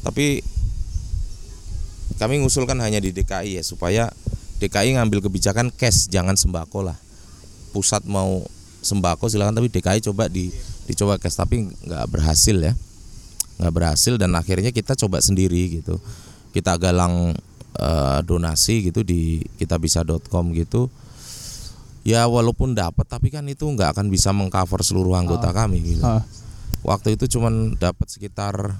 tapi 0.07 0.43
kami 2.18 2.39
ngusulkan 2.43 2.79
hanya 2.79 3.03
di 3.03 3.11
DKI 3.11 3.59
ya 3.59 3.64
supaya 3.66 4.11
DKI 4.62 4.99
ngambil 4.99 5.27
kebijakan 5.27 5.75
cash 5.75 6.07
jangan 6.07 6.39
sembako 6.39 6.87
lah 6.87 6.99
pusat 7.75 8.07
mau 8.07 8.47
sembako 8.83 9.30
silakan. 9.30 9.55
Tapi 9.55 9.70
DKI 9.70 10.03
coba 10.11 10.26
di 10.26 10.51
dicoba 10.91 11.16
cash 11.16 11.39
tapi 11.39 11.70
nggak 11.70 12.05
berhasil 12.11 12.59
ya. 12.59 12.74
Nggak 13.62 13.72
berhasil 13.72 14.18
dan 14.18 14.35
akhirnya 14.35 14.74
kita 14.74 14.99
coba 14.99 15.22
sendiri 15.22 15.80
gitu. 15.80 16.03
Kita 16.53 16.76
galang 16.76 17.33
eh, 17.78 18.18
donasi 18.26 18.91
gitu 18.91 19.07
di 19.07 19.47
kitabisa.com 19.57 20.53
gitu. 20.59 20.91
Ya 22.03 22.26
walaupun 22.26 22.74
dapat 22.74 23.07
tapi 23.07 23.30
kan 23.30 23.47
itu 23.47 23.62
nggak 23.62 23.95
akan 23.95 24.11
bisa 24.11 24.35
mengcover 24.35 24.83
seluruh 24.83 25.14
anggota 25.14 25.55
kami 25.55 25.97
gitu. 25.97 26.03
Ah, 26.03 26.26
waktu 26.83 27.14
itu 27.14 27.39
cuman 27.39 27.78
dapat 27.78 28.11
sekitar 28.11 28.74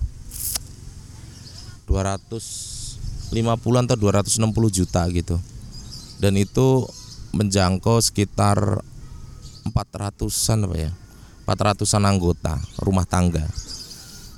250 1.87 3.63
atau 3.63 3.97
260 3.97 4.51
juta 4.75 5.07
gitu. 5.15 5.39
Dan 6.19 6.35
itu 6.35 6.91
menjangkau 7.31 8.03
sekitar 8.03 8.83
400-an 9.69 10.59
apa 10.67 10.77
ya? 10.79 10.93
400-an 11.47 12.05
anggota 12.07 12.55
rumah 12.83 13.07
tangga. 13.07 13.43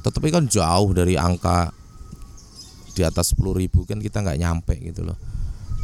Tetapi 0.04 0.28
kan 0.28 0.44
jauh 0.48 0.90
dari 0.92 1.16
angka 1.16 1.72
di 2.94 3.02
atas 3.02 3.34
10 3.34 3.56
ribu 3.58 3.82
kan 3.88 3.98
kita 3.98 4.20
nggak 4.20 4.38
nyampe 4.40 4.74
gitu 4.80 5.04
loh. 5.04 5.18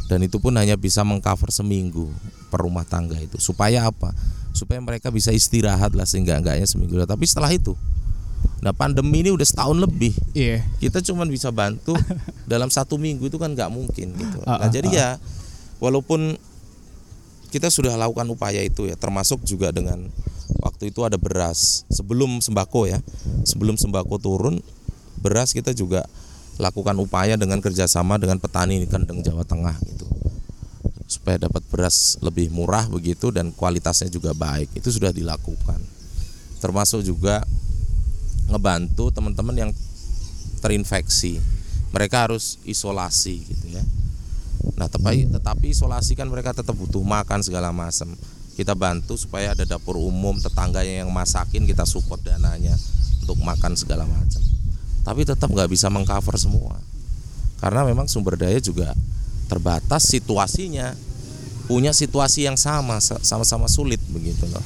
Dan 0.05 0.27
itu 0.27 0.43
pun 0.43 0.51
hanya 0.59 0.75
bisa 0.75 1.07
mengcover 1.07 1.49
seminggu 1.55 2.11
per 2.51 2.61
rumah 2.61 2.83
tangga 2.83 3.15
itu. 3.15 3.39
Supaya 3.39 3.87
apa? 3.87 4.11
Supaya 4.51 4.83
mereka 4.83 5.07
bisa 5.07 5.31
istirahat 5.31 5.95
lah 5.95 6.03
sehingga 6.03 6.35
enggaknya 6.35 6.67
seminggu. 6.67 6.99
Tapi 7.03 7.25
setelah 7.25 7.49
itu 7.51 7.73
nah 8.61 8.73
pandemi 8.77 9.25
ini 9.25 9.33
udah 9.33 9.45
setahun 9.45 9.73
lebih. 9.73 10.13
Iya. 10.37 10.61
kita 10.77 11.01
cuma 11.01 11.25
bisa 11.25 11.49
bantu 11.49 11.97
dalam 12.51 12.69
satu 12.69 12.97
minggu 13.01 13.25
itu 13.25 13.41
kan 13.41 13.57
nggak 13.57 13.73
mungkin 13.73 14.13
gitu. 14.13 14.37
Ah, 14.45 14.61
Nah 14.61 14.69
ah, 14.69 14.69
jadi 14.69 14.89
ya 14.89 15.09
walaupun 15.81 16.37
kita 17.51 17.67
sudah 17.67 17.99
lakukan 17.99 18.23
upaya 18.31 18.63
itu 18.63 18.87
ya, 18.87 18.95
termasuk 18.95 19.43
juga 19.43 19.75
dengan 19.75 20.07
waktu 20.63 20.87
itu 20.87 21.03
ada 21.03 21.19
beras. 21.19 21.83
Sebelum 21.91 22.39
sembako 22.39 22.87
ya, 22.87 23.03
sebelum 23.43 23.75
sembako 23.75 24.15
turun 24.23 24.63
beras 25.19 25.51
kita 25.51 25.75
juga 25.75 26.07
lakukan 26.55 26.95
upaya 27.03 27.35
dengan 27.35 27.59
kerjasama 27.59 28.15
dengan 28.15 28.39
petani 28.39 28.79
di 28.79 28.87
Kendeng 28.87 29.19
Jawa 29.19 29.43
Tengah 29.43 29.75
gitu. 29.83 30.07
Supaya 31.11 31.43
dapat 31.43 31.59
beras 31.67 32.15
lebih 32.23 32.47
murah 32.55 32.87
begitu 32.87 33.35
dan 33.35 33.51
kualitasnya 33.51 34.07
juga 34.07 34.31
baik. 34.31 34.71
Itu 34.71 34.87
sudah 34.87 35.11
dilakukan. 35.11 35.83
Termasuk 36.63 37.03
juga 37.03 37.43
ngebantu 38.47 39.11
teman-teman 39.11 39.67
yang 39.67 39.71
terinfeksi. 40.63 41.43
Mereka 41.91 42.31
harus 42.31 42.55
isolasi 42.63 43.43
gitu 43.43 43.75
ya 43.75 43.83
nah 44.77 44.89
tapi 44.89 45.29
tetapi 45.29 45.73
isolasi 45.73 46.17
kan 46.17 46.29
mereka 46.29 46.55
tetap 46.55 46.73
butuh 46.73 47.01
makan 47.01 47.41
segala 47.45 47.69
macam 47.69 48.13
kita 48.55 48.75
bantu 48.75 49.15
supaya 49.15 49.55
ada 49.55 49.63
dapur 49.63 49.97
umum 49.97 50.37
tetangganya 50.37 51.05
yang 51.05 51.09
masakin 51.09 51.65
kita 51.65 51.87
support 51.87 52.21
dananya 52.21 52.75
untuk 53.23 53.39
makan 53.41 53.73
segala 53.73 54.03
macam 54.05 54.51
tapi 55.01 55.25
tetap 55.25 55.49
nggak 55.49 55.69
bisa 55.69 55.89
mengcover 55.89 56.37
semua. 56.37 56.77
Karena 57.61 57.85
memang 57.85 58.09
sumber 58.09 58.37
daya 58.37 58.57
juga 58.61 58.93
terbatas 59.49 60.09
situasinya. 60.09 60.93
Punya 61.69 61.95
situasi 61.95 62.43
yang 62.45 62.59
sama 62.59 62.99
sama-sama 62.99 63.69
sulit 63.71 64.01
begitu 64.11 64.43
loh. 64.49 64.65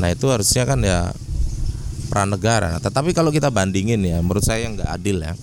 Nah 0.00 0.08
itu 0.08 0.30
harusnya 0.32 0.64
kan 0.64 0.80
ya 0.80 1.12
peran 2.08 2.32
negara. 2.32 2.72
Nah, 2.72 2.80
tetapi 2.80 3.12
kalau 3.12 3.28
kita 3.28 3.52
bandingin 3.52 4.00
ya, 4.00 4.16
menurut 4.24 4.40
saya 4.40 4.64
nggak 4.64 4.90
adil 4.96 5.20
ya. 5.20 5.34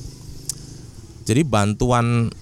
Jadi 1.29 1.45
bantuan 1.45 2.33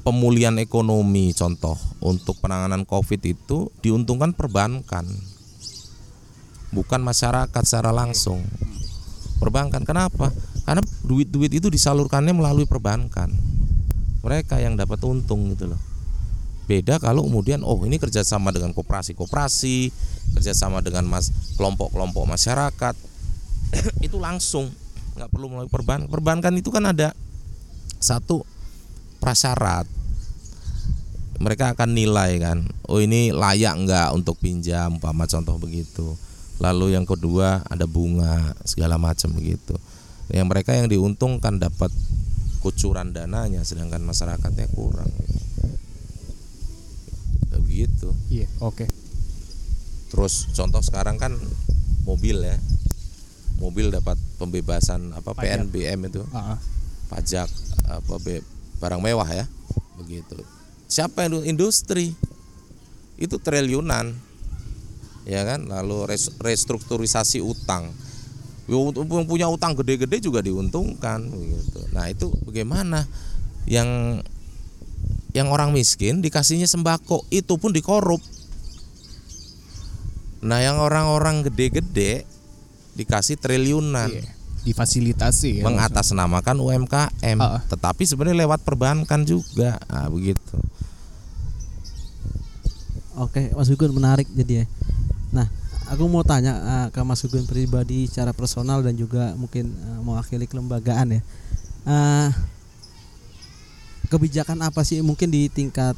pemulihan 0.00 0.56
ekonomi 0.56 1.32
contoh 1.36 1.76
untuk 2.00 2.40
penanganan 2.40 2.88
COVID 2.88 3.20
itu 3.24 3.68
diuntungkan 3.84 4.32
perbankan, 4.32 5.06
bukan 6.72 7.00
masyarakat 7.04 7.62
secara 7.62 7.92
langsung. 7.92 8.42
Perbankan 9.40 9.88
kenapa? 9.88 10.32
Karena 10.68 10.84
duit-duit 11.04 11.48
itu 11.52 11.72
disalurkannya 11.72 12.36
melalui 12.36 12.68
perbankan. 12.68 13.32
Mereka 14.20 14.60
yang 14.60 14.76
dapat 14.76 15.00
untung 15.08 15.48
gitu 15.56 15.72
loh. 15.72 15.80
Beda 16.68 17.00
kalau 17.00 17.24
kemudian 17.24 17.64
oh 17.64 17.80
ini 17.88 17.96
kerjasama 17.96 18.52
dengan 18.52 18.76
koperasi-koperasi, 18.76 19.90
kerjasama 20.36 20.84
dengan 20.84 21.08
mas 21.08 21.32
kelompok-kelompok 21.56 22.28
masyarakat, 22.28 22.94
itu 24.06 24.16
langsung 24.20 24.70
nggak 25.18 25.30
perlu 25.32 25.50
melalui 25.50 25.72
perbankan 25.72 26.06
perbankan 26.06 26.54
itu 26.54 26.70
kan 26.70 26.86
ada 26.86 27.12
satu 27.98 28.46
prasyarat 29.20 29.86
mereka 31.40 31.72
akan 31.72 31.96
nilai 31.96 32.36
kan 32.36 32.68
oh 32.84 33.00
ini 33.00 33.32
layak 33.32 33.88
nggak 33.88 34.08
untuk 34.12 34.36
pinjam 34.36 35.00
umpama 35.00 35.24
contoh 35.24 35.56
begitu. 35.56 36.12
Lalu 36.60 36.92
yang 36.92 37.08
kedua 37.08 37.64
ada 37.64 37.88
bunga 37.88 38.52
segala 38.68 39.00
macam 39.00 39.32
begitu. 39.32 39.72
Yang 40.28 40.46
mereka 40.52 40.76
yang 40.76 40.92
diuntungkan 40.92 41.56
dapat 41.56 41.88
kucuran 42.60 43.16
dananya 43.16 43.64
sedangkan 43.64 44.04
masyarakatnya 44.04 44.68
kurang. 44.76 45.08
Begitu. 47.56 48.12
Iya, 48.28 48.46
oke. 48.60 48.84
terus 50.10 50.50
contoh 50.52 50.84
sekarang 50.84 51.16
kan 51.16 51.32
mobil 52.04 52.44
ya. 52.44 52.60
Mobil 53.56 53.88
dapat 53.88 54.20
pembebasan 54.36 55.16
apa 55.16 55.32
Pajak. 55.32 55.72
PNBM 55.72 56.00
itu. 56.12 56.20
Ah, 56.36 56.56
ah. 56.56 56.58
pajak 57.08 57.48
apa 57.88 58.14
be- 58.20 58.44
barang 58.80 59.00
mewah 59.00 59.28
ya. 59.28 59.44
Begitu. 60.00 60.40
Siapa 60.90 61.28
yang 61.28 61.44
industri? 61.44 62.16
Itu 63.20 63.36
triliunan. 63.36 64.16
Ya 65.28 65.44
kan? 65.44 65.68
Lalu 65.68 66.08
res- 66.08 66.32
restrukturisasi 66.40 67.44
utang. 67.44 67.92
Yang 68.66 69.26
punya 69.28 69.46
utang 69.46 69.76
gede-gede 69.76 70.18
juga 70.24 70.40
diuntungkan 70.40 71.28
begitu. 71.30 71.80
Nah 71.92 72.08
itu 72.08 72.32
bagaimana 72.46 73.04
yang 73.68 74.22
yang 75.30 75.50
orang 75.50 75.70
miskin 75.70 76.22
dikasihnya 76.22 76.66
sembako 76.66 77.26
itu 77.30 77.54
pun 77.60 77.70
dikorup. 77.70 78.18
Nah 80.40 80.64
yang 80.64 80.80
orang-orang 80.80 81.44
gede-gede 81.44 82.24
dikasih 82.96 83.36
triliunan. 83.36 84.10
Iya. 84.10 84.39
Difasilitasi 84.60 85.60
ya. 85.60 85.64
mengatasnamakan 85.64 86.56
UMKM, 86.58 87.38
Ah. 87.40 87.64
tetapi 87.64 88.04
sebenarnya 88.04 88.44
lewat 88.44 88.60
perbankan 88.60 89.24
juga, 89.24 89.80
nah, 89.88 90.06
begitu. 90.06 90.56
Oke, 93.16 93.52
Mas 93.52 93.68
Gugun 93.68 93.92
menarik 93.92 94.28
jadi 94.32 94.64
ya. 94.64 94.66
Nah, 95.30 95.46
aku 95.88 96.06
mau 96.06 96.24
tanya 96.24 96.56
eh, 96.56 96.86
ke 96.88 97.00
Mas 97.02 97.20
Gugun 97.20 97.44
pribadi 97.44 98.08
secara 98.08 98.32
personal 98.32 98.80
dan 98.80 98.96
juga 98.96 99.36
mungkin 99.36 99.72
eh, 99.72 100.00
mewakili 100.00 100.44
kelembagaan 100.44 101.18
ya. 101.18 101.20
Eh, 101.84 102.28
kebijakan 104.08 104.60
apa 104.64 104.82
sih 104.82 105.00
mungkin 105.00 105.28
di 105.28 105.48
tingkat 105.48 105.96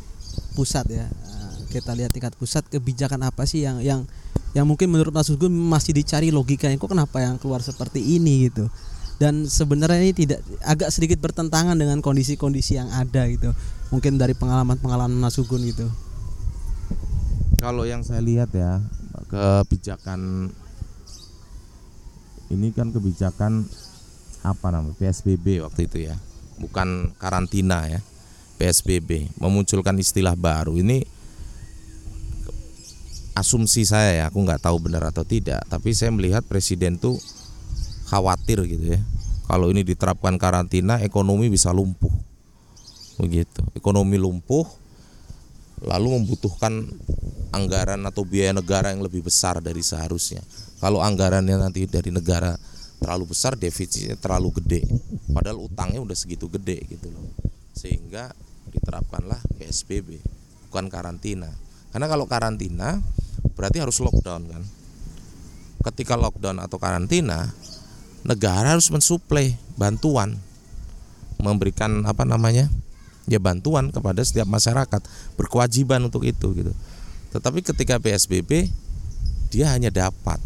pusat 0.55 0.85
ya? 0.89 1.07
Eh, 1.07 1.53
kita 1.71 1.95
lihat 1.95 2.11
tingkat 2.11 2.35
pusat 2.35 2.67
kebijakan 2.67 3.23
apa 3.23 3.47
sih 3.47 3.63
yang 3.63 3.79
yang 3.79 4.01
yang 4.53 4.69
mungkin 4.69 4.93
menurut 4.93 5.13
Mas 5.13 5.33
Gugun 5.33 5.53
masih 5.53 5.97
dicari 5.97 6.29
logikanya 6.29 6.77
kok 6.77 6.93
kenapa 6.93 7.25
yang 7.25 7.41
keluar 7.41 7.65
seperti 7.65 8.01
ini 8.01 8.53
gitu. 8.53 8.69
Dan 9.17 9.47
sebenarnya 9.47 10.03
ini 10.03 10.13
tidak 10.13 10.43
agak 10.67 10.91
sedikit 10.91 11.23
bertentangan 11.23 11.79
dengan 11.79 12.03
kondisi-kondisi 12.03 12.77
yang 12.77 12.91
ada 12.91 13.25
gitu. 13.31 13.55
Mungkin 13.95 14.19
dari 14.19 14.35
pengalaman-pengalaman 14.35 15.15
Mas 15.15 15.39
Gugun 15.41 15.63
gitu. 15.63 15.87
Kalau 17.63 17.87
yang 17.87 18.03
saya 18.03 18.19
lihat 18.19 18.51
ya, 18.51 18.83
kebijakan 19.31 20.51
ini 22.53 22.69
kan 22.75 22.93
kebijakan 22.93 23.65
apa 24.43 24.69
namanya 24.75 24.99
PSBB 24.99 25.63
waktu 25.63 25.87
itu 25.87 26.11
ya, 26.11 26.19
bukan 26.59 27.15
karantina 27.17 27.87
ya, 27.87 28.03
PSBB 28.59 29.33
memunculkan 29.39 29.97
istilah 30.03 30.35
baru 30.35 30.77
ini 30.77 31.07
asumsi 33.33 33.89
saya 33.89 34.11
ya, 34.13 34.25
aku 34.29 34.45
nggak 34.45 34.63
tahu 34.65 34.77
benar 34.83 35.09
atau 35.09 35.25
tidak, 35.25 35.65
tapi 35.69 35.97
saya 35.97 36.13
melihat 36.13 36.45
presiden 36.45 37.01
tuh 37.01 37.17
khawatir 38.13 38.61
gitu 38.69 38.97
ya, 38.97 39.01
kalau 39.49 39.73
ini 39.73 39.85
diterapkan 39.85 40.37
karantina 40.37 41.01
ekonomi 41.01 41.49
bisa 41.49 41.73
lumpuh, 41.73 42.13
begitu, 43.17 43.65
ekonomi 43.73 44.21
lumpuh, 44.21 44.65
lalu 45.83 46.21
membutuhkan 46.21 46.87
anggaran 47.53 48.01
atau 48.09 48.25
biaya 48.25 48.57
negara 48.57 48.95
yang 48.95 49.05
lebih 49.05 49.27
besar 49.27 49.61
dari 49.61 49.83
seharusnya. 49.85 50.41
Kalau 50.81 51.05
anggarannya 51.05 51.59
nanti 51.59 51.85
dari 51.87 52.11
negara 52.11 52.57
terlalu 53.03 53.35
besar, 53.35 53.59
defisitnya 53.59 54.15
terlalu 54.19 54.63
gede. 54.63 54.83
Padahal 55.35 55.67
utangnya 55.67 56.01
udah 56.03 56.15
segitu 56.15 56.47
gede 56.47 56.87
gitu 56.87 57.11
loh. 57.11 57.27
Sehingga 57.75 58.31
diterapkanlah 58.71 59.43
PSBB, 59.59 60.23
bukan 60.71 60.87
karantina. 60.87 61.51
Karena 61.93 62.07
kalau 62.09 62.25
karantina 62.25 63.03
berarti 63.55 63.83
harus 63.83 63.99
lockdown 63.99 64.43
kan. 64.49 64.63
Ketika 65.83 66.15
lockdown 66.15 66.63
atau 66.63 66.79
karantina, 66.79 67.51
negara 68.23 68.75
harus 68.75 68.89
mensuplai 68.95 69.59
bantuan, 69.75 70.39
memberikan 71.43 72.07
apa 72.07 72.23
namanya? 72.23 72.71
ya 73.31 73.39
bantuan 73.39 73.95
kepada 73.95 74.19
setiap 74.27 74.51
masyarakat 74.51 74.99
berkewajiban 75.39 76.03
untuk 76.03 76.27
itu 76.27 76.59
gitu. 76.59 76.75
Tetapi 77.31 77.63
ketika 77.63 78.03
PSBB 78.03 78.67
dia 79.53 79.71
hanya 79.71 79.93
dapat 79.93 80.43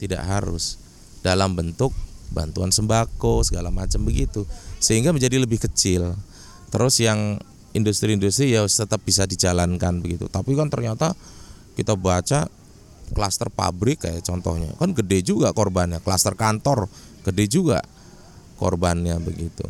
tidak 0.00 0.24
harus 0.26 0.80
dalam 1.22 1.54
bentuk 1.54 1.94
bantuan 2.32 2.72
sembako 2.72 3.44
segala 3.44 3.68
macam 3.68 4.02
begitu 4.02 4.48
sehingga 4.80 5.12
menjadi 5.12 5.36
lebih 5.38 5.60
kecil 5.60 6.16
terus 6.72 6.98
yang 6.98 7.36
industri-industri 7.76 8.56
ya 8.56 8.64
tetap 8.64 9.04
bisa 9.04 9.28
dijalankan 9.28 10.00
begitu 10.00 10.26
tapi 10.32 10.56
kan 10.56 10.72
ternyata 10.72 11.12
kita 11.76 11.96
baca 11.96 12.48
klaster 13.12 13.52
pabrik 13.52 14.04
kayak 14.04 14.24
contohnya 14.24 14.72
kan 14.80 14.96
gede 14.96 15.20
juga 15.22 15.52
korbannya 15.52 16.00
klaster 16.00 16.32
kantor 16.32 16.88
gede 17.22 17.44
juga 17.48 17.80
korbannya 18.56 19.16
begitu 19.20 19.64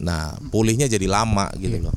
nah 0.00 0.32
pulihnya 0.48 0.88
jadi 0.88 1.06
lama 1.08 1.48
gitu 1.60 1.76
Iya. 1.80 1.86
loh 1.88 1.96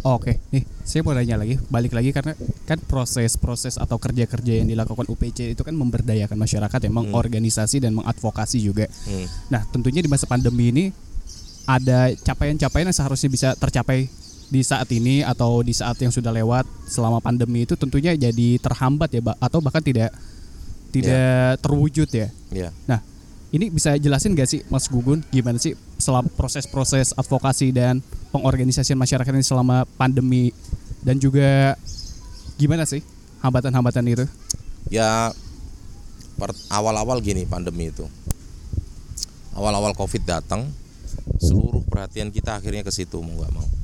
Oke, 0.00 0.40
nih 0.48 0.64
saya 0.80 1.04
mau 1.04 1.12
nanya 1.12 1.36
lagi, 1.36 1.60
balik 1.68 1.92
lagi 1.92 2.08
karena 2.16 2.32
kan 2.64 2.80
proses-proses 2.80 3.76
atau 3.76 4.00
kerja-kerja 4.00 4.64
yang 4.64 4.68
dilakukan 4.72 5.04
UPC 5.04 5.52
itu 5.52 5.60
kan 5.60 5.76
memberdayakan 5.76 6.40
masyarakat, 6.40 6.80
ya, 6.80 6.88
mengorganisasi 6.88 7.84
dan 7.84 7.92
mengadvokasi 7.92 8.64
juga. 8.64 8.88
Hmm. 9.04 9.28
Nah, 9.52 9.60
tentunya 9.68 10.00
di 10.00 10.08
masa 10.08 10.24
pandemi 10.24 10.72
ini 10.72 10.84
ada 11.68 12.08
capaian-capaian 12.16 12.88
yang 12.88 12.96
seharusnya 12.96 13.28
bisa 13.28 13.48
tercapai 13.60 14.08
di 14.50 14.66
saat 14.66 14.90
ini 14.90 15.22
atau 15.22 15.62
di 15.62 15.70
saat 15.70 15.94
yang 16.02 16.10
sudah 16.10 16.34
lewat 16.34 16.66
selama 16.90 17.22
pandemi 17.22 17.62
itu 17.62 17.78
tentunya 17.78 18.18
jadi 18.18 18.58
terhambat 18.58 19.14
ya, 19.14 19.22
atau 19.38 19.62
bahkan 19.62 19.78
tidak 19.78 20.10
tidak 20.90 21.62
terwujud 21.62 22.10
ya. 22.10 22.28
ya. 22.50 22.74
Nah, 22.90 22.98
ini 23.54 23.70
bisa 23.70 23.94
jelasin 23.94 24.34
gak 24.34 24.50
sih 24.50 24.66
Mas 24.66 24.90
Gugun 24.90 25.22
gimana 25.30 25.62
sih 25.62 25.78
selama 26.02 26.26
proses-proses 26.34 27.14
advokasi 27.14 27.70
dan 27.70 28.02
pengorganisasian 28.34 28.98
masyarakat 28.98 29.30
ini 29.30 29.46
selama 29.46 29.86
pandemi? 29.94 30.50
Dan 31.00 31.16
juga 31.16 31.78
gimana 32.58 32.84
sih 32.84 33.00
hambatan-hambatan 33.40 34.04
itu? 34.10 34.26
ya 34.90 35.30
awal-awal 36.68 37.22
gini 37.22 37.46
pandemi 37.46 37.94
itu. 37.94 38.04
Awal-awal 39.54 39.94
covid 39.94 40.26
datang 40.26 40.66
seluruh 41.38 41.86
perhatian 41.86 42.34
kita 42.34 42.58
akhirnya 42.58 42.82
ke 42.82 42.90
situ 42.90 43.22
mau 43.22 43.32
nggak 43.38 43.52
mau 43.54 43.79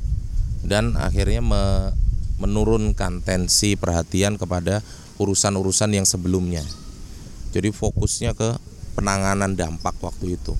dan 0.66 0.98
akhirnya 0.98 1.40
me- 1.40 1.94
menurunkan 2.36 3.24
tensi 3.24 3.78
perhatian 3.78 4.36
kepada 4.36 4.84
urusan-urusan 5.16 5.96
yang 5.96 6.04
sebelumnya. 6.04 6.62
Jadi 7.56 7.72
fokusnya 7.72 8.36
ke 8.36 8.60
penanganan 8.98 9.56
dampak 9.56 9.96
waktu 10.04 10.36
itu. 10.36 10.52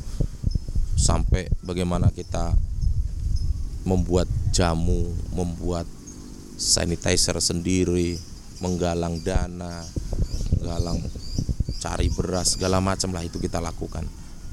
Sampai 0.97 1.53
bagaimana 1.61 2.09
kita 2.09 2.57
membuat 3.87 4.27
jamu 4.51 5.13
membuat 5.31 5.85
sanitizer 6.57 7.39
sendiri 7.39 8.19
menggalang 8.59 9.21
dana 9.23 9.85
menggalang 10.57 10.99
cari 11.79 12.09
beras 12.11 12.57
segala 12.57 12.83
macam 12.83 13.15
lah 13.15 13.23
itu 13.23 13.39
kita 13.39 13.63
lakukan 13.63 14.03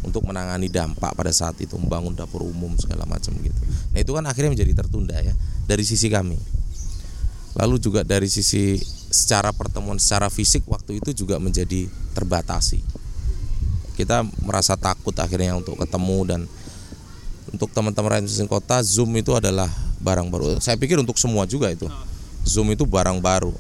untuk 0.04 0.28
menangani 0.28 0.68
dampak 0.68 1.16
pada 1.16 1.32
saat 1.32 1.56
itu 1.64 1.80
membangun 1.80 2.14
dapur 2.14 2.44
umum 2.44 2.76
segala 2.76 3.08
macam 3.08 3.32
gitu. 3.40 3.60
Nah 3.96 4.00
itu 4.04 4.12
kan 4.12 4.24
akhirnya 4.28 4.52
menjadi 4.52 4.84
tertunda 4.84 5.16
ya 5.24 5.32
dari 5.66 5.84
sisi 5.88 6.12
kami. 6.12 6.36
Lalu 7.54 7.76
juga 7.80 8.02
dari 8.04 8.28
sisi 8.28 8.78
secara 9.14 9.54
pertemuan 9.54 10.02
secara 10.02 10.28
fisik 10.28 10.66
waktu 10.68 11.00
itu 11.00 11.26
juga 11.26 11.40
menjadi 11.40 11.88
terbatasi. 12.18 12.82
Kita 13.94 14.26
merasa 14.42 14.74
takut 14.74 15.14
akhirnya 15.16 15.54
untuk 15.56 15.78
ketemu 15.78 16.18
dan 16.26 16.42
untuk 17.54 17.70
teman-teman 17.70 18.18
rakyat 18.18 18.26
mesin 18.26 18.50
kota 18.50 18.82
Zoom 18.82 19.14
itu 19.14 19.38
adalah 19.38 19.70
barang 20.02 20.28
baru. 20.34 20.58
Saya 20.58 20.76
pikir 20.76 20.98
untuk 20.98 21.16
semua 21.22 21.46
juga 21.46 21.70
itu. 21.70 21.86
Zoom 22.42 22.74
itu 22.74 22.84
barang 22.90 23.22
baru. 23.22 23.54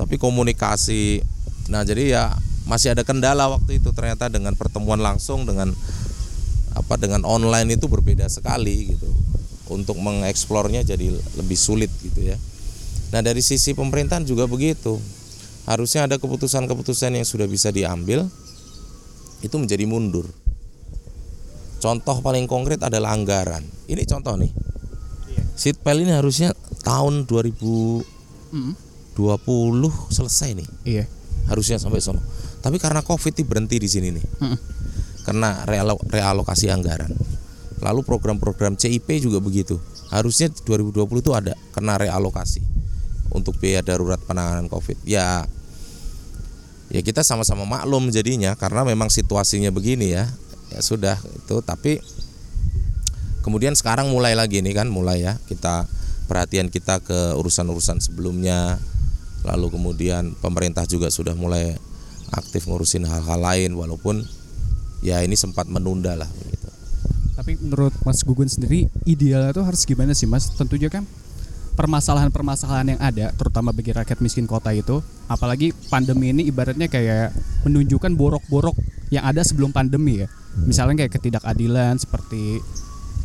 Tapi 0.00 0.16
komunikasi 0.18 1.22
nah 1.70 1.86
jadi 1.86 2.18
ya 2.18 2.24
masih 2.68 2.94
ada 2.94 3.02
kendala 3.02 3.50
waktu 3.50 3.82
itu 3.82 3.90
ternyata 3.90 4.30
dengan 4.30 4.54
pertemuan 4.54 5.02
langsung 5.02 5.42
dengan 5.42 5.74
apa 6.72 6.94
dengan 6.96 7.26
online 7.28 7.76
itu 7.76 7.86
berbeda 7.90 8.28
sekali 8.30 8.96
gitu. 8.96 9.10
Untuk 9.72 9.96
mengeksplornya 9.96 10.84
jadi 10.84 11.12
lebih 11.38 11.56
sulit 11.56 11.88
gitu 12.04 12.20
ya. 12.20 12.36
Nah, 13.12 13.20
dari 13.20 13.40
sisi 13.44 13.72
pemerintahan 13.72 14.24
juga 14.24 14.44
begitu. 14.48 15.00
Harusnya 15.62 16.10
ada 16.10 16.18
keputusan-keputusan 16.18 17.14
yang 17.14 17.26
sudah 17.28 17.46
bisa 17.46 17.70
diambil 17.70 18.26
itu 19.46 19.56
menjadi 19.58 19.86
mundur. 19.86 20.26
Contoh 21.78 22.18
paling 22.22 22.46
konkret 22.50 22.82
adalah 22.82 23.14
anggaran. 23.14 23.62
Ini 23.86 24.02
contoh 24.06 24.34
nih. 24.38 24.50
Sitpel 25.54 26.02
ini 26.02 26.12
harusnya 26.14 26.54
tahun 26.82 27.26
2020 27.30 28.02
Mm. 28.52 28.74
selesai 30.10 30.58
nih. 30.58 30.68
Iya. 30.86 31.04
Harusnya 31.46 31.78
sampai 31.78 32.02
sono. 32.02 32.22
Tapi 32.62 32.78
karena 32.78 33.02
Covid 33.02 33.34
ini 33.34 33.44
berhenti 33.44 33.76
di 33.82 33.88
sini 33.90 34.08
nih. 34.14 34.24
Mm. 34.38 34.58
Karena 35.26 35.66
realo- 35.66 36.02
realokasi 36.06 36.70
anggaran. 36.70 37.10
Lalu 37.82 38.06
program-program 38.06 38.78
CIP 38.78 39.18
juga 39.18 39.42
begitu. 39.42 39.82
Harusnya 40.14 40.46
2020 40.48 41.02
itu 41.18 41.34
ada 41.34 41.58
kena 41.74 41.98
realokasi 41.98 42.62
untuk 43.34 43.58
biaya 43.58 43.82
darurat 43.82 44.22
penanganan 44.22 44.70
Covid. 44.70 45.02
Ya 45.02 45.42
ya 46.92 47.00
kita 47.02 47.26
sama-sama 47.26 47.64
maklum 47.66 48.12
jadinya 48.14 48.54
karena 48.54 48.86
memang 48.86 49.10
situasinya 49.10 49.74
begini 49.74 50.14
ya. 50.14 50.30
Ya 50.70 50.80
sudah 50.80 51.18
itu 51.18 51.58
tapi 51.66 51.98
kemudian 53.42 53.74
sekarang 53.74 54.08
mulai 54.14 54.38
lagi 54.38 54.62
nih 54.62 54.72
kan 54.72 54.86
mulai 54.86 55.26
ya 55.26 55.36
kita 55.50 55.90
perhatian 56.30 56.70
kita 56.70 57.02
ke 57.02 57.34
urusan-urusan 57.36 57.98
sebelumnya 57.98 58.78
lalu 59.42 59.74
kemudian 59.74 60.38
pemerintah 60.38 60.86
juga 60.86 61.10
sudah 61.10 61.34
mulai 61.34 61.74
aktif 62.32 62.66
ngurusin 62.66 63.04
hal-hal 63.04 63.40
lain 63.40 63.76
walaupun 63.76 64.24
ya 65.04 65.20
ini 65.20 65.36
sempat 65.36 65.68
menunda 65.68 66.16
lah 66.16 66.28
gitu. 66.28 66.68
Tapi 67.36 67.58
menurut 67.60 67.94
Mas 68.04 68.20
Gugun 68.24 68.48
sendiri 68.48 68.88
idealnya 69.04 69.52
tuh 69.52 69.64
harus 69.64 69.82
gimana 69.84 70.12
sih 70.12 70.28
Mas? 70.28 70.52
Tentunya 70.52 70.88
kan 70.92 71.04
permasalahan-permasalahan 71.72 72.96
yang 72.96 73.00
ada 73.00 73.32
terutama 73.32 73.72
bagi 73.72 73.96
rakyat 73.96 74.20
miskin 74.20 74.44
kota 74.44 74.70
itu 74.76 75.00
apalagi 75.24 75.72
pandemi 75.88 76.28
ini 76.28 76.44
ibaratnya 76.44 76.84
kayak 76.84 77.32
menunjukkan 77.64 78.12
borok-borok 78.12 78.76
yang 79.08 79.24
ada 79.24 79.40
sebelum 79.40 79.72
pandemi 79.72 80.20
ya 80.20 80.28
misalnya 80.68 81.04
kayak 81.04 81.16
ketidakadilan 81.16 81.96
seperti 81.96 82.60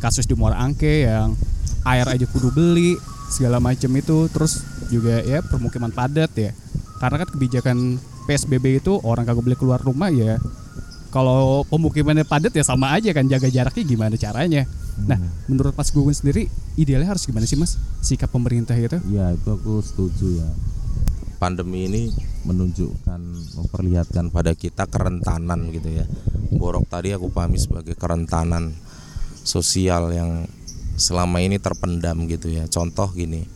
kasus 0.00 0.24
di 0.24 0.32
Muara 0.32 0.56
Angke 0.64 1.04
yang 1.04 1.36
air 1.84 2.08
aja 2.08 2.24
kudu 2.24 2.48
beli 2.48 2.96
segala 3.28 3.60
macam 3.60 3.92
itu 3.92 4.32
terus 4.32 4.64
juga 4.88 5.20
ya 5.20 5.44
permukiman 5.44 5.92
padat 5.92 6.32
ya 6.32 6.56
karena 6.98 7.16
kan 7.20 7.28
kebijakan 7.28 7.78
PSBB 8.28 8.84
itu 8.84 9.00
orang 9.00 9.24
kagak 9.24 9.40
boleh 9.40 9.58
keluar 9.58 9.80
rumah 9.80 10.12
ya 10.12 10.36
kalau 11.08 11.64
pemukimannya 11.64 12.28
padat 12.28 12.52
ya 12.52 12.60
sama 12.60 12.92
aja 12.92 13.16
kan 13.16 13.24
jaga 13.24 13.48
jaraknya 13.48 13.84
gimana 13.88 14.14
caranya 14.20 14.68
nah 14.98 15.16
menurut 15.48 15.72
Mas 15.72 15.88
Gugun 15.88 16.12
sendiri 16.12 16.52
idealnya 16.76 17.08
harus 17.08 17.24
gimana 17.24 17.48
sih 17.48 17.56
Mas 17.56 17.80
sikap 18.04 18.28
pemerintah 18.28 18.76
itu 18.76 19.00
Iya 19.08 19.32
itu 19.32 19.48
aku 19.48 19.80
setuju 19.80 20.44
ya 20.44 20.48
Pandemi 21.38 21.86
ini 21.86 22.10
menunjukkan 22.42 23.20
memperlihatkan 23.54 24.34
pada 24.34 24.58
kita 24.58 24.90
kerentanan 24.90 25.70
gitu 25.70 26.02
ya. 26.02 26.04
Borok 26.50 26.90
tadi 26.90 27.14
aku 27.14 27.30
pahami 27.30 27.62
sebagai 27.62 27.94
kerentanan 27.94 28.74
sosial 29.46 30.10
yang 30.10 30.50
selama 30.98 31.38
ini 31.38 31.62
terpendam 31.62 32.26
gitu 32.26 32.50
ya. 32.50 32.66
Contoh 32.66 33.14
gini. 33.14 33.46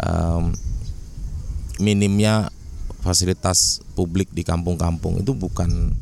em, 0.00 0.56
minimnya 1.84 2.48
fasilitas 3.02 3.82
publik 3.98 4.30
di 4.30 4.46
kampung-kampung 4.46 5.18
itu 5.20 5.34
bukan 5.34 5.92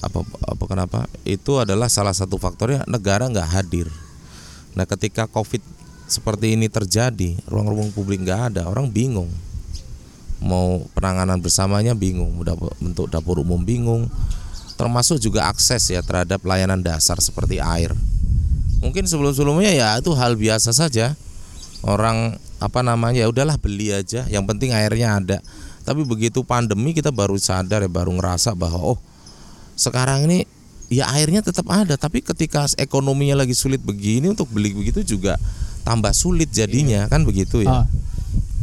apa 0.00 0.24
apa 0.24 0.64
kenapa? 0.64 0.98
Itu 1.28 1.60
adalah 1.60 1.92
salah 1.92 2.16
satu 2.16 2.40
faktornya 2.40 2.88
negara 2.88 3.28
nggak 3.28 3.50
hadir. 3.52 3.90
Nah 4.72 4.88
ketika 4.88 5.28
covid 5.28 5.60
seperti 6.08 6.56
ini 6.56 6.72
terjadi 6.72 7.36
ruang-ruang 7.50 7.92
publik 7.92 8.24
nggak 8.24 8.54
ada 8.54 8.62
orang 8.70 8.88
bingung. 8.88 9.28
Mau 10.40 10.88
penanganan 10.96 11.36
bersamanya 11.36 11.92
bingung 11.92 12.32
bentuk 12.80 13.12
dapur 13.12 13.44
umum 13.44 13.60
bingung. 13.60 14.08
Termasuk 14.80 15.20
juga 15.20 15.52
akses 15.52 15.92
ya 15.92 16.00
terhadap 16.00 16.40
layanan 16.40 16.80
dasar 16.80 17.20
seperti 17.20 17.60
air. 17.60 17.92
Mungkin 18.80 19.04
sebelum-sebelumnya 19.04 19.76
ya 19.76 19.88
itu 20.00 20.16
hal 20.16 20.40
biasa 20.40 20.72
saja. 20.72 21.12
Orang 21.84 22.40
apa 22.60 22.80
namanya 22.80 23.24
ya 23.24 23.28
udahlah 23.28 23.56
beli 23.56 23.88
aja 23.88 24.28
yang 24.28 24.44
penting 24.44 24.76
airnya 24.76 25.16
ada 25.16 25.38
tapi 25.82 26.04
begitu 26.04 26.44
pandemi 26.44 26.92
kita 26.92 27.08
baru 27.08 27.40
sadar 27.40 27.80
ya 27.80 27.90
baru 27.90 28.12
ngerasa 28.14 28.52
bahwa 28.52 28.96
oh 28.96 28.98
sekarang 29.80 30.28
ini 30.28 30.44
ya 30.92 31.08
airnya 31.14 31.40
tetap 31.40 31.64
ada. 31.70 31.96
Tapi 31.96 32.20
ketika 32.20 32.66
ekonominya 32.76 33.40
lagi 33.40 33.56
sulit 33.56 33.80
begini 33.80 34.28
untuk 34.28 34.50
beli 34.52 34.74
begitu 34.76 35.00
juga 35.16 35.40
tambah 35.86 36.12
sulit 36.12 36.52
jadinya. 36.52 37.08
Kan 37.08 37.24
begitu 37.24 37.64
ya? 37.64 37.82
Ah, 37.82 37.86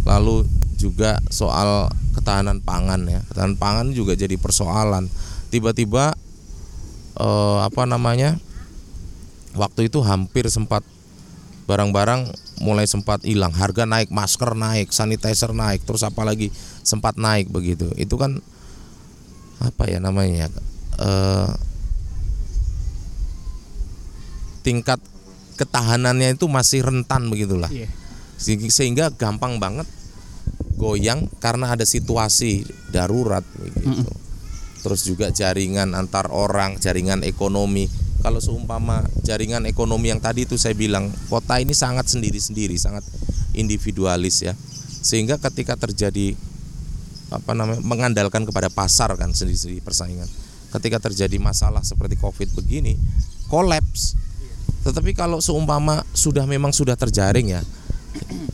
lalu 0.06 0.46
juga 0.78 1.18
soal 1.34 1.90
ketahanan 2.14 2.62
pangan 2.62 3.08
ya. 3.10 3.24
Ketahanan 3.34 3.58
pangan 3.58 3.88
juga 3.96 4.14
jadi 4.14 4.38
persoalan. 4.38 5.10
Tiba-tiba 5.50 6.14
eh, 7.18 7.60
apa 7.64 7.90
namanya 7.90 8.38
waktu 9.58 9.90
itu 9.90 10.04
hampir 10.06 10.46
sempat 10.54 10.86
barang-barang 11.66 12.30
mulai 12.62 12.86
sempat 12.86 13.26
hilang. 13.26 13.56
Harga 13.56 13.90
naik 13.90 14.14
masker 14.14 14.54
naik 14.54 14.94
sanitizer 14.94 15.56
naik 15.56 15.82
terus 15.88 16.06
apalagi 16.06 16.54
sempat 16.88 17.20
naik 17.20 17.52
begitu 17.52 17.92
itu 18.00 18.16
kan 18.16 18.40
apa 19.60 19.92
ya 19.92 20.00
namanya 20.00 20.48
eh, 20.98 21.50
tingkat 24.64 25.00
ketahanannya 25.58 26.38
itu 26.38 26.46
masih 26.48 26.86
rentan 26.86 27.28
begitulah. 27.28 27.68
Se- 28.38 28.70
sehingga 28.70 29.10
gampang 29.10 29.58
banget 29.58 29.90
goyang 30.78 31.26
karena 31.42 31.74
ada 31.74 31.82
situasi 31.88 32.62
darurat 32.94 33.42
begitu. 33.58 34.06
Terus 34.86 35.02
juga 35.04 35.34
jaringan 35.34 35.98
antar 35.98 36.30
orang, 36.30 36.78
jaringan 36.78 37.26
ekonomi. 37.26 37.90
Kalau 38.22 38.38
seumpama 38.38 39.02
jaringan 39.26 39.66
ekonomi 39.66 40.14
yang 40.14 40.22
tadi 40.22 40.46
itu 40.46 40.54
saya 40.60 40.78
bilang 40.78 41.10
kota 41.32 41.58
ini 41.58 41.74
sangat 41.74 42.06
sendiri-sendiri, 42.14 42.78
sangat 42.78 43.02
individualis 43.58 44.46
ya. 44.46 44.54
Sehingga 45.02 45.42
ketika 45.42 45.74
terjadi 45.74 46.38
apa 47.28 47.52
namanya 47.52 47.84
mengandalkan 47.84 48.48
kepada 48.48 48.72
pasar 48.72 49.12
kan 49.20 49.32
sendiri-sendiri 49.32 49.84
persaingan. 49.84 50.28
Ketika 50.68 51.00
terjadi 51.00 51.36
masalah 51.40 51.84
seperti 51.84 52.20
Covid 52.20 52.52
begini, 52.56 52.96
kolaps. 53.48 54.16
Tetapi 54.84 55.12
kalau 55.12 55.40
seumpama 55.40 56.04
sudah 56.16 56.48
memang 56.48 56.72
sudah 56.72 56.96
terjaring 56.96 57.60
ya, 57.60 57.62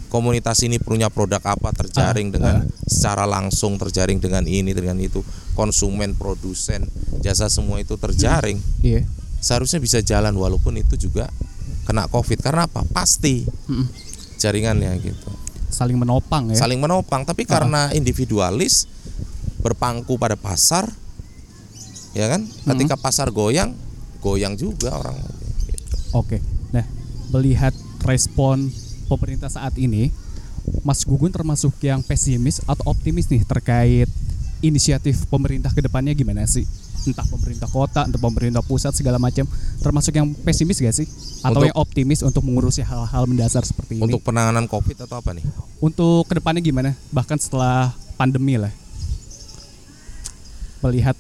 komunitas 0.10 0.62
ini 0.62 0.78
punya 0.78 1.10
produk 1.10 1.42
apa 1.42 1.74
terjaring 1.74 2.30
Ah, 2.30 2.34
dengan 2.34 2.56
secara 2.86 3.26
langsung 3.26 3.78
terjaring 3.78 4.22
dengan 4.22 4.46
ini 4.46 4.74
dengan 4.74 4.98
itu 5.02 5.22
konsumen 5.54 6.14
produsen 6.14 6.86
jasa 7.22 7.50
semua 7.50 7.82
itu 7.82 7.98
terjaring 7.98 8.58
Iya. 8.82 9.06
seharusnya 9.42 9.82
bisa 9.82 10.02
jalan 10.02 10.34
walaupun 10.34 10.78
itu 10.78 10.98
juga 10.98 11.30
kena 11.86 12.06
covid 12.10 12.42
karena 12.42 12.66
apa 12.70 12.86
pasti 12.94 13.46
Mm-mm. 13.70 13.88
jaringannya 14.38 14.92
gitu 15.02 15.30
Saling 15.74 15.98
menopang 15.98 16.54
ya. 16.54 16.58
saling 16.62 16.78
menopang 16.78 17.26
tapi 17.26 17.50
karena 17.50 17.90
individualis 17.98 18.86
berpangku 19.66 20.22
pada 20.22 20.38
pasar 20.38 20.86
ya 22.14 22.30
kan 22.30 22.46
ketika 22.46 22.94
pasar 22.94 23.34
goyang 23.34 23.74
goyang 24.24 24.56
juga 24.56 24.96
orang 24.96 25.18
gitu. 25.68 25.96
Oke. 26.16 26.38
Nah, 26.72 26.88
melihat 27.36 27.76
respon 28.08 28.72
pemerintah 29.12 29.52
saat 29.52 29.76
ini, 29.76 30.16
Mas 30.88 31.04
Gugun 31.04 31.34
termasuk 31.34 31.76
yang 31.84 32.00
pesimis 32.00 32.64
atau 32.64 32.88
optimis 32.88 33.28
nih 33.28 33.44
terkait 33.44 34.08
inisiatif 34.64 35.28
pemerintah 35.28 35.76
ke 35.76 35.84
depannya 35.84 36.16
gimana 36.16 36.48
sih? 36.48 36.64
Entah 37.04 37.28
pemerintah 37.28 37.68
kota, 37.68 38.08
entah 38.08 38.16
pemerintah 38.18 38.64
pusat 38.64 38.96
segala 38.96 39.20
macam, 39.20 39.44
termasuk 39.80 40.16
yang 40.16 40.32
pesimis 40.32 40.80
gak 40.80 40.96
sih? 40.96 41.08
Atau 41.44 41.60
Untuk- 41.60 41.68
yang 41.68 41.78
optimis 41.78 42.20
untuk 42.24 42.42
mengurusi 42.42 42.80
hal-hal 42.80 43.24
mendasar 43.28 43.64
seperti 43.64 44.00
ini? 44.00 44.08
untuk 44.08 44.24
penanganan 44.24 44.64
covid 44.66 44.96
atau 45.04 45.20
apa 45.20 45.36
nih 45.36 45.44
Untuk 45.78 46.24
ke 46.26 46.40
depannya 46.40 46.64
gimana? 46.64 46.96
Bahkan 47.12 47.38
setelah 47.38 47.92
pandemi 48.16 48.56
lah. 48.56 48.72
Melihat 50.80 51.16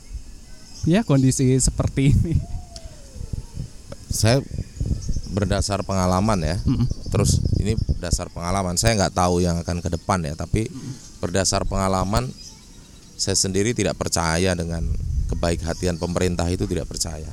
ya 0.83 1.03
kondisi 1.03 1.55
seperti 1.55 2.11
ini. 2.11 2.35
saya 4.13 4.43
berdasar 5.33 5.81
pengalaman 5.81 6.37
ya 6.45 6.61
Mm-mm. 6.61 6.85
terus 7.09 7.41
ini 7.57 7.73
dasar 7.97 8.29
pengalaman 8.29 8.77
saya 8.77 8.93
nggak 8.93 9.17
tahu 9.17 9.41
yang 9.41 9.57
akan 9.57 9.81
ke 9.81 9.89
depan 9.89 10.21
ya 10.21 10.37
tapi 10.37 10.69
berdasar 11.17 11.65
pengalaman 11.65 12.29
saya 13.17 13.33
sendiri 13.33 13.73
tidak 13.73 13.97
percaya 13.97 14.53
dengan 14.53 14.85
kebaik 15.33 15.65
hatian 15.65 15.97
pemerintah 15.97 16.45
itu 16.53 16.69
tidak 16.69 16.85
percaya. 16.85 17.29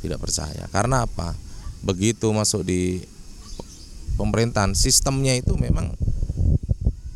Tidak 0.00 0.16
percaya. 0.16 0.64
Karena 0.72 1.04
apa? 1.04 1.36
Begitu 1.84 2.32
masuk 2.32 2.64
di 2.64 3.04
pemerintahan 4.16 4.72
sistemnya 4.72 5.36
itu 5.36 5.56
memang 5.60 5.92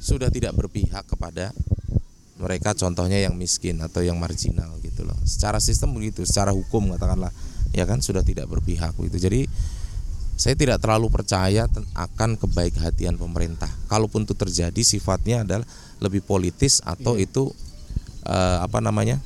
sudah 0.04 0.28
tidak 0.28 0.52
berpihak 0.52 1.08
kepada 1.08 1.52
mereka 2.36 2.76
contohnya 2.76 3.16
yang 3.16 3.32
miskin 3.40 3.80
atau 3.80 4.04
yang 4.04 4.20
marginal 4.20 4.76
gitu 4.84 5.04
loh. 5.08 5.16
Secara 5.24 5.56
sistem 5.64 5.96
begitu 5.96 6.28
secara 6.28 6.52
hukum 6.52 6.92
katakanlah 6.92 7.32
ya 7.72 7.88
kan 7.88 8.04
sudah 8.04 8.20
tidak 8.20 8.44
berpihak 8.52 8.92
begitu. 9.00 9.28
Jadi 9.28 9.40
saya 10.34 10.52
tidak 10.58 10.82
terlalu 10.84 11.08
percaya 11.08 11.64
akan 11.96 12.36
kebaik 12.36 12.76
hatian 12.84 13.16
pemerintah. 13.16 13.70
Kalaupun 13.88 14.28
itu 14.28 14.36
terjadi 14.36 14.82
sifatnya 14.84 15.46
adalah 15.46 15.64
lebih 16.04 16.20
politis 16.20 16.84
atau 16.84 17.16
itu 17.16 17.48
eh, 18.28 18.58
apa 18.60 18.84
namanya 18.84 19.22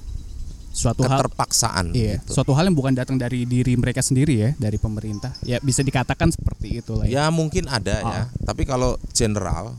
Suatu 0.69 1.03
hal 1.05 1.19
keterpaksaan. 1.19 1.91
Iya, 1.97 2.23
gitu. 2.23 2.39
suatu 2.39 2.53
hal 2.55 2.71
yang 2.71 2.77
bukan 2.79 2.95
datang 2.95 3.19
dari 3.19 3.43
diri 3.49 3.75
mereka 3.75 3.99
sendiri 3.99 4.35
ya, 4.39 4.51
dari 4.61 4.79
pemerintah. 4.79 5.35
Ya 5.43 5.59
bisa 5.59 5.83
dikatakan 5.83 6.31
seperti 6.31 6.85
itu 6.85 6.95
lah. 6.95 7.07
Ya. 7.09 7.27
Ya 7.27 7.35
mungkin 7.35 7.66
ada 7.66 7.99
ya, 7.99 8.23
tapi 8.47 8.62
kalau 8.62 8.95
general 9.11 9.75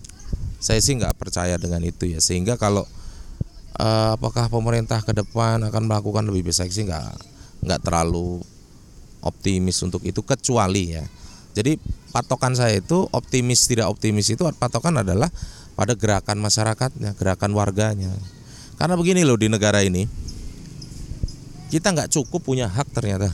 saya 0.59 0.83
sih 0.83 0.99
nggak 0.99 1.15
percaya 1.15 1.55
dengan 1.55 1.79
itu 1.87 2.09
ya. 2.09 2.19
Sehingga 2.19 2.59
kalau 2.59 2.83
eh, 3.79 4.09
apakah 4.13 4.51
pemerintah 4.51 4.99
ke 4.99 5.15
depan 5.15 5.63
akan 5.63 5.83
melakukan 5.87 6.27
lebih 6.27 6.51
baik 6.51 6.57
saya 6.57 6.69
sih 6.69 6.83
nggak 6.83 7.07
nggak 7.63 7.79
terlalu 7.83 8.43
optimis 9.23 9.79
untuk 9.83 10.03
itu 10.03 10.19
kecuali 10.23 10.99
ya. 10.99 11.05
Jadi 11.55 11.79
patokan 12.11 12.55
saya 12.55 12.79
itu 12.79 13.07
optimis 13.11 13.67
tidak 13.67 13.91
optimis 13.91 14.31
itu 14.31 14.43
patokan 14.55 15.01
adalah 15.01 15.27
pada 15.79 15.95
gerakan 15.95 16.43
masyarakatnya, 16.43 17.15
gerakan 17.15 17.51
warganya. 17.55 18.11
Karena 18.79 18.95
begini 18.95 19.27
loh 19.27 19.35
di 19.35 19.51
negara 19.51 19.83
ini 19.83 20.07
kita 21.69 21.87
nggak 21.89 22.09
cukup 22.09 22.41
punya 22.41 22.65
hak 22.65 22.89
ternyata. 22.89 23.29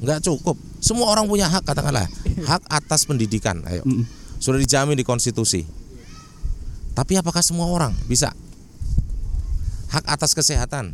Nggak 0.00 0.20
cukup. 0.22 0.56
Semua 0.78 1.08
orang 1.08 1.24
punya 1.24 1.48
hak 1.48 1.64
katakanlah. 1.64 2.04
Hak 2.44 2.62
atas 2.68 3.08
pendidikan 3.08 3.64
ayo. 3.64 3.82
Sudah 4.36 4.60
dijamin 4.60 4.94
di 4.94 5.02
konstitusi. 5.02 5.64
Tapi 6.92 7.16
apakah 7.16 7.40
semua 7.40 7.66
orang 7.66 7.96
bisa? 8.04 8.30
Hak 9.88 10.04
atas 10.04 10.36
kesehatan. 10.36 10.92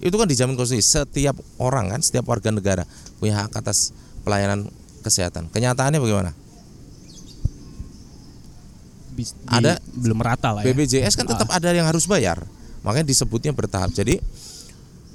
Itu 0.00 0.16
kan 0.16 0.24
dijamin 0.24 0.56
konstitusi. 0.56 0.84
Setiap 0.84 1.36
orang 1.60 1.92
kan 1.92 2.00
setiap 2.00 2.24
warga 2.24 2.48
negara 2.48 2.88
punya 3.20 3.44
hak 3.44 3.52
atas 3.54 3.92
pelayanan 4.24 4.72
kesehatan. 5.04 5.52
Kenyataannya 5.52 6.00
bagaimana? 6.00 6.32
Di- 9.12 9.26
Ada- 9.50 9.82
belum 9.98 10.18
rata 10.22 10.54
lah 10.54 10.62
ya. 10.62 10.70
BPJS 10.70 11.18
kan 11.18 11.26
tetap 11.26 11.50
ada 11.50 11.74
yang 11.74 11.84
harus 11.84 12.06
bayar. 12.06 12.38
Makanya 12.86 13.10
disebutnya 13.10 13.50
bertahap. 13.50 13.90
Jadi 13.90 14.22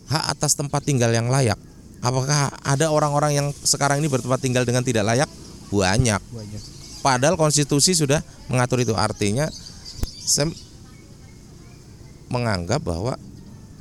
hak 0.09 0.23
atas 0.37 0.55
tempat 0.57 0.83
tinggal 0.83 1.11
yang 1.11 1.31
layak 1.31 1.59
apakah 2.03 2.51
ada 2.63 2.91
orang-orang 2.91 3.31
yang 3.39 3.47
sekarang 3.63 4.03
ini 4.03 4.11
bertempat 4.11 4.39
tinggal 4.43 4.67
dengan 4.67 4.83
tidak 4.83 5.07
layak 5.07 5.29
banyak 5.73 6.21
Banyak. 6.29 6.61
Padahal 7.03 7.35
konstitusi 7.35 7.91
sudah 7.91 8.23
mengatur 8.47 8.79
itu. 8.79 8.95
Artinya 8.95 9.51
saya 10.23 10.47
menganggap 12.31 12.79
bahwa 12.79 13.19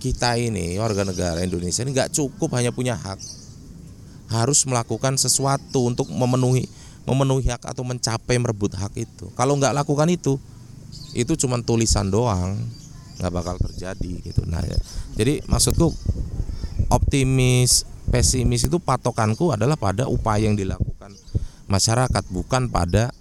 kita 0.03 0.35
ini 0.35 0.75
warga 0.83 1.07
negara 1.07 1.39
Indonesia 1.47 1.87
ini 1.87 1.95
nggak 1.95 2.11
cukup 2.11 2.51
hanya 2.59 2.75
punya 2.75 2.99
hak, 2.99 3.23
harus 4.27 4.67
melakukan 4.67 5.15
sesuatu 5.15 5.87
untuk 5.87 6.11
memenuhi 6.11 6.67
memenuhi 7.07 7.47
hak 7.47 7.63
atau 7.63 7.87
mencapai 7.87 8.43
merebut 8.43 8.75
hak 8.75 8.91
itu. 8.99 9.31
Kalau 9.39 9.55
nggak 9.55 9.71
lakukan 9.71 10.11
itu, 10.11 10.43
itu 11.15 11.39
cuma 11.39 11.63
tulisan 11.63 12.11
doang, 12.11 12.59
nggak 13.23 13.33
bakal 13.33 13.57
terjadi 13.71 14.13
gitu. 14.27 14.43
Nah, 14.51 14.59
ya. 14.67 14.79
jadi 15.15 15.39
maksudku 15.47 15.95
optimis, 16.91 17.87
pesimis 18.11 18.67
itu 18.67 18.83
patokanku 18.83 19.55
adalah 19.55 19.79
pada 19.79 20.11
upaya 20.11 20.51
yang 20.51 20.59
dilakukan 20.59 21.15
masyarakat 21.71 22.25
bukan 22.29 22.69
pada 22.69 23.15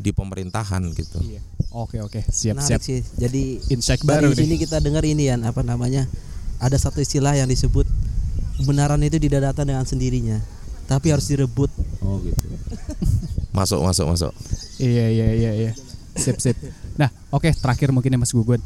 di 0.00 0.10
pemerintahan 0.14 0.82
gitu. 0.96 1.20
Iya. 1.20 1.42
Oke 1.68 2.00
oke 2.00 2.24
siap 2.32 2.58
Menarik 2.58 2.80
siap. 2.80 2.80
sih. 2.80 3.04
Jadi 3.20 3.60
Insight 3.68 4.00
dari 4.00 4.24
baru 4.24 4.32
sini 4.32 4.56
nih. 4.56 4.58
kita 4.64 4.80
dengar 4.80 5.04
ini 5.04 5.28
ya 5.28 5.36
apa 5.36 5.60
namanya? 5.60 6.08
Ada 6.58 6.80
satu 6.80 7.04
istilah 7.04 7.36
yang 7.36 7.46
disebut 7.46 7.84
kebenaran 8.58 8.98
itu 9.06 9.20
tidak 9.22 9.52
datang 9.52 9.70
dengan 9.70 9.86
sendirinya, 9.86 10.42
tapi 10.90 11.14
harus 11.14 11.28
direbut. 11.30 11.70
Oh 12.02 12.18
gitu. 12.24 12.42
Masuk 13.54 13.84
masuk 13.84 14.06
masuk. 14.10 14.32
Iya 14.82 15.06
iya 15.12 15.28
iya 15.34 15.52
iya. 15.54 15.72
Sip 16.18 16.42
sip. 16.42 16.58
Nah 16.98 17.08
oke 17.30 17.48
terakhir 17.54 17.94
mungkin 17.94 18.12
ya 18.12 18.18
Mas 18.18 18.34
Gugun. 18.34 18.58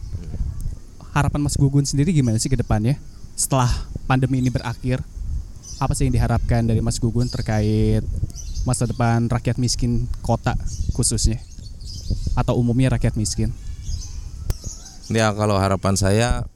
Harapan 1.12 1.44
Mas 1.44 1.60
Gugun 1.60 1.84
sendiri 1.84 2.10
gimana 2.16 2.40
sih 2.40 2.48
ke 2.48 2.56
depannya? 2.56 2.96
Setelah 3.36 3.68
pandemi 4.08 4.40
ini 4.40 4.48
berakhir, 4.48 5.04
apa 5.76 5.92
sih 5.92 6.08
yang 6.08 6.16
diharapkan 6.16 6.64
dari 6.64 6.80
Mas 6.80 6.96
Gugun 6.96 7.28
terkait 7.28 8.00
masa 8.64 8.88
depan 8.88 9.26
rakyat 9.26 9.58
miskin 9.58 10.06
kota 10.22 10.54
khususnya 10.94 11.42
atau 12.32 12.56
umumnya 12.56 12.96
rakyat 12.96 13.20
miskin? 13.20 13.52
Ya 15.12 15.28
kalau 15.36 15.60
harapan 15.60 15.94
saya 15.98 16.48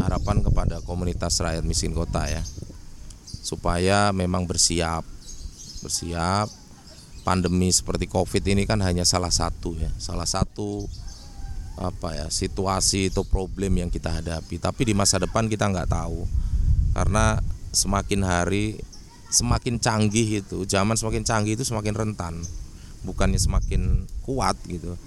harapan 0.00 0.40
kepada 0.40 0.80
komunitas 0.82 1.36
rakyat 1.38 1.62
miskin 1.62 1.92
kota 1.92 2.24
ya 2.26 2.42
supaya 3.42 4.14
memang 4.14 4.46
bersiap 4.46 5.02
bersiap 5.82 6.48
pandemi 7.22 7.70
seperti 7.70 8.10
covid 8.10 8.42
ini 8.46 8.66
kan 8.66 8.82
hanya 8.82 9.06
salah 9.06 9.30
satu 9.30 9.78
ya. 9.78 9.90
Salah 9.98 10.26
satu 10.26 10.86
apa 11.78 12.12
ya 12.12 12.26
situasi 12.28 13.08
atau 13.08 13.24
problem 13.24 13.80
yang 13.80 13.90
kita 13.90 14.12
hadapi. 14.12 14.58
Tapi 14.60 14.92
di 14.92 14.94
masa 14.94 15.22
depan 15.22 15.46
kita 15.46 15.70
nggak 15.70 15.88
tahu. 15.90 16.26
Karena 16.92 17.40
semakin 17.72 18.20
hari 18.26 18.76
semakin 19.32 19.80
canggih 19.80 20.44
itu 20.44 20.68
zaman 20.68 20.92
semakin 20.98 21.24
canggih 21.24 21.56
itu 21.56 21.64
semakin 21.64 21.94
rentan. 21.96 22.42
Bukannya 23.02 23.40
semakin 23.40 24.04
kuat 24.26 24.58
gitu. 24.68 24.98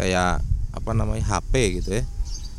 Kayak 0.00 0.40
apa 0.74 0.90
namanya 0.96 1.22
HP 1.22 1.82
gitu 1.82 2.00
ya. 2.00 2.04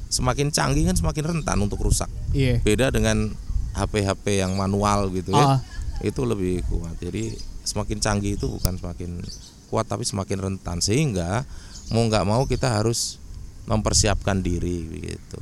Semakin 0.07 0.53
canggih 0.53 0.85
kan 0.87 0.95
semakin 0.95 1.23
rentan 1.25 1.57
untuk 1.59 1.81
rusak. 1.81 2.07
Iya. 2.35 2.59
beda 2.61 2.91
dengan 2.91 3.31
HP-HP 3.75 4.39
yang 4.39 4.55
manual 4.55 5.11
gitu 5.11 5.35
ya. 5.35 5.59
Ah, 5.59 5.59
itu 5.99 6.23
lebih 6.23 6.63
kuat. 6.71 6.95
Jadi 7.03 7.35
semakin 7.65 7.97
canggih 7.99 8.37
itu 8.37 8.47
bukan 8.47 8.77
semakin 8.77 9.19
kuat 9.67 9.89
tapi 9.89 10.05
semakin 10.05 10.37
rentan 10.39 10.79
sehingga 10.79 11.43
mau 11.89 12.05
nggak 12.05 12.25
mau 12.25 12.45
kita 12.45 12.79
harus 12.79 13.17
mempersiapkan 13.65 14.39
diri 14.39 14.85
begitu. 14.85 15.41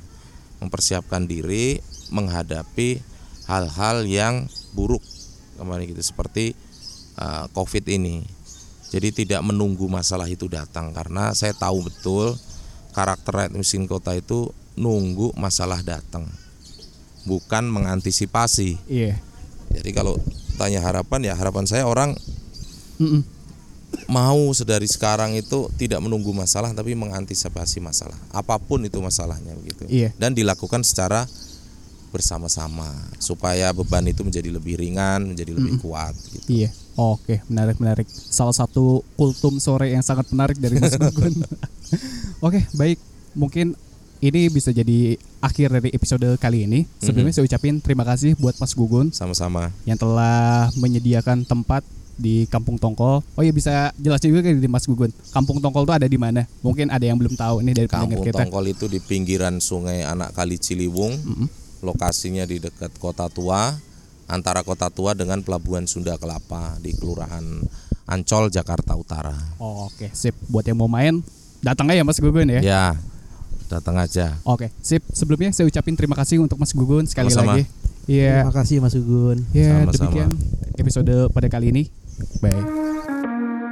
Mempersiapkan 0.64 1.28
diri 1.28 1.84
menghadapi 2.10 3.04
hal-hal 3.52 4.08
yang 4.08 4.48
buruk 4.72 5.04
kemarin 5.60 5.92
gitu 5.92 6.02
seperti 6.02 6.56
uh, 7.20 7.52
Covid 7.52 7.84
ini. 7.92 8.24
Jadi 8.90 9.26
tidak 9.26 9.42
menunggu 9.44 9.90
masalah 9.90 10.30
itu 10.30 10.48
datang 10.48 10.94
karena 10.96 11.34
saya 11.36 11.52
tahu 11.52 11.84
betul 11.90 12.38
karakter 12.94 13.50
miskin 13.52 13.90
kota 13.90 14.14
itu 14.14 14.54
nunggu 14.78 15.34
masalah 15.36 15.82
datang 15.82 16.30
bukan 17.24 17.68
mengantisipasi. 17.72 18.80
Iya. 18.88 19.20
Jadi 19.74 19.90
kalau 19.96 20.20
tanya 20.56 20.80
harapan 20.80 21.20
ya 21.24 21.34
harapan 21.34 21.66
saya 21.66 21.84
orang 21.84 22.14
Mm-mm. 22.98 23.22
mau 24.06 24.50
sedari 24.52 24.86
sekarang 24.86 25.34
itu 25.34 25.70
tidak 25.76 26.02
menunggu 26.02 26.34
masalah 26.34 26.72
tapi 26.72 26.94
mengantisipasi 26.94 27.78
masalah 27.80 28.18
apa 28.30 28.58
pun 28.58 28.82
itu 28.82 28.98
masalahnya 28.98 29.54
begitu 29.56 29.86
Iya. 29.86 30.10
dan 30.18 30.34
dilakukan 30.34 30.82
secara 30.82 31.26
bersama-sama 32.10 32.86
supaya 33.18 33.74
beban 33.74 34.06
itu 34.06 34.22
menjadi 34.22 34.54
lebih 34.54 34.78
ringan 34.78 35.34
menjadi 35.34 35.50
lebih 35.58 35.82
kuat 35.82 36.14
gitu. 36.30 36.46
Iya. 36.46 36.70
Oke, 36.94 37.42
menarik 37.50 37.82
menarik. 37.82 38.06
Salah 38.06 38.54
satu 38.54 39.02
kultum 39.18 39.58
sore 39.58 39.90
yang 39.90 40.06
sangat 40.06 40.30
menarik 40.30 40.62
dari 40.62 40.78
Mas 40.78 40.94
Gugun. 40.94 41.42
Oke, 42.46 42.70
baik. 42.78 43.02
Mungkin 43.34 43.74
ini 44.24 44.48
bisa 44.48 44.72
jadi 44.72 45.20
akhir 45.40 45.68
dari 45.70 45.92
episode 45.92 46.40
kali 46.40 46.64
ini. 46.64 46.88
Sebelumnya 46.98 47.36
saya 47.36 47.44
ucapin 47.44 47.84
terima 47.84 48.08
kasih 48.08 48.40
buat 48.40 48.56
Mas 48.56 48.72
Gugun 48.72 49.12
sama-sama 49.12 49.68
yang 49.84 50.00
telah 50.00 50.72
menyediakan 50.80 51.44
tempat 51.44 51.84
di 52.14 52.48
Kampung 52.48 52.80
Tongkol. 52.80 53.20
Oh 53.26 53.44
iya 53.44 53.52
bisa 53.52 53.92
jelasin 54.00 54.32
juga 54.32 54.48
di 54.48 54.70
Mas 54.70 54.88
Gugun. 54.88 55.12
Kampung 55.34 55.60
Tongkol 55.60 55.84
itu 55.84 55.94
ada 55.98 56.08
di 56.08 56.16
mana? 56.16 56.48
Mungkin 56.64 56.88
ada 56.88 57.04
yang 57.04 57.20
belum 57.20 57.36
tahu 57.36 57.66
nih 57.68 57.74
dari 57.76 57.90
Kampung 57.92 58.24
kita. 58.24 58.48
Tongkol 58.48 58.72
itu 58.72 58.86
di 58.88 59.04
pinggiran 59.04 59.60
sungai 59.60 60.08
anak 60.08 60.32
kali 60.32 60.56
Ciliwung 60.56 61.20
Mm-mm. 61.20 61.48
lokasinya 61.84 62.48
di 62.48 62.64
dekat 62.64 62.96
kota 62.96 63.28
tua 63.28 63.76
antara 64.24 64.64
kota 64.64 64.88
tua 64.88 65.12
dengan 65.12 65.44
pelabuhan 65.44 65.84
Sunda 65.84 66.16
Kelapa 66.16 66.80
di 66.80 66.96
kelurahan 66.96 67.44
Ancol 68.08 68.48
Jakarta 68.48 68.96
Utara 68.96 69.36
Oh, 69.60 69.92
Oke, 69.92 70.08
sip. 70.16 70.32
Buat 70.48 70.64
yang 70.64 70.80
mau 70.80 70.88
main, 70.88 71.20
datang 71.60 71.92
aja 71.92 72.08
Mas 72.08 72.24
Gugun 72.24 72.48
ya. 72.48 72.62
ya 72.64 72.84
datang 73.74 73.98
aja 73.98 74.38
Oke, 74.46 74.70
sip. 74.80 75.02
Sebelumnya 75.10 75.50
saya 75.50 75.66
ucapin 75.66 75.98
terima 75.98 76.14
kasih 76.14 76.38
untuk 76.38 76.62
Mas 76.62 76.72
Gugun 76.72 77.10
sekali 77.10 77.34
Sama-sama. 77.34 77.58
lagi. 77.58 77.64
Iya. 78.06 78.44
Terima 78.46 78.54
kasih 78.54 78.76
Mas 78.84 78.94
Ugun. 78.94 79.38
Ya, 79.56 79.82
Sama-sama. 79.82 80.12
demikian 80.12 80.30
episode 80.78 81.14
pada 81.32 81.48
kali 81.48 81.72
ini. 81.72 81.84
Bye. 82.44 83.63